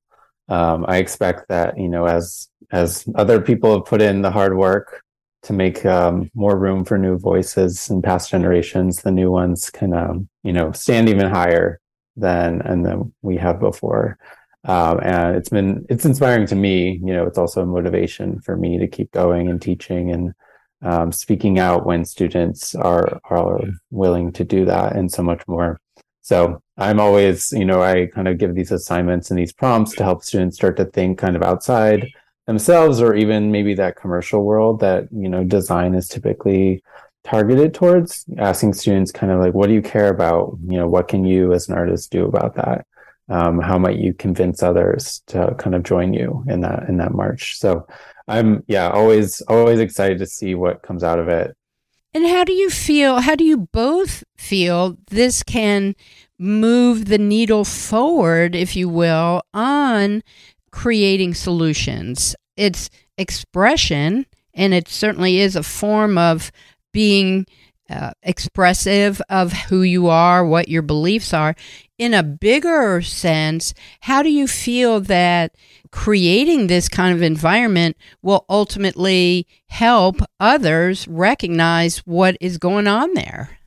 Um, 0.49 0.85
I 0.87 0.97
expect 0.97 1.49
that, 1.49 1.77
you 1.77 1.89
know, 1.89 2.05
as 2.05 2.49
as 2.71 3.05
other 3.15 3.41
people 3.41 3.73
have 3.73 3.85
put 3.85 4.01
in 4.01 4.21
the 4.21 4.31
hard 4.31 4.55
work 4.57 5.01
to 5.43 5.53
make 5.53 5.85
um, 5.85 6.29
more 6.35 6.57
room 6.57 6.85
for 6.85 6.97
new 6.97 7.17
voices 7.17 7.89
in 7.89 8.01
past 8.01 8.29
generations, 8.29 9.01
the 9.01 9.11
new 9.11 9.31
ones 9.31 9.69
can, 9.69 9.93
um, 9.93 10.29
you 10.43 10.53
know, 10.53 10.71
stand 10.71 11.09
even 11.09 11.29
higher 11.29 11.79
than 12.15 12.61
and 12.61 12.85
than 12.85 13.13
we 13.21 13.37
have 13.37 13.59
before. 13.59 14.17
Um, 14.65 14.99
and 15.01 15.35
it's 15.35 15.49
been 15.49 15.85
it's 15.89 16.05
inspiring 16.05 16.45
to 16.47 16.55
me. 16.55 16.99
You 17.03 17.13
know, 17.13 17.25
it's 17.25 17.37
also 17.37 17.61
a 17.63 17.65
motivation 17.65 18.39
for 18.41 18.55
me 18.55 18.77
to 18.77 18.87
keep 18.87 19.11
going 19.11 19.49
and 19.49 19.61
teaching 19.61 20.11
and 20.11 20.33
um, 20.81 21.11
speaking 21.11 21.59
out 21.59 21.85
when 21.85 22.05
students 22.05 22.75
are 22.75 23.19
are 23.29 23.61
willing 23.91 24.31
to 24.33 24.43
do 24.43 24.65
that 24.65 24.95
and 24.95 25.11
so 25.11 25.23
much 25.23 25.47
more. 25.47 25.79
So 26.21 26.61
I'm 26.77 26.99
always, 26.99 27.51
you 27.51 27.65
know, 27.65 27.81
I 27.81 28.07
kind 28.07 28.27
of 28.27 28.37
give 28.37 28.55
these 28.55 28.71
assignments 28.71 29.29
and 29.31 29.39
these 29.39 29.53
prompts 29.53 29.95
to 29.95 30.03
help 30.03 30.23
students 30.23 30.55
start 30.55 30.77
to 30.77 30.85
think 30.85 31.17
kind 31.17 31.35
of 31.35 31.43
outside 31.43 32.07
themselves 32.47 33.01
or 33.01 33.15
even 33.15 33.51
maybe 33.51 33.73
that 33.75 33.95
commercial 33.95 34.43
world 34.43 34.79
that, 34.81 35.07
you 35.11 35.29
know, 35.29 35.43
design 35.43 35.95
is 35.95 36.07
typically 36.07 36.83
targeted 37.23 37.73
towards 37.73 38.25
asking 38.37 38.73
students 38.73 39.11
kind 39.11 39.31
of 39.31 39.39
like 39.39 39.53
what 39.53 39.67
do 39.67 39.73
you 39.73 39.81
care 39.81 40.09
about? 40.09 40.57
You 40.67 40.77
know 40.77 40.87
what 40.87 41.07
can 41.07 41.25
you 41.25 41.53
as 41.53 41.69
an 41.69 41.75
artist 41.75 42.11
do 42.11 42.25
about 42.25 42.55
that? 42.55 42.85
Um, 43.29 43.59
how 43.59 43.77
might 43.77 43.97
you 43.97 44.13
convince 44.13 44.63
others 44.63 45.21
to 45.27 45.55
kind 45.57 45.75
of 45.75 45.83
join 45.83 46.13
you 46.13 46.43
in 46.47 46.61
that 46.61 46.89
in 46.89 46.97
that 46.97 47.13
march? 47.13 47.57
So 47.59 47.87
I'm 48.31 48.63
yeah, 48.67 48.89
always 48.89 49.41
always 49.41 49.79
excited 49.79 50.17
to 50.19 50.25
see 50.25 50.55
what 50.55 50.81
comes 50.81 51.03
out 51.03 51.19
of 51.19 51.27
it. 51.27 51.55
And 52.13 52.27
how 52.27 52.43
do 52.43 52.53
you 52.53 52.69
feel? 52.69 53.21
How 53.21 53.35
do 53.35 53.43
you 53.43 53.57
both 53.57 54.23
feel 54.37 54.97
this 55.09 55.43
can 55.43 55.95
move 56.39 57.05
the 57.05 57.17
needle 57.17 57.63
forward, 57.63 58.55
if 58.55 58.75
you 58.75 58.89
will, 58.89 59.43
on 59.53 60.23
creating 60.71 61.33
solutions? 61.33 62.35
It's 62.57 62.89
expression, 63.17 64.25
and 64.53 64.73
it 64.73 64.87
certainly 64.87 65.39
is 65.39 65.55
a 65.55 65.63
form 65.63 66.17
of 66.17 66.51
being 66.91 67.45
uh, 67.89 68.11
expressive 68.23 69.21
of 69.29 69.51
who 69.53 69.81
you 69.81 70.07
are, 70.07 70.45
what 70.45 70.69
your 70.69 70.81
beliefs 70.81 71.33
are. 71.33 71.55
In 71.97 72.13
a 72.13 72.23
bigger 72.23 73.01
sense, 73.01 73.73
how 74.01 74.23
do 74.23 74.29
you 74.29 74.47
feel 74.47 75.01
that 75.01 75.55
creating 75.91 76.67
this 76.67 76.89
kind 76.89 77.15
of 77.15 77.21
environment 77.21 77.97
will 78.21 78.45
ultimately 78.49 79.47
help 79.67 80.17
others 80.39 81.07
recognize 81.07 81.99
what 81.99 82.37
is 82.39 82.57
going 82.57 82.87
on 82.87 83.13
there? 83.13 83.59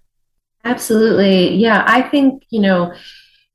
Absolutely. 0.65 1.55
Yeah, 1.55 1.85
I 1.87 2.03
think, 2.03 2.45
you 2.51 2.61
know, 2.61 2.95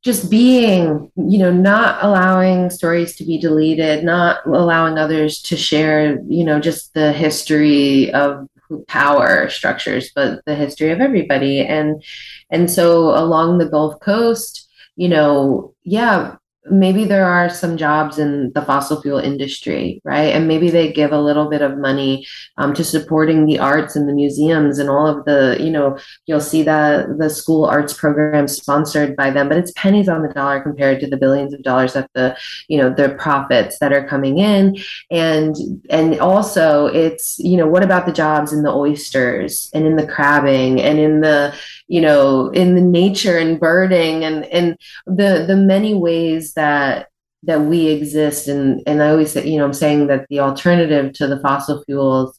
just 0.02 0.30
being, 0.30 1.12
you 1.18 1.38
know, 1.40 1.52
not 1.52 2.04
allowing 2.04 2.70
stories 2.70 3.16
to 3.18 3.26
be 3.26 3.38
deleted, 3.38 4.04
not 4.04 4.46
allowing 4.46 4.98
others 4.98 5.42
to 5.42 5.58
share, 5.58 6.22
you 6.28 6.44
know, 6.46 6.60
just 6.60 6.94
the 6.94 7.12
history 7.12 8.14
of 8.14 8.48
power 8.88 9.50
structures, 9.50 10.12
but 10.16 10.46
the 10.46 10.56
history 10.56 10.92
of 10.92 11.02
everybody. 11.02 11.62
And 11.62 12.04
and 12.50 12.70
so 12.70 13.10
along 13.18 13.58
the 13.58 13.66
Gulf 13.68 14.00
Coast, 14.00 14.70
you 14.96 15.10
know, 15.10 15.74
yeah, 15.84 16.36
maybe 16.66 17.06
there 17.06 17.26
are 17.26 17.50
some 17.50 17.78
jobs 17.78 18.20
in 18.20 18.52
the 18.54 18.62
fossil 18.62 19.02
fuel 19.02 19.18
industry, 19.18 20.02
right? 20.04 20.36
And 20.36 20.48
maybe 20.48 20.70
they 20.70 20.92
give 20.92 21.12
a 21.12 21.22
little 21.22 21.50
bit 21.50 21.62
of 21.62 21.78
money 21.78 22.28
um, 22.58 22.74
to 22.74 22.84
supporting 22.84 23.46
the 23.46 23.60
arts 23.60 23.96
and 23.96 24.10
the 24.10 24.14
museums 24.14 24.78
and 24.78 24.90
all 24.90 25.08
of 25.08 25.26
the, 25.26 25.58
you 25.60 25.72
know, 25.72 25.98
you'll 26.26 26.42
see 26.42 26.64
that 26.64 27.18
the 27.18 27.30
school 27.30 27.66
arts 27.66 27.94
program 27.94 28.48
sponsored 28.48 29.16
by 29.16 29.32
them, 29.32 29.48
but 29.48 29.58
it's 29.58 29.72
pennies 29.76 30.10
on 30.10 30.22
the 30.22 30.34
dollar 30.34 30.60
compared 30.62 31.00
to 31.00 31.08
the 31.08 31.18
billions 31.18 31.54
of 31.54 31.64
dollars 31.64 31.94
that 31.94 32.10
the, 32.14 32.38
you 32.68 32.78
know, 32.78 32.94
the 32.94 33.16
profits 33.16 33.80
that 33.80 33.94
are 33.94 34.08
coming 34.08 34.38
in. 34.38 34.78
And 35.10 35.56
and 35.90 36.20
also 36.20 36.88
it's, 36.88 37.40
you 37.40 37.56
know, 37.56 37.68
what 37.68 37.84
about 37.84 38.06
the 38.06 38.12
jobs 38.12 38.52
in 38.52 38.64
the 38.64 38.72
oysters 38.72 39.70
and 39.74 39.86
in 39.86 39.96
the 39.96 40.08
crabbing 40.08 40.82
and 40.82 41.00
in 41.00 41.22
the, 41.22 41.56
you 41.88 42.02
know, 42.02 42.50
in 42.50 42.76
the 42.76 42.82
nature 42.82 43.38
and 43.38 43.60
birding 43.60 44.26
and 44.26 44.44
and 44.46 44.78
the 45.06 45.46
the 45.48 45.56
many 45.56 45.94
ways 45.94 46.49
that 46.54 47.08
that 47.44 47.62
we 47.62 47.88
exist 47.88 48.48
and 48.48 48.82
and 48.86 49.02
I 49.02 49.10
always 49.10 49.32
say, 49.32 49.48
you 49.48 49.58
know, 49.58 49.66
I'm 49.66 49.74
saying 49.74 50.08
that 50.08 50.26
the 50.30 50.40
alternative 50.40 51.14
to 51.14 51.28
the 51.28 51.40
fossil 51.40 51.84
fuels, 51.86 52.38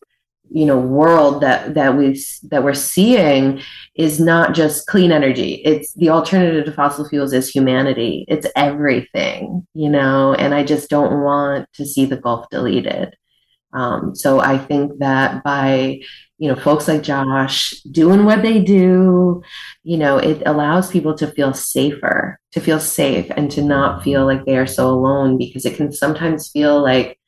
you 0.51 0.67
know, 0.67 0.79
world 0.79 1.43
that 1.43 1.75
that 1.75 1.97
we 1.97 2.21
that 2.51 2.63
we're 2.63 2.75
seeing 2.75 3.63
is 3.95 4.21
not 4.21 4.55
just 4.55 4.87
clean 4.87 5.13
energy. 5.13 5.63
It's 5.65 5.95
the 5.95 6.11
alternative 6.11 6.67
to 6.67 6.73
fossil 6.73 7.09
fuels 7.09 7.33
is 7.33 7.49
humanity. 7.49 8.25
It's 8.29 8.47
everything, 8.57 9.67
you 9.75 9.89
know, 9.89 10.35
and 10.35 10.55
I 10.55 10.65
just 10.65 10.91
don't 10.91 11.23
want 11.23 11.69
to 11.75 11.87
see 11.87 12.05
the 12.05 12.17
Gulf 12.17 12.49
deleted. 12.51 13.17
Um, 13.73 14.15
so 14.15 14.41
I 14.41 14.59
think 14.59 14.99
that 14.99 15.45
by 15.45 16.01
you 16.41 16.49
know 16.49 16.57
folks 16.57 16.89
like 16.89 17.03
Josh 17.03 17.73
doing 17.93 18.25
what 18.25 18.41
they 18.41 18.61
do, 18.63 19.43
you 19.83 19.99
know, 19.99 20.17
it 20.17 20.43
allows 20.47 20.91
people 20.91 21.15
to 21.19 21.27
feel 21.27 21.53
safer, 21.53 22.41
to 22.53 22.61
feel 22.61 22.81
safe, 22.81 23.31
and 23.37 23.51
to 23.51 23.63
not 23.63 24.03
feel 24.03 24.25
like 24.25 24.47
they 24.47 24.57
are 24.57 24.67
so 24.67 24.89
alone 24.89 25.37
because 25.37 25.67
it 25.67 25.77
can 25.77 25.93
sometimes 25.93 26.51
feel 26.51 26.83
like 26.83 27.19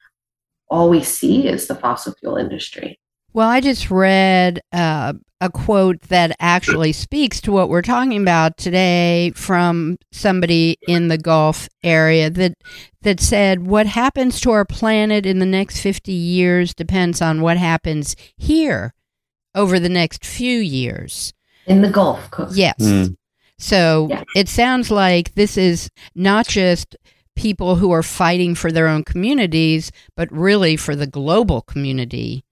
all 0.70 0.88
we 0.88 1.02
see 1.02 1.46
is 1.46 1.66
the 1.66 1.74
fossil 1.74 2.14
fuel 2.14 2.36
industry. 2.36 2.98
Well, 3.34 3.50
I 3.50 3.60
just 3.60 3.90
read 3.90 4.60
uh, 4.72 5.12
a 5.42 5.50
quote 5.50 6.00
that 6.02 6.34
actually 6.40 6.92
speaks 6.92 7.38
to 7.42 7.52
what 7.52 7.68
we're 7.68 7.82
talking 7.82 8.20
about 8.20 8.56
today 8.56 9.32
from 9.34 9.98
somebody 10.10 10.78
in 10.88 11.08
the 11.08 11.18
Gulf 11.18 11.68
area 11.82 12.30
that 12.30 12.54
that 13.02 13.20
said 13.20 13.66
what 13.66 13.86
happens 13.86 14.40
to 14.40 14.52
our 14.52 14.64
planet 14.64 15.26
in 15.26 15.38
the 15.38 15.46
next 15.46 15.80
50 15.80 16.12
years 16.12 16.72
depends 16.72 17.20
on 17.20 17.42
what 17.42 17.58
happens 17.58 18.16
here 18.38 18.94
over 19.54 19.78
the 19.78 19.88
next 19.88 20.24
few 20.24 20.58
years 20.58 21.32
in 21.66 21.82
the 21.82 21.90
Gulf 21.90 22.30
Coast. 22.30 22.56
Yes. 22.56 22.78
Mm. 22.78 23.16
So 23.58 24.08
yeah. 24.10 24.24
it 24.34 24.48
sounds 24.48 24.90
like 24.90 25.34
this 25.34 25.56
is 25.56 25.90
not 26.14 26.48
just 26.48 26.96
people 27.36 27.76
who 27.76 27.92
are 27.92 28.02
fighting 28.02 28.54
for 28.54 28.72
their 28.72 28.88
own 28.88 29.04
communities, 29.04 29.92
but 30.16 30.30
really 30.32 30.76
for 30.76 30.96
the 30.96 31.06
global 31.06 31.62
community 31.62 32.44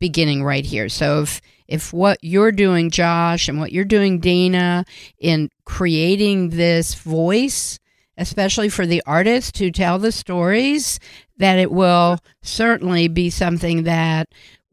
beginning 0.00 0.42
right 0.42 0.64
here. 0.64 0.88
So 0.88 1.22
if 1.22 1.40
if 1.66 1.92
what 1.92 2.18
you're 2.22 2.52
doing, 2.52 2.90
Josh, 2.90 3.48
and 3.48 3.60
what 3.60 3.72
you're 3.72 3.84
doing, 3.84 4.20
Dana, 4.20 4.84
in 5.18 5.50
creating 5.66 6.50
this 6.50 6.94
voice, 6.94 7.78
especially 8.16 8.70
for 8.70 8.86
the 8.86 9.02
artists 9.06 9.58
who 9.58 9.70
tell 9.70 9.98
the 9.98 10.10
stories, 10.10 10.98
that 11.36 11.58
it 11.58 11.70
will 11.70 12.18
certainly 12.42 13.06
be 13.06 13.28
something 13.28 13.82
that 13.82 14.28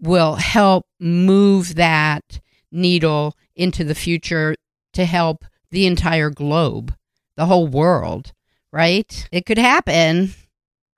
will 0.06 0.36
help 0.36 0.86
move 1.00 1.76
that 1.76 2.40
needle 2.72 3.36
into 3.56 3.84
the 3.84 3.96
future 3.96 4.56
to 4.94 5.06
help 5.06 5.46
the 5.72 5.86
entire 5.86 6.30
globe, 6.30 6.94
the 7.36 7.46
whole 7.46 7.68
world, 7.68 8.32
right? 8.72 9.28
It 9.32 9.46
could 9.46 9.58
happen. 9.58 10.34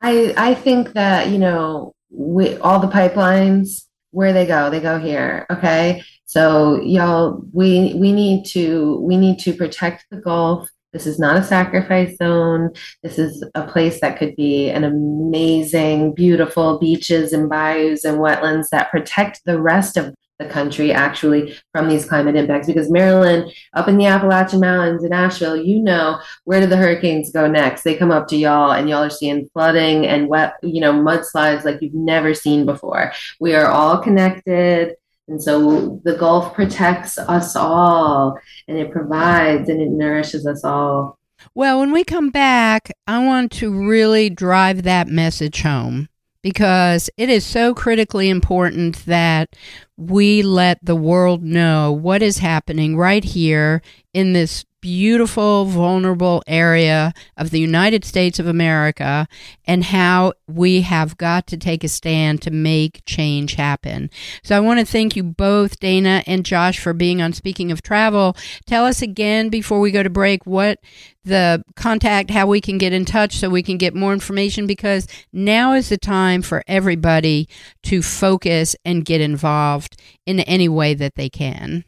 I 0.01 0.33
I 0.37 0.53
think 0.53 0.93
that, 0.93 1.29
you 1.29 1.39
know, 1.39 1.95
we, 2.09 2.57
all 2.57 2.79
the 2.79 2.87
pipelines 2.87 3.87
where 4.11 4.33
they 4.33 4.45
go 4.45 4.69
they 4.69 4.79
go 4.79 4.97
here 4.97 5.45
okay 5.51 6.01
so 6.25 6.81
y'all 6.81 7.41
we 7.51 7.93
we 7.95 8.11
need 8.11 8.45
to 8.45 8.99
we 9.01 9.17
need 9.17 9.37
to 9.37 9.53
protect 9.53 10.05
the 10.09 10.17
gulf 10.17 10.69
this 10.93 11.05
is 11.05 11.19
not 11.19 11.37
a 11.37 11.43
sacrifice 11.43 12.15
zone. 12.17 12.71
This 13.03 13.19
is 13.19 13.43
a 13.55 13.67
place 13.67 13.99
that 14.01 14.17
could 14.17 14.35
be 14.35 14.69
an 14.69 14.83
amazing 14.83 16.13
beautiful 16.13 16.79
beaches 16.79 17.33
and 17.33 17.49
bayous 17.49 18.05
and 18.05 18.19
wetlands 18.19 18.69
that 18.69 18.89
protect 18.89 19.41
the 19.45 19.61
rest 19.61 19.97
of 19.97 20.13
the 20.39 20.45
country 20.45 20.91
actually 20.91 21.57
from 21.73 21.89
these 21.89 22.07
climate 22.07 22.35
impacts. 22.35 22.67
Because 22.67 22.91
Marilyn 22.91 23.51
up 23.73 23.87
in 23.87 23.97
the 23.97 24.05
Appalachian 24.05 24.59
Mountains 24.59 25.03
in 25.03 25.11
Asheville 25.11 25.57
you 25.57 25.81
know 25.81 26.21
where 26.45 26.61
do 26.61 26.67
the 26.67 26.77
hurricanes 26.77 27.31
go 27.31 27.47
next? 27.47 27.83
They 27.83 27.95
come 27.95 28.11
up 28.11 28.27
to 28.29 28.37
y'all 28.37 28.71
and 28.71 28.87
y'all 28.87 29.03
are 29.03 29.09
seeing 29.09 29.49
flooding 29.49 30.05
and 30.05 30.27
wet 30.27 30.55
you 30.63 30.79
know 30.79 30.93
mudslides 30.93 31.65
like 31.65 31.81
you've 31.81 31.93
never 31.93 32.33
seen 32.33 32.65
before. 32.65 33.11
We 33.39 33.55
are 33.55 33.67
all 33.67 33.97
connected 33.97 34.95
and 35.27 35.41
so 35.41 36.01
the 36.03 36.15
Gulf 36.15 36.53
protects 36.53 37.17
us 37.17 37.55
all 37.55 38.39
and 38.67 38.77
it 38.77 38.91
provides 38.91 39.69
and 39.69 39.81
it 39.81 39.89
nourishes 39.89 40.47
us 40.47 40.63
all. 40.63 41.19
Well 41.53 41.79
when 41.79 41.91
we 41.91 42.03
come 42.03 42.29
back 42.29 42.91
I 43.05 43.23
want 43.23 43.51
to 43.53 43.71
really 43.71 44.29
drive 44.29 44.83
that 44.83 45.07
message 45.07 45.61
home 45.61 46.09
because 46.41 47.09
it 47.17 47.29
is 47.29 47.45
so 47.45 47.73
critically 47.73 48.29
important 48.29 49.05
that 49.05 49.49
we 49.97 50.41
let 50.41 50.79
the 50.83 50.95
world 50.95 51.43
know 51.43 51.91
what 51.91 52.21
is 52.21 52.37
happening 52.37 52.95
right 52.95 53.23
here 53.23 53.81
in 54.13 54.33
this 54.33 54.63
beautiful, 54.81 55.65
vulnerable 55.65 56.43
area 56.47 57.13
of 57.35 57.49
the 57.49 57.59
United 57.59 58.05
States 58.05 58.39
of 58.39 58.47
America 58.47 59.27
and 59.65 59.83
how 59.83 60.33
we 60.47 60.81
have 60.81 61.17
got 61.17 61.47
to 61.47 61.57
take 61.57 61.83
a 61.83 61.87
stand 61.87 62.41
to 62.41 62.51
make 62.51 63.01
change 63.05 63.55
happen. 63.55 64.09
So 64.43 64.55
I 64.55 64.59
want 64.59 64.79
to 64.79 64.85
thank 64.85 65.15
you 65.15 65.23
both, 65.23 65.79
Dana 65.79 66.23
and 66.27 66.45
Josh, 66.45 66.79
for 66.79 66.93
being 66.93 67.21
on 67.21 67.33
Speaking 67.33 67.71
of 67.71 67.81
Travel. 67.81 68.35
Tell 68.65 68.85
us 68.85 69.01
again 69.01 69.49
before 69.49 69.79
we 69.79 69.91
go 69.91 70.03
to 70.03 70.09
break 70.09 70.45
what 70.45 70.79
the 71.23 71.63
contact, 71.75 72.31
how 72.31 72.47
we 72.47 72.61
can 72.61 72.77
get 72.77 72.93
in 72.93 73.05
touch 73.05 73.37
so 73.37 73.49
we 73.49 73.63
can 73.63 73.77
get 73.77 73.93
more 73.93 74.13
information 74.13 74.65
because 74.65 75.07
now 75.33 75.73
is 75.73 75.89
the 75.89 75.97
time 75.97 76.41
for 76.41 76.63
everybody 76.67 77.49
to 77.83 78.01
focus 78.01 78.75
and 78.85 79.05
get 79.05 79.21
involved 79.21 80.01
in 80.25 80.39
any 80.41 80.69
way 80.69 80.93
that 80.93 81.15
they 81.15 81.29
can. 81.29 81.83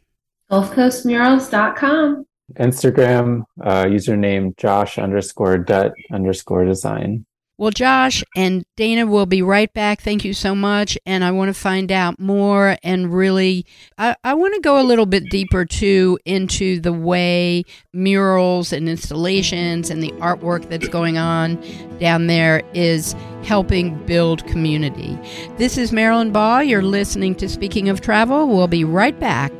GulfCoastMurals.com. 0.52 2.25
Instagram 2.58 3.44
uh, 3.62 3.86
username 3.86 4.56
Josh 4.58 4.98
underscore 4.98 5.58
Dutt 5.58 5.94
underscore 6.12 6.66
design. 6.66 7.26
Well, 7.60 7.72
Josh 7.72 8.24
and 8.38 8.64
Dana 8.78 9.06
will 9.06 9.26
be 9.26 9.42
right 9.42 9.72
back. 9.74 10.00
Thank 10.00 10.24
you 10.24 10.34
so 10.34 10.56
much. 10.56 10.98
And 11.06 11.26
I 11.26 11.32
want 11.32 11.50
to 11.50 11.54
find 11.54 11.92
out 11.92 12.18
more 12.18 12.78
and 12.84 13.14
really, 13.14 13.66
I, 13.98 14.16
I 14.24 14.34
want 14.34 14.54
to 14.56 14.62
go 14.62 14.82
a 14.82 14.88
little 14.88 15.06
bit 15.06 15.26
deeper 15.30 15.66
too 15.66 16.18
into 16.24 16.80
the 16.80 16.94
way 16.94 17.66
murals 17.92 18.72
and 18.72 18.88
installations 18.88 19.90
and 19.90 20.02
the 20.02 20.12
artwork 20.22 20.70
that's 20.70 20.88
going 20.88 21.18
on 21.18 21.62
down 22.00 22.28
there 22.28 22.62
is 22.74 23.14
helping 23.44 24.06
build 24.06 24.48
community. 24.48 25.20
This 25.58 25.78
is 25.78 25.92
Marilyn 25.92 26.32
Ball. 26.32 26.64
You're 26.64 26.82
listening 26.82 27.36
to 27.36 27.50
Speaking 27.50 27.90
of 27.90 28.00
Travel. 28.00 28.48
We'll 28.48 28.70
be 28.70 28.86
right 28.86 29.20
back. 29.20 29.52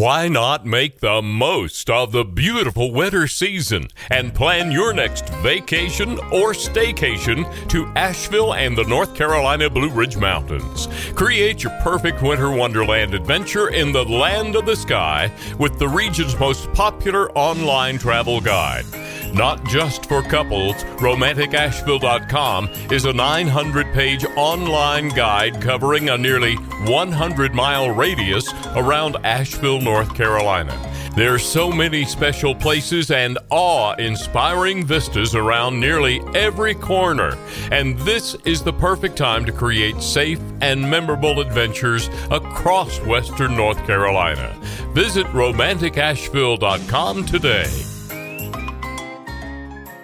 Why 0.00 0.28
not 0.28 0.64
make 0.64 1.00
the 1.00 1.20
most 1.20 1.90
of 1.90 2.10
the 2.10 2.24
beautiful 2.24 2.90
winter 2.90 3.26
season 3.26 3.88
and 4.08 4.32
plan 4.32 4.72
your 4.72 4.94
next 4.94 5.28
vacation 5.42 6.12
or 6.32 6.54
staycation 6.54 7.44
to 7.68 7.84
Asheville 7.96 8.54
and 8.54 8.78
the 8.78 8.84
North 8.84 9.14
Carolina 9.14 9.68
Blue 9.68 9.90
Ridge 9.90 10.16
Mountains? 10.16 10.88
Create 11.14 11.62
your 11.62 11.78
perfect 11.82 12.22
winter 12.22 12.50
wonderland 12.50 13.12
adventure 13.12 13.68
in 13.68 13.92
the 13.92 14.06
land 14.06 14.56
of 14.56 14.64
the 14.64 14.74
sky 14.74 15.30
with 15.58 15.78
the 15.78 15.88
region's 15.88 16.40
most 16.40 16.72
popular 16.72 17.30
online 17.32 17.98
travel 17.98 18.40
guide. 18.40 18.86
Not 19.32 19.64
just 19.64 20.06
for 20.06 20.22
couples, 20.22 20.74
RomanticAsheville.com 21.00 22.68
is 22.90 23.04
a 23.04 23.12
900 23.12 23.92
page 23.92 24.24
online 24.36 25.08
guide 25.10 25.60
covering 25.62 26.08
a 26.08 26.18
nearly 26.18 26.54
100 26.56 27.54
mile 27.54 27.90
radius 27.90 28.52
around 28.74 29.16
Asheville, 29.24 29.80
North 29.80 30.14
Carolina. 30.14 30.76
There 31.16 31.34
are 31.34 31.38
so 31.40 31.72
many 31.72 32.04
special 32.04 32.54
places 32.54 33.10
and 33.10 33.36
awe 33.50 33.94
inspiring 33.94 34.86
vistas 34.86 35.34
around 35.34 35.80
nearly 35.80 36.20
every 36.34 36.74
corner, 36.74 37.36
and 37.72 37.98
this 38.00 38.36
is 38.44 38.62
the 38.62 38.72
perfect 38.72 39.16
time 39.16 39.44
to 39.44 39.52
create 39.52 40.00
safe 40.00 40.40
and 40.60 40.88
memorable 40.88 41.40
adventures 41.40 42.08
across 42.30 43.00
Western 43.00 43.56
North 43.56 43.84
Carolina. 43.86 44.56
Visit 44.94 45.26
RomanticAsheville.com 45.28 47.26
today. 47.26 47.89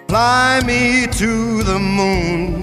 Fly 0.07 0.61
me 0.65 1.05
to 1.05 1.63
the 1.63 1.77
moon, 1.77 2.61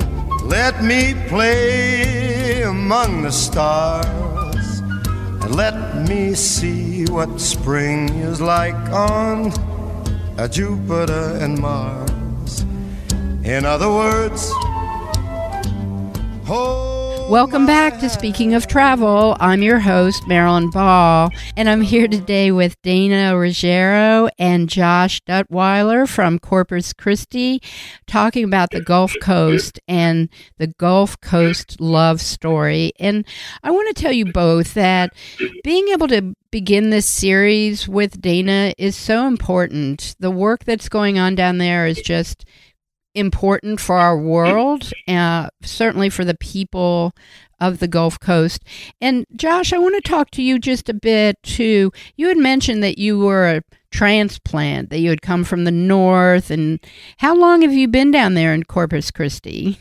let 0.49 0.83
me 0.83 1.15
play 1.29 2.63
among 2.63 3.23
the 3.23 3.31
stars 3.31 4.81
Let 5.51 6.09
me 6.09 6.35
see 6.35 7.05
what 7.05 7.39
spring 7.39 8.09
is 8.09 8.41
like 8.41 8.75
on 8.91 9.53
a 10.39 10.49
Jupiter 10.49 11.37
and 11.39 11.59
Mars. 11.59 12.65
In 13.45 13.67
other 13.67 13.91
words, 13.91 14.51
hold 16.47 17.04
Welcome 17.29 17.65
back 17.65 17.99
to 18.01 18.11
Speaking 18.11 18.53
of 18.53 18.67
Travel. 18.67 19.35
I'm 19.41 19.63
your 19.63 19.81
host, 19.81 20.29
Marilyn 20.29 20.69
Ball, 20.69 21.31
and 21.57 21.71
I'm 21.71 21.81
here 21.81 22.07
today 22.07 22.53
with 22.53 22.81
Dana 22.83 23.35
Ruggiero 23.37 24.29
and 24.39 24.69
Josh 24.69 25.23
Duttweiler 25.23 26.07
from 26.07 26.39
Corpus 26.39 26.93
Christi 26.93 27.63
talking 28.07 28.45
about 28.45 28.71
the 28.73 28.83
Gulf 28.83 29.15
Coast 29.23 29.81
and 29.89 30.29
the 30.59 30.67
Gulf 30.67 31.19
Coast 31.23 31.81
love 31.81 32.21
story. 32.21 32.93
And 33.01 33.25
I 33.63 33.71
want 33.71 33.97
to 33.97 34.01
tell 34.01 34.13
you 34.13 34.27
both 34.27 34.75
that 34.75 35.15
being 35.65 35.89
able 35.89 36.09
to 36.09 36.35
begin 36.51 36.91
this 36.91 37.09
series 37.09 37.89
with 37.89 38.21
Dana 38.21 38.75
is 38.77 38.97
so 38.97 39.27
important. 39.27 40.15
The 40.21 40.31
work 40.31 40.65
that's 40.65 40.91
going 40.91 41.19
on 41.19 41.35
down 41.35 41.57
there 41.57 41.87
is 41.87 42.03
just 42.03 42.45
important 43.15 43.81
for 43.81 43.97
our 43.97 44.19
world, 44.19 44.93
uh, 45.09 45.49
certainly 45.63 46.11
for 46.11 46.25
the 46.25 46.37
people 46.37 47.13
of 47.61 47.79
the 47.79 47.89
Gulf 47.89 48.19
Coast. 48.21 48.63
And 49.01 49.25
Josh, 49.35 49.73
I 49.73 49.79
want 49.79 49.95
to 49.95 50.09
talk 50.09 50.31
to 50.33 50.43
you 50.43 50.59
just 50.59 50.89
a 50.89 50.95
bit 50.95 51.37
too. 51.43 51.93
You 52.17 52.29
had 52.29 52.39
mentioned 52.39 52.83
that 52.83 52.99
you 52.99 53.19
were 53.19 53.49
a 53.49 53.63
transplant, 53.91 54.91
that 54.91 54.99
you 54.99 55.11
had 55.11 55.23
come 55.23 55.45
from 55.45 55.65
the 55.65 55.71
north. 55.71 56.51
And 56.51 56.81
how 57.19 57.35
long 57.35 57.63
have 57.63 57.73
you 57.73 57.89
been 57.89 58.11
down 58.11 58.35
there 58.35 58.53
in 58.53 58.65
Corpus 58.65 59.11
Christi? 59.11 59.79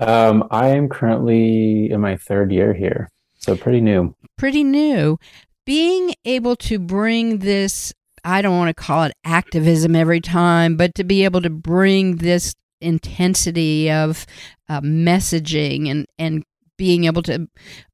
Um, 0.00 0.46
I 0.50 0.68
am 0.68 0.88
currently 0.88 1.90
in 1.90 2.00
my 2.00 2.16
third 2.16 2.50
year 2.50 2.74
here, 2.74 3.08
so 3.38 3.56
pretty 3.56 3.80
new. 3.80 4.14
Pretty 4.36 4.64
new. 4.64 5.18
Being 5.64 6.14
able 6.24 6.56
to 6.56 6.80
bring 6.80 7.38
this 7.38 7.92
I 8.24 8.40
don't 8.40 8.56
want 8.56 8.68
to 8.68 8.80
call 8.80 9.02
it 9.02 9.12
activism 9.24 9.96
every 9.96 10.20
time, 10.20 10.76
but 10.76 10.94
to 10.94 11.04
be 11.04 11.24
able 11.24 11.42
to 11.42 11.50
bring 11.50 12.16
this 12.16 12.54
intensity 12.82 13.90
of 13.90 14.26
uh, 14.68 14.80
messaging 14.80 15.90
and, 15.90 16.06
and 16.18 16.44
being 16.76 17.04
able 17.04 17.22
to 17.22 17.48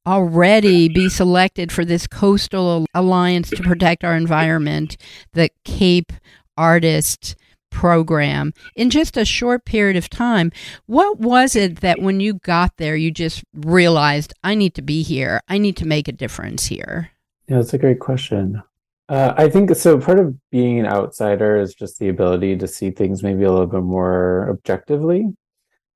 already 0.06 0.88
be 0.88 1.08
selected 1.08 1.70
for 1.70 1.84
this 1.84 2.06
coastal 2.06 2.86
alliance 2.94 3.50
to 3.50 3.62
protect 3.62 4.02
our 4.02 4.16
environment, 4.16 4.96
the 5.34 5.50
Cape 5.64 6.12
Artist 6.56 7.36
program 7.70 8.52
in 8.74 8.88
just 8.88 9.16
a 9.16 9.24
short 9.24 9.64
period 9.64 9.96
of 9.96 10.08
time. 10.08 10.50
What 10.86 11.18
was 11.18 11.54
it 11.54 11.80
that 11.80 12.00
when 12.00 12.20
you 12.20 12.34
got 12.34 12.76
there, 12.78 12.96
you 12.96 13.10
just 13.10 13.44
realized, 13.54 14.32
I 14.42 14.54
need 14.54 14.74
to 14.74 14.82
be 14.82 15.02
here, 15.02 15.42
I 15.48 15.58
need 15.58 15.76
to 15.76 15.86
make 15.86 16.08
a 16.08 16.12
difference 16.12 16.66
here? 16.66 17.10
Yeah, 17.46 17.56
that's 17.56 17.74
a 17.74 17.78
great 17.78 18.00
question. 18.00 18.62
Uh, 19.08 19.32
I 19.36 19.48
think 19.48 19.74
so. 19.74 19.98
Part 19.98 20.18
of 20.18 20.36
being 20.50 20.78
an 20.78 20.86
outsider 20.86 21.56
is 21.56 21.74
just 21.74 21.98
the 21.98 22.08
ability 22.08 22.56
to 22.58 22.68
see 22.68 22.90
things 22.90 23.22
maybe 23.22 23.44
a 23.44 23.50
little 23.50 23.66
bit 23.66 23.82
more 23.82 24.48
objectively. 24.50 25.26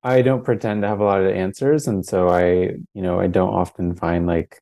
I 0.02 0.22
don't 0.22 0.44
pretend 0.44 0.82
to 0.82 0.88
have 0.88 1.00
a 1.00 1.04
lot 1.04 1.20
of 1.22 1.30
answers, 1.30 1.86
and 1.86 2.04
so 2.04 2.28
I, 2.28 2.44
you 2.94 3.02
know, 3.02 3.20
I 3.20 3.26
don't 3.28 3.52
often 3.52 3.94
find 3.94 4.26
like 4.26 4.58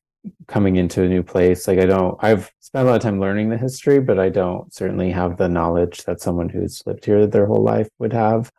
coming 0.47 0.75
into 0.75 1.03
a 1.03 1.07
new 1.07 1.23
place. 1.23 1.67
Like 1.67 1.79
I 1.79 1.85
don't. 1.85 2.17
I've 2.21 2.51
spent 2.59 2.87
a 2.87 2.91
lot 2.91 2.97
of 2.97 3.01
time 3.01 3.19
learning 3.19 3.49
the 3.49 3.57
history, 3.57 3.99
but 3.99 4.19
I 4.19 4.29
don't 4.29 4.73
certainly 4.73 5.11
have 5.11 5.37
the 5.37 5.49
knowledge 5.49 6.03
that 6.03 6.21
someone 6.21 6.49
who's 6.49 6.83
lived 6.85 7.05
here 7.05 7.25
their 7.25 7.45
whole 7.47 7.63
life 7.63 7.89
would 7.99 8.13
have. 8.13 8.51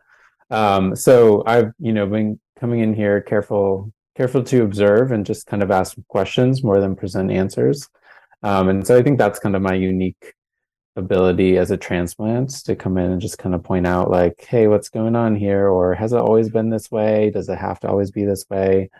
Um, 0.50 0.96
so 0.96 1.42
I've, 1.46 1.72
you 1.78 1.92
know, 1.92 2.06
been 2.06 2.40
coming 2.58 2.80
in 2.80 2.94
here 2.94 3.20
careful, 3.20 3.92
careful 4.16 4.42
to 4.44 4.62
observe 4.62 5.12
and 5.12 5.24
just 5.24 5.46
kind 5.46 5.62
of 5.62 5.70
ask 5.70 5.96
questions 6.08 6.64
more 6.64 6.80
than 6.80 6.96
present 6.96 7.30
answers. 7.30 7.88
Um, 8.42 8.68
and 8.68 8.86
so 8.86 8.96
I 8.96 9.02
think 9.02 9.18
that's 9.18 9.38
kind 9.38 9.56
of 9.56 9.62
my 9.62 9.74
unique 9.74 10.34
ability 10.96 11.56
as 11.56 11.70
a 11.70 11.76
transplant 11.76 12.50
to 12.64 12.76
come 12.76 12.98
in 12.98 13.10
and 13.10 13.20
just 13.20 13.38
kind 13.38 13.54
of 13.54 13.62
point 13.62 13.86
out 13.86 14.10
like, 14.10 14.44
hey, 14.46 14.66
what's 14.68 14.88
going 14.88 15.16
on 15.16 15.34
here? 15.36 15.68
Or 15.68 15.94
has 15.94 16.12
it 16.12 16.20
always 16.20 16.50
been 16.50 16.70
this 16.70 16.90
way? 16.90 17.30
Does 17.30 17.48
it 17.48 17.58
have 17.58 17.80
to 17.80 17.88
always 17.88 18.10
be 18.10 18.24
this 18.24 18.44
way? 18.50 18.90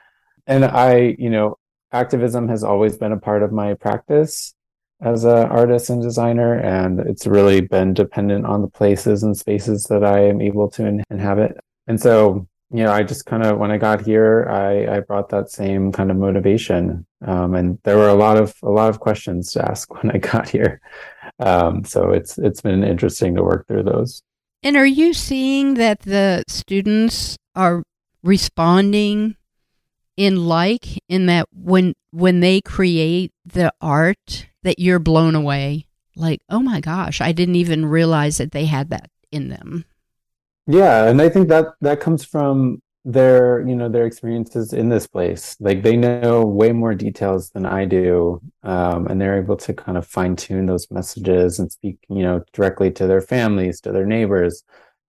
And 0.47 0.65
I, 0.65 1.17
you 1.19 1.31
know, 1.31 1.59
activism 1.93 2.49
has 2.49 2.65
always 2.65 2.97
been 2.97 3.13
a 3.13 3.21
part 3.21 3.43
of 3.43 3.53
my 3.53 3.75
practice 3.75 4.55
as 5.01 5.25
an 5.25 5.49
artist 5.49 5.91
and 5.91 6.01
designer, 6.01 6.55
and 6.55 7.01
it's 7.01 7.27
really 7.27 7.61
been 7.61 7.93
dependent 7.93 8.47
on 8.47 8.63
the 8.63 8.69
places 8.69 9.25
and 9.25 9.37
spaces 9.37 9.85
that 9.85 10.05
I 10.05 10.21
am 10.27 10.41
able 10.41 10.71
to 10.71 11.03
inhabit. 11.11 11.57
And 11.89 12.01
so 12.01 12.47
you 12.73 12.83
know, 12.85 12.93
I 12.93 13.03
just 13.03 13.27
kind 13.27 13.45
of 13.45 13.59
when 13.59 13.71
I 13.71 13.77
got 13.77 14.01
here, 14.05 14.49
I 14.51 14.97
I 14.97 15.01
brought 15.01 15.29
that 15.29 15.51
same 15.51 15.93
kind 15.93 16.11
of 16.11 16.17
motivation, 16.17 17.07
um, 17.27 17.55
and 17.55 17.79
there 17.85 17.99
were 17.99 18.09
a 18.09 18.15
lot 18.15 18.39
of 18.39 18.55
a 18.63 18.71
lot 18.71 18.89
of 18.89 18.99
questions 18.99 19.53
to 19.53 19.71
ask 19.71 19.93
when 20.03 20.11
I 20.11 20.19
got 20.19 20.49
here. 20.49 20.81
Um, 21.39 21.85
so 21.85 22.11
it's 22.11 22.39
it's 22.39 22.63
been 22.63 22.83
interesting 22.83 23.35
to 23.37 23.43
work 23.43 23.67
through 23.69 23.85
those. 23.85 24.23
And 24.63 24.77
are 24.77 24.87
you 24.87 25.13
seeing 25.13 25.75
that 25.75 26.01
the 26.01 26.45
students 26.49 27.37
are 27.55 27.83
responding 28.23 29.37
in 30.17 30.47
like 30.47 30.99
in 31.09 31.27
that 31.27 31.47
when 31.53 31.95
when 32.11 32.41
they 32.41 32.61
create 32.61 33.33
the 33.45 33.73
art 33.81 34.47
that 34.63 34.79
you're 34.79 34.99
blown 34.99 35.35
away 35.35 35.87
like 36.15 36.41
oh 36.49 36.61
my 36.61 36.81
gosh 36.81 37.21
i 37.21 37.33
didn't 37.33 37.57
even 37.57 37.87
realize 37.87 38.37
that 38.37 38.53
they 38.53 38.67
had 38.67 38.91
that 38.91 39.11
in 39.31 39.49
them 39.49 39.85
yeah, 40.67 41.09
and 41.09 41.21
I 41.21 41.29
think 41.29 41.49
that 41.49 41.67
that 41.81 42.01
comes 42.01 42.25
from 42.25 42.81
their, 43.05 43.67
you 43.67 43.75
know, 43.75 43.89
their 43.89 44.07
experiences 44.07 44.73
in 44.73 44.89
this 44.89 45.07
place. 45.07 45.57
Like 45.61 45.83
they 45.83 45.97
know 45.97 46.45
way 46.45 46.73
more 46.73 46.95
details 46.95 47.51
than 47.51 47.67
I 47.67 47.85
do, 47.85 48.41
um, 48.63 49.07
and 49.09 49.21
they're 49.21 49.39
able 49.39 49.57
to 49.59 49.73
kind 49.75 49.99
of 49.99 50.07
fine 50.07 50.37
tune 50.37 50.67
those 50.67 50.91
messages 50.91 51.59
and 51.59 51.71
speak, 51.71 51.99
you 52.09 52.23
know, 52.23 52.45
directly 52.53 52.91
to 52.93 53.07
their 53.07 53.21
families, 53.21 53.81
to 53.83 53.93
their 53.93 54.07
neighbors, 54.07 54.63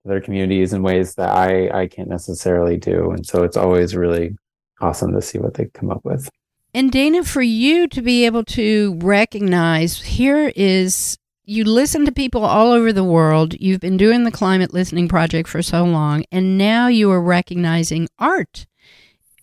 to 0.03 0.09
their 0.09 0.21
communities 0.21 0.73
in 0.73 0.81
ways 0.81 1.15
that 1.15 1.29
I 1.29 1.69
I 1.69 1.87
can't 1.87 2.09
necessarily 2.09 2.77
do. 2.77 3.11
And 3.11 3.25
so 3.25 3.43
it's 3.43 3.57
always 3.57 3.95
really 3.95 4.35
awesome 4.81 5.13
to 5.13 5.21
see 5.21 5.37
what 5.37 5.53
they 5.53 5.65
come 5.65 5.91
up 5.91 6.03
with. 6.03 6.29
And 6.73 6.91
Dana, 6.91 7.23
for 7.23 7.43
you 7.43 7.87
to 7.89 8.01
be 8.01 8.25
able 8.25 8.43
to 8.45 8.97
recognize 8.99 10.01
here 10.01 10.51
is 10.55 11.17
you 11.45 11.63
listen 11.65 12.05
to 12.05 12.11
people 12.11 12.43
all 12.43 12.71
over 12.71 12.93
the 12.93 13.03
world. 13.03 13.53
You've 13.59 13.81
been 13.81 13.97
doing 13.97 14.23
the 14.23 14.31
climate 14.31 14.73
listening 14.73 15.07
project 15.07 15.49
for 15.49 15.61
so 15.61 15.83
long, 15.83 16.25
and 16.31 16.57
now 16.57 16.87
you 16.87 17.11
are 17.11 17.21
recognizing 17.21 18.07
art 18.17 18.65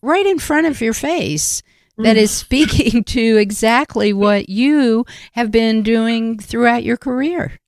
right 0.03 0.25
in 0.25 0.39
front 0.39 0.67
of 0.67 0.81
your 0.81 0.95
face 0.95 1.63
that 1.99 2.17
is 2.17 2.31
mm. 2.31 2.35
speaking 2.35 3.05
to 3.05 3.37
exactly 3.37 4.13
what 4.13 4.49
you 4.49 5.05
have 5.33 5.51
been 5.51 5.83
doing 5.83 6.39
throughout 6.39 6.85
your 6.85 6.97
career. 6.97 7.59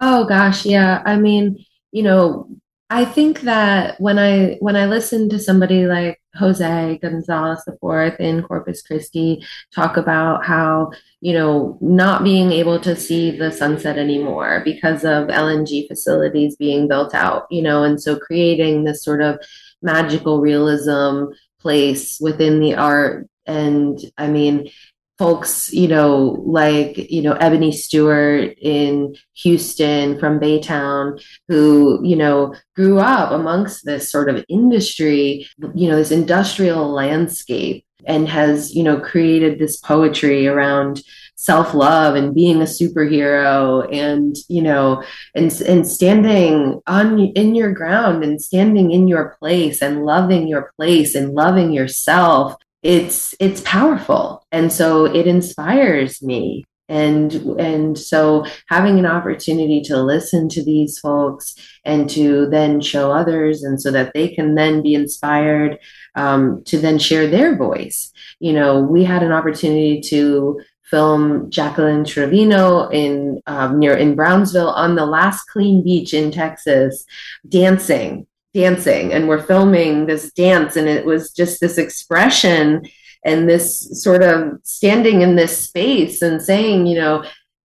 Oh 0.00 0.24
gosh, 0.24 0.64
yeah. 0.64 1.02
I 1.04 1.16
mean, 1.16 1.64
you 1.92 2.02
know, 2.02 2.48
I 2.90 3.04
think 3.04 3.42
that 3.42 4.00
when 4.00 4.18
I 4.18 4.56
when 4.60 4.74
I 4.74 4.86
listen 4.86 5.28
to 5.28 5.38
somebody 5.38 5.86
like 5.86 6.22
Jose 6.36 6.98
Gonzalez 7.02 7.62
IV 7.68 8.18
in 8.18 8.42
Corpus 8.42 8.80
Christi 8.80 9.44
talk 9.74 9.98
about 9.98 10.46
how, 10.46 10.92
you 11.20 11.34
know, 11.34 11.76
not 11.82 12.24
being 12.24 12.50
able 12.50 12.80
to 12.80 12.96
see 12.96 13.36
the 13.36 13.52
sunset 13.52 13.98
anymore 13.98 14.62
because 14.64 15.04
of 15.04 15.28
LNG 15.28 15.86
facilities 15.86 16.56
being 16.56 16.88
built 16.88 17.14
out, 17.14 17.46
you 17.50 17.60
know, 17.60 17.84
and 17.84 18.00
so 18.00 18.18
creating 18.18 18.84
this 18.84 19.04
sort 19.04 19.20
of 19.20 19.38
magical 19.82 20.40
realism 20.40 21.24
place 21.60 22.18
within 22.20 22.60
the 22.60 22.74
art. 22.74 23.28
And 23.44 23.98
I 24.16 24.28
mean, 24.28 24.70
folks, 25.18 25.72
you 25.72 25.88
know, 25.88 26.42
like, 26.46 26.96
you 27.10 27.22
know, 27.22 27.32
Ebony 27.32 27.72
Stewart 27.72 28.56
in 28.60 29.16
Houston 29.34 30.18
from 30.18 30.38
Baytown, 30.38 31.20
who, 31.48 32.00
you 32.04 32.16
know, 32.16 32.54
grew 32.76 32.98
up 32.98 33.32
amongst 33.32 33.84
this 33.84 34.10
sort 34.10 34.30
of 34.30 34.44
industry, 34.48 35.48
you 35.74 35.88
know, 35.88 35.96
this 35.96 36.12
industrial 36.12 36.88
landscape 36.88 37.84
and 38.06 38.28
has, 38.28 38.74
you 38.74 38.84
know, 38.84 39.00
created 39.00 39.58
this 39.58 39.76
poetry 39.78 40.46
around 40.46 41.02
self-love 41.34 42.16
and 42.16 42.34
being 42.34 42.60
a 42.60 42.64
superhero 42.64 43.88
and 43.94 44.34
you 44.48 44.60
know 44.60 45.00
and 45.36 45.52
and 45.60 45.86
standing 45.86 46.80
on 46.88 47.20
in 47.20 47.54
your 47.54 47.72
ground 47.72 48.24
and 48.24 48.42
standing 48.42 48.90
in 48.90 49.06
your 49.06 49.36
place 49.38 49.80
and 49.80 50.04
loving 50.04 50.48
your 50.48 50.72
place 50.76 51.14
and 51.14 51.34
loving 51.34 51.72
yourself 51.72 52.56
it's 52.82 53.34
it's 53.40 53.60
powerful. 53.62 54.46
And 54.52 54.72
so 54.72 55.04
it 55.04 55.26
inspires 55.26 56.22
me. 56.22 56.64
And 56.90 57.34
and 57.60 57.98
so 57.98 58.46
having 58.68 58.98
an 58.98 59.04
opportunity 59.04 59.82
to 59.82 60.02
listen 60.02 60.48
to 60.50 60.64
these 60.64 60.98
folks 60.98 61.54
and 61.84 62.08
to 62.10 62.46
then 62.46 62.80
show 62.80 63.12
others 63.12 63.62
and 63.62 63.80
so 63.80 63.90
that 63.90 64.12
they 64.14 64.28
can 64.28 64.54
then 64.54 64.80
be 64.80 64.94
inspired 64.94 65.78
um, 66.14 66.62
to 66.64 66.78
then 66.78 66.98
share 66.98 67.26
their 67.26 67.56
voice. 67.56 68.10
You 68.40 68.54
know 68.54 68.80
we 68.80 69.04
had 69.04 69.22
an 69.22 69.32
opportunity 69.32 70.00
to 70.02 70.60
film 70.84 71.50
Jacqueline 71.50 72.06
Trevino 72.06 72.88
in 72.88 73.42
um, 73.46 73.78
near 73.78 73.94
in 73.94 74.14
Brownsville 74.14 74.70
on 74.70 74.94
the 74.94 75.04
last 75.04 75.44
clean 75.44 75.84
beach 75.84 76.14
in 76.14 76.30
Texas, 76.30 77.04
dancing 77.46 78.26
dancing 78.54 79.12
and 79.12 79.28
we're 79.28 79.42
filming 79.42 80.06
this 80.06 80.32
dance 80.32 80.76
and 80.76 80.88
it 80.88 81.04
was 81.04 81.32
just 81.32 81.60
this 81.60 81.78
expression 81.78 82.82
and 83.24 83.48
this 83.48 84.02
sort 84.02 84.22
of 84.22 84.58
standing 84.62 85.22
in 85.22 85.36
this 85.36 85.66
space 85.66 86.22
and 86.22 86.40
saying, 86.40 86.86
you 86.86 86.98
know, 86.98 87.24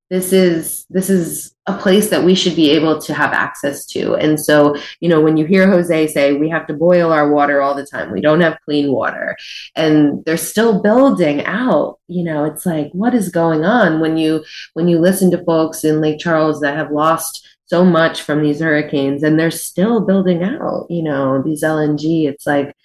this 0.09 0.31
is 0.31 0.85
this 0.89 1.09
is 1.09 1.55
a 1.65 1.75
place 1.75 2.09
that 2.09 2.23
we 2.23 2.35
should 2.35 2.55
be 2.55 2.69
able 2.69 2.99
to 3.01 3.13
have 3.13 3.31
access 3.31 3.85
to. 3.87 4.15
And 4.15 4.39
so 4.39 4.75
you 4.99 5.09
know 5.09 5.21
when 5.21 5.37
you 5.37 5.45
hear 5.45 5.67
jose 5.67 6.07
say 6.07 6.33
we 6.33 6.49
have 6.49 6.67
to 6.67 6.73
boil 6.73 7.11
our 7.11 7.31
water 7.31 7.61
all 7.61 7.73
the 7.73 7.85
time. 7.85 8.11
We 8.11 8.21
don't 8.21 8.41
have 8.41 8.59
clean 8.65 8.91
water. 8.91 9.35
And 9.75 10.23
they're 10.25 10.37
still 10.37 10.81
building 10.81 11.43
out 11.45 11.99
you 12.07 12.23
know 12.23 12.45
it's 12.45 12.65
like 12.65 12.91
what 12.91 13.15
is 13.15 13.29
going 13.29 13.65
on 13.65 14.01
when 14.01 14.17
you 14.17 14.43
when 14.73 14.87
you 14.87 14.99
listen 14.99 15.31
to 15.31 15.43
folks 15.45 15.83
in 15.83 16.01
lake 16.01 16.19
charles 16.19 16.59
that 16.61 16.77
have 16.77 16.91
lost 16.91 17.47
so 17.73 17.83
much 17.83 18.21
from 18.21 18.43
these 18.43 18.59
hurricanes 18.59 19.23
and 19.23 19.39
they're 19.39 19.49
still 19.69 20.05
building 20.09 20.43
out 20.43 20.85
you 20.91 21.01
know 21.01 21.41
these 21.41 21.63
lng 21.63 22.27
it's 22.29 22.45
like 22.45 22.75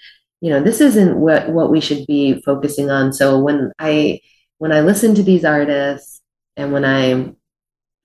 you 0.41 0.51
know 0.51 0.63
this 0.63 0.81
isn't 0.81 1.17
what 1.17 1.51
what 1.51 1.71
we 1.71 1.81
should 1.81 2.07
be 2.07 2.41
focusing 2.43 2.91
on. 2.91 3.13
So 3.13 3.39
when 3.39 3.73
i 3.79 4.21
when 4.59 4.73
i 4.73 4.81
listen 4.81 5.15
to 5.15 5.23
these 5.23 5.45
artists 5.45 6.23
and 6.57 6.73
when 6.73 6.85
i 6.85 7.11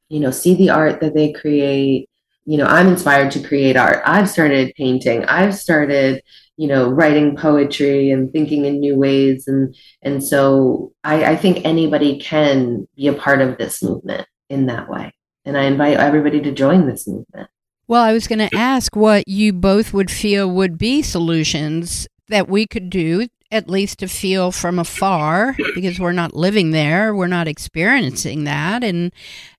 you 0.10 0.20
know 0.20 0.32
see 0.32 0.56
the 0.56 0.72
art 0.72 1.00
that 1.02 1.14
they 1.14 1.32
create 1.32 2.10
you 2.46 2.58
know 2.58 2.66
i'm 2.66 2.88
inspired 2.88 3.32
to 3.32 3.48
create 3.48 3.78
art. 3.78 4.02
I've 4.06 4.30
started 4.30 4.74
painting. 4.76 5.26
I've 5.26 5.56
started 5.56 6.22
you 6.58 6.68
know 6.68 6.90
writing 6.90 7.36
poetry 7.36 8.12
and 8.12 8.32
thinking 8.32 8.66
in 8.66 8.80
new 8.80 8.96
ways. 8.98 9.48
And 9.48 9.76
and 10.02 10.24
so 10.24 10.92
i 11.04 11.16
i 11.34 11.36
think 11.36 11.66
anybody 11.66 12.20
can 12.20 12.88
be 12.96 13.08
a 13.08 13.14
part 13.14 13.42
of 13.42 13.58
this 13.58 13.82
movement 13.82 14.28
in 14.50 14.66
that 14.68 14.90
way 14.90 15.14
and 15.46 15.58
i 15.58 15.64
invite 15.64 15.98
everybody 15.98 16.42
to 16.42 16.52
join 16.52 16.88
this 16.88 17.08
movement 17.08 17.50
well, 17.88 18.02
I 18.02 18.14
was 18.14 18.28
going 18.28 18.40
to 18.40 18.56
ask 18.56 18.96
what 18.96 19.28
you 19.28 19.52
both 19.52 19.94
would 19.94 20.10
feel 20.10 20.50
would 20.50 20.78
be 20.78 21.02
solutions 21.02 22.08
that 22.30 22.48
we 22.48 22.66
could 22.66 22.90
do, 22.90 23.28
at 23.52 23.70
least 23.70 24.00
to 24.00 24.08
feel 24.08 24.52
from 24.52 24.80
afar, 24.80 25.56
because 25.76 26.00
we're 26.00 26.14
not 26.14 26.34
living 26.34 26.72
there, 26.72 27.14
we're 27.14 27.28
not 27.28 27.48
experiencing 27.48 28.46
that. 28.46 28.84
And, 28.84 29.12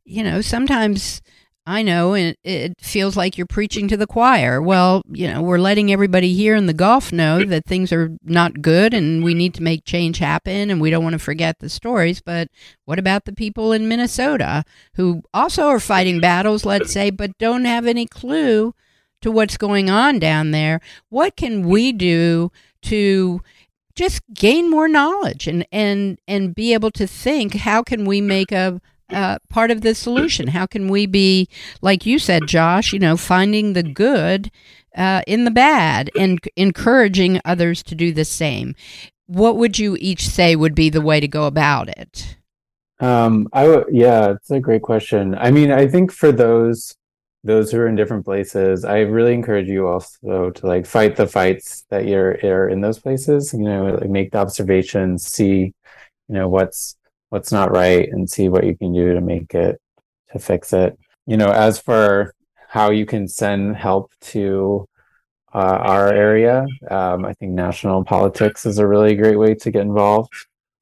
you 0.04 0.24
know, 0.24 0.40
sometimes 0.40 1.20
I 1.66 1.82
know 1.82 2.12
it, 2.12 2.38
it 2.44 2.78
feels 2.78 3.16
like 3.16 3.38
you're 3.38 3.46
preaching 3.46 3.88
to 3.88 3.96
the 3.96 4.06
choir. 4.06 4.60
Well, 4.60 5.02
you 5.10 5.26
know, 5.26 5.40
we're 5.40 5.58
letting 5.58 5.90
everybody 5.90 6.34
here 6.34 6.54
in 6.54 6.66
the 6.66 6.74
Gulf 6.74 7.10
know 7.10 7.42
that 7.42 7.64
things 7.64 7.90
are 7.90 8.14
not 8.22 8.60
good 8.60 8.92
and 8.92 9.24
we 9.24 9.32
need 9.32 9.54
to 9.54 9.62
make 9.62 9.86
change 9.86 10.18
happen 10.18 10.70
and 10.70 10.78
we 10.78 10.90
don't 10.90 11.02
want 11.02 11.14
to 11.14 11.18
forget 11.18 11.60
the 11.60 11.70
stories. 11.70 12.20
But 12.20 12.48
what 12.84 12.98
about 12.98 13.24
the 13.24 13.32
people 13.32 13.72
in 13.72 13.88
Minnesota 13.88 14.64
who 14.96 15.22
also 15.32 15.68
are 15.68 15.80
fighting 15.80 16.20
battles, 16.20 16.66
let's 16.66 16.92
say, 16.92 17.08
but 17.08 17.38
don't 17.38 17.64
have 17.64 17.86
any 17.86 18.06
clue 18.06 18.74
to 19.22 19.30
what's 19.30 19.56
going 19.56 19.88
on 19.88 20.18
down 20.18 20.50
there? 20.50 20.82
What 21.08 21.34
can 21.34 21.66
we 21.66 21.92
do 21.92 22.52
to 22.82 23.40
just 23.94 24.20
gain 24.34 24.70
more 24.70 24.88
knowledge 24.88 25.46
and, 25.46 25.66
and, 25.72 26.18
and 26.28 26.54
be 26.54 26.74
able 26.74 26.90
to 26.90 27.06
think 27.06 27.54
how 27.54 27.82
can 27.82 28.04
we 28.04 28.20
make 28.20 28.52
a 28.52 28.82
uh, 29.10 29.38
part 29.48 29.70
of 29.70 29.82
the 29.82 29.94
solution? 29.94 30.48
How 30.48 30.66
can 30.66 30.88
we 30.88 31.06
be, 31.06 31.48
like 31.82 32.06
you 32.06 32.18
said, 32.18 32.46
Josh, 32.46 32.92
you 32.92 32.98
know, 32.98 33.16
finding 33.16 33.72
the 33.72 33.82
good 33.82 34.50
uh, 34.96 35.22
in 35.26 35.44
the 35.44 35.50
bad 35.50 36.10
and 36.18 36.40
encouraging 36.56 37.40
others 37.44 37.82
to 37.84 37.94
do 37.94 38.12
the 38.12 38.24
same? 38.24 38.74
What 39.26 39.56
would 39.56 39.78
you 39.78 39.96
each 40.00 40.28
say 40.28 40.56
would 40.56 40.74
be 40.74 40.90
the 40.90 41.00
way 41.00 41.20
to 41.20 41.28
go 41.28 41.46
about 41.46 41.88
it? 41.88 42.36
Um, 43.00 43.48
I 43.52 43.66
w- 43.66 43.86
yeah, 43.90 44.30
it's 44.30 44.50
a 44.50 44.60
great 44.60 44.82
question. 44.82 45.34
I 45.34 45.50
mean, 45.50 45.70
I 45.70 45.86
think 45.86 46.12
for 46.12 46.32
those 46.32 46.94
those 47.42 47.70
who 47.70 47.78
are 47.78 47.86
in 47.86 47.94
different 47.94 48.24
places, 48.24 48.86
I 48.86 49.00
really 49.00 49.34
encourage 49.34 49.68
you 49.68 49.86
also 49.86 50.50
to 50.50 50.66
like 50.66 50.86
fight 50.86 51.16
the 51.16 51.26
fights 51.26 51.84
that 51.90 52.06
you're, 52.06 52.38
you're 52.42 52.70
in 52.70 52.80
those 52.80 52.98
places. 52.98 53.52
You 53.52 53.64
know, 53.64 53.98
like 54.00 54.08
make 54.08 54.32
the 54.32 54.38
observations, 54.38 55.26
see, 55.26 55.74
you 56.28 56.34
know, 56.34 56.48
what's 56.48 56.96
what's 57.34 57.50
not 57.50 57.72
right 57.72 58.08
and 58.12 58.30
see 58.30 58.48
what 58.48 58.64
you 58.64 58.76
can 58.76 58.92
do 58.92 59.12
to 59.12 59.20
make 59.20 59.52
it 59.56 59.80
to 60.30 60.38
fix 60.38 60.72
it. 60.72 60.96
You 61.26 61.36
know 61.36 61.50
as 61.50 61.80
for 61.80 62.32
how 62.68 62.90
you 62.92 63.06
can 63.06 63.26
send 63.26 63.76
help 63.76 64.12
to 64.32 64.88
uh, 65.52 65.78
our 65.94 66.12
area 66.12 66.66
um, 66.90 67.24
i 67.24 67.32
think 67.32 67.52
national 67.52 68.02
politics 68.04 68.66
is 68.66 68.78
a 68.78 68.86
really 68.86 69.14
great 69.14 69.36
way 69.36 69.52
to 69.56 69.70
get 69.72 69.82
involved. 69.82 70.32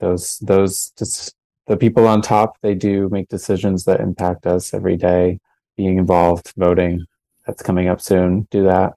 Those 0.01 0.39
those 0.41 0.93
just 0.99 1.35
the 1.69 1.79
people 1.79 2.07
on 2.07 2.21
top 2.21 2.59
they 2.61 2.75
do 2.75 3.09
make 3.11 3.29
decisions 3.29 3.85
that 3.85 4.01
impact 4.01 4.47
us 4.47 4.75
every 4.75 4.99
day. 4.99 5.41
Being 5.79 5.97
involved 5.97 6.53
voting 6.59 7.07
that's 7.47 7.63
coming 7.63 7.89
up 7.89 8.03
soon. 8.03 8.47
Do 8.51 8.65
that. 8.65 8.93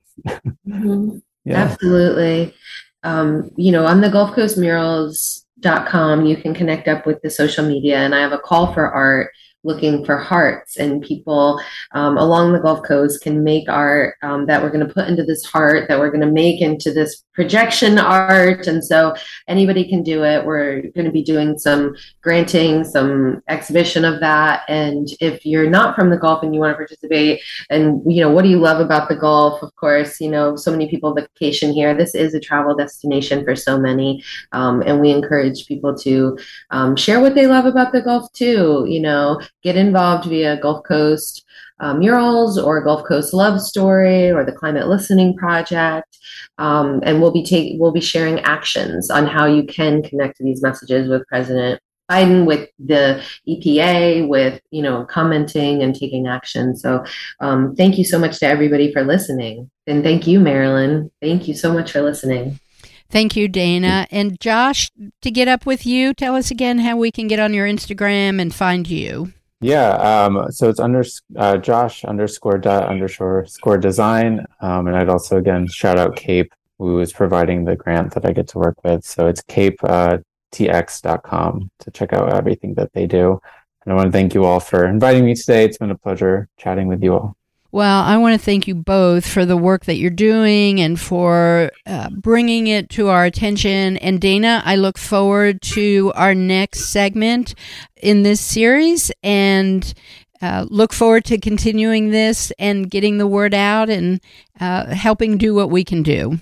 Mm-hmm. 0.67 1.19
yeah. 1.45 1.57
absolutely. 1.63 2.53
Um, 3.03 3.49
you 3.55 3.71
know 3.71 3.85
on 3.85 4.01
the 4.01 4.09
gulf 4.09 4.35
coast 4.35 4.57
murals 4.57 5.44
dot 5.59 5.87
com 5.87 6.25
you 6.25 6.35
can 6.35 6.53
connect 6.53 6.87
up 6.87 7.05
with 7.05 7.21
the 7.21 7.29
social 7.29 7.65
media 7.65 7.97
and 7.97 8.13
i 8.13 8.19
have 8.19 8.33
a 8.33 8.37
call 8.37 8.73
for 8.73 8.91
art 8.91 9.31
looking 9.65 10.05
for 10.05 10.17
hearts 10.17 10.77
and 10.77 11.01
people 11.01 11.59
um, 11.93 12.17
along 12.17 12.53
the 12.53 12.59
gulf 12.59 12.83
coast 12.83 13.21
can 13.21 13.43
make 13.43 13.67
art 13.67 14.15
um, 14.21 14.45
that 14.45 14.61
we're 14.61 14.69
going 14.69 14.85
to 14.85 14.93
put 14.93 15.07
into 15.07 15.23
this 15.23 15.43
heart 15.43 15.87
that 15.87 15.99
we're 15.99 16.11
going 16.11 16.21
to 16.21 16.31
make 16.31 16.61
into 16.61 16.93
this 16.93 17.23
projection 17.35 17.99
art. 17.99 18.65
And 18.65 18.83
so 18.83 19.13
anybody 19.47 19.87
can 19.87 20.01
do 20.01 20.23
it. 20.23 20.45
We're 20.45 20.81
going 20.81 21.05
to 21.05 21.11
be 21.11 21.23
doing 21.23 21.59
some 21.59 21.95
granting, 22.21 22.83
some 22.83 23.43
exhibition 23.49 24.05
of 24.05 24.19
that. 24.21 24.63
And 24.67 25.09
if 25.19 25.45
you're 25.45 25.69
not 25.69 25.95
from 25.95 26.09
the 26.09 26.17
Gulf 26.17 26.41
and 26.43 26.53
you 26.53 26.61
want 26.61 26.71
to 26.73 26.77
participate, 26.77 27.41
and 27.69 28.01
you 28.11 28.21
know, 28.21 28.31
what 28.31 28.43
do 28.43 28.49
you 28.49 28.59
love 28.59 28.79
about 28.79 29.09
the 29.09 29.15
Gulf? 29.15 29.61
Of 29.61 29.75
course, 29.75 30.19
you 30.21 30.29
know, 30.31 30.55
so 30.55 30.71
many 30.71 30.89
people 30.89 31.13
vacation 31.13 31.73
here. 31.73 31.93
This 31.93 32.15
is 32.15 32.33
a 32.33 32.39
travel 32.39 32.75
destination 32.75 33.43
for 33.43 33.55
so 33.55 33.77
many. 33.77 34.23
Um, 34.53 34.81
and 34.81 34.99
we 35.01 35.11
encourage 35.11 35.67
people 35.67 35.95
to 35.99 36.37
um, 36.71 36.95
share 36.95 37.19
what 37.19 37.35
they 37.35 37.47
love 37.47 37.65
about 37.65 37.91
the 37.91 38.01
Gulf 38.01 38.31
too. 38.31 38.85
You 38.87 39.01
know, 39.01 39.41
get 39.65 39.75
involved 39.75 40.29
via 40.29 40.57
Gulf 40.61 40.85
Coast 40.85 41.43
uh, 41.79 41.93
murals 41.93 42.57
or 42.57 42.83
Gulf 42.83 43.05
Coast 43.05 43.33
Love 43.33 43.59
Story 43.59 44.31
or 44.31 44.45
the 44.45 44.51
Climate 44.51 44.87
Listening 44.87 45.35
Project. 45.35 46.17
Um, 46.57 47.01
and 47.03 47.21
we'll 47.21 47.33
be 47.33 47.43
take, 47.43 47.73
we'll 47.79 47.91
be 47.91 47.99
sharing 47.99 48.39
actions 48.41 49.09
on 49.09 49.27
how 49.27 49.45
you 49.45 49.63
can 49.63 50.03
connect 50.03 50.37
these 50.39 50.61
messages 50.61 51.09
with 51.09 51.27
President 51.27 51.81
Biden, 52.09 52.45
with 52.45 52.69
the 52.77 53.21
EPA, 53.49 54.27
with 54.27 54.61
you 54.69 54.83
know 54.83 55.05
commenting 55.05 55.81
and 55.81 55.95
taking 55.95 56.27
action. 56.27 56.75
So 56.75 57.03
um, 57.39 57.75
thank 57.75 57.97
you 57.97 58.03
so 58.03 58.19
much 58.19 58.39
to 58.39 58.47
everybody 58.47 58.93
for 58.93 59.03
listening, 59.03 59.71
and 59.87 60.03
thank 60.03 60.27
you, 60.27 60.39
Marilyn. 60.39 61.09
Thank 61.19 61.47
you 61.47 61.55
so 61.55 61.73
much 61.73 61.91
for 61.91 62.03
listening. 62.03 62.59
Thank 63.09 63.35
you, 63.35 63.47
Dana. 63.47 64.05
And 64.11 64.39
Josh, 64.39 64.91
to 65.21 65.31
get 65.31 65.47
up 65.47 65.65
with 65.65 65.87
you, 65.87 66.13
tell 66.13 66.35
us 66.35 66.51
again 66.51 66.79
how 66.79 66.95
we 66.95 67.11
can 67.11 67.27
get 67.27 67.39
on 67.39 67.55
your 67.55 67.67
Instagram 67.67 68.39
and 68.39 68.53
find 68.53 68.87
you. 68.87 69.33
Yeah, 69.61 69.91
um, 69.93 70.51
so 70.51 70.69
it's 70.69 70.79
under 70.79 71.03
uh, 71.37 71.57
Josh 71.57 72.03
underscore 72.03 72.57
dot 72.57 72.87
underscore 72.89 73.45
score 73.45 73.77
design, 73.77 74.45
um, 74.59 74.87
and 74.87 74.95
I'd 74.95 75.09
also 75.09 75.37
again 75.37 75.67
shout 75.67 75.97
out 75.97 76.15
Cape, 76.15 76.53
who 76.77 76.99
is 76.99 77.13
providing 77.13 77.63
the 77.63 77.75
grant 77.75 78.13
that 78.13 78.25
I 78.25 78.33
get 78.33 78.47
to 78.49 78.59
work 78.59 78.83
with. 78.83 79.05
So 79.05 79.27
it's 79.27 79.41
cape 79.41 79.79
uh, 79.83 80.17
tx.com 80.51 81.71
to 81.79 81.91
check 81.91 82.13
out 82.13 82.33
everything 82.33 82.73
that 82.75 82.93
they 82.93 83.07
do. 83.07 83.39
And 83.83 83.93
I 83.93 83.95
want 83.95 84.07
to 84.07 84.11
thank 84.11 84.33
you 84.33 84.43
all 84.43 84.59
for 84.59 84.85
inviting 84.85 85.25
me 85.25 85.35
today. 85.35 85.63
It's 85.63 85.77
been 85.77 85.91
a 85.91 85.97
pleasure 85.97 86.49
chatting 86.57 86.87
with 86.87 87.03
you 87.03 87.13
all. 87.13 87.37
Well, 87.75 88.03
I 88.03 88.15
want 88.15 88.39
to 88.39 88.45
thank 88.45 88.69
you 88.69 88.73
both 88.73 89.27
for 89.27 89.45
the 89.45 89.57
work 89.57 89.83
that 89.83 89.97
you're 89.97 90.09
doing 90.09 90.79
and 90.79 90.97
for 90.97 91.73
uh, 91.85 92.09
bringing 92.09 92.67
it 92.67 92.89
to 92.91 93.09
our 93.09 93.25
attention. 93.25 93.97
And 93.97 94.21
Dana, 94.21 94.63
I 94.63 94.77
look 94.77 94.97
forward 94.97 95.61
to 95.73 96.13
our 96.15 96.33
next 96.33 96.85
segment 96.85 97.53
in 97.97 98.23
this 98.23 98.39
series 98.39 99.11
and 99.23 99.93
uh, 100.41 100.65
look 100.69 100.93
forward 100.93 101.25
to 101.25 101.37
continuing 101.37 102.11
this 102.11 102.49
and 102.59 102.89
getting 102.89 103.17
the 103.17 103.27
word 103.27 103.53
out 103.53 103.89
and 103.89 104.21
uh, 104.61 104.85
helping 104.95 105.37
do 105.37 105.53
what 105.53 105.69
we 105.69 105.83
can 105.83 106.01
do. 106.01 106.39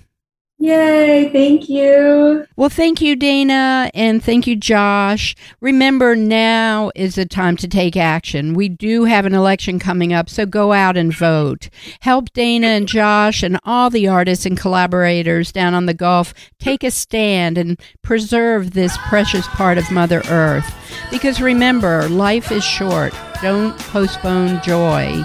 Yay, 0.64 1.28
thank 1.28 1.68
you. 1.68 2.46
Well, 2.56 2.70
thank 2.70 3.02
you, 3.02 3.16
Dana, 3.16 3.90
and 3.92 4.24
thank 4.24 4.46
you, 4.46 4.56
Josh. 4.56 5.36
Remember, 5.60 6.16
now 6.16 6.90
is 6.94 7.16
the 7.16 7.26
time 7.26 7.58
to 7.58 7.68
take 7.68 7.98
action. 7.98 8.54
We 8.54 8.70
do 8.70 9.04
have 9.04 9.26
an 9.26 9.34
election 9.34 9.78
coming 9.78 10.14
up, 10.14 10.30
so 10.30 10.46
go 10.46 10.72
out 10.72 10.96
and 10.96 11.14
vote. 11.14 11.68
Help 12.00 12.32
Dana 12.32 12.68
and 12.68 12.88
Josh 12.88 13.42
and 13.42 13.60
all 13.64 13.90
the 13.90 14.08
artists 14.08 14.46
and 14.46 14.56
collaborators 14.56 15.52
down 15.52 15.74
on 15.74 15.84
the 15.84 15.92
Gulf 15.92 16.32
take 16.58 16.82
a 16.82 16.90
stand 16.90 17.58
and 17.58 17.78
preserve 18.00 18.70
this 18.70 18.96
precious 19.08 19.46
part 19.48 19.76
of 19.76 19.90
Mother 19.90 20.22
Earth. 20.30 20.74
Because 21.10 21.42
remember, 21.42 22.08
life 22.08 22.50
is 22.50 22.64
short. 22.64 23.12
Don't 23.42 23.78
postpone 23.78 24.62
joy. 24.62 25.22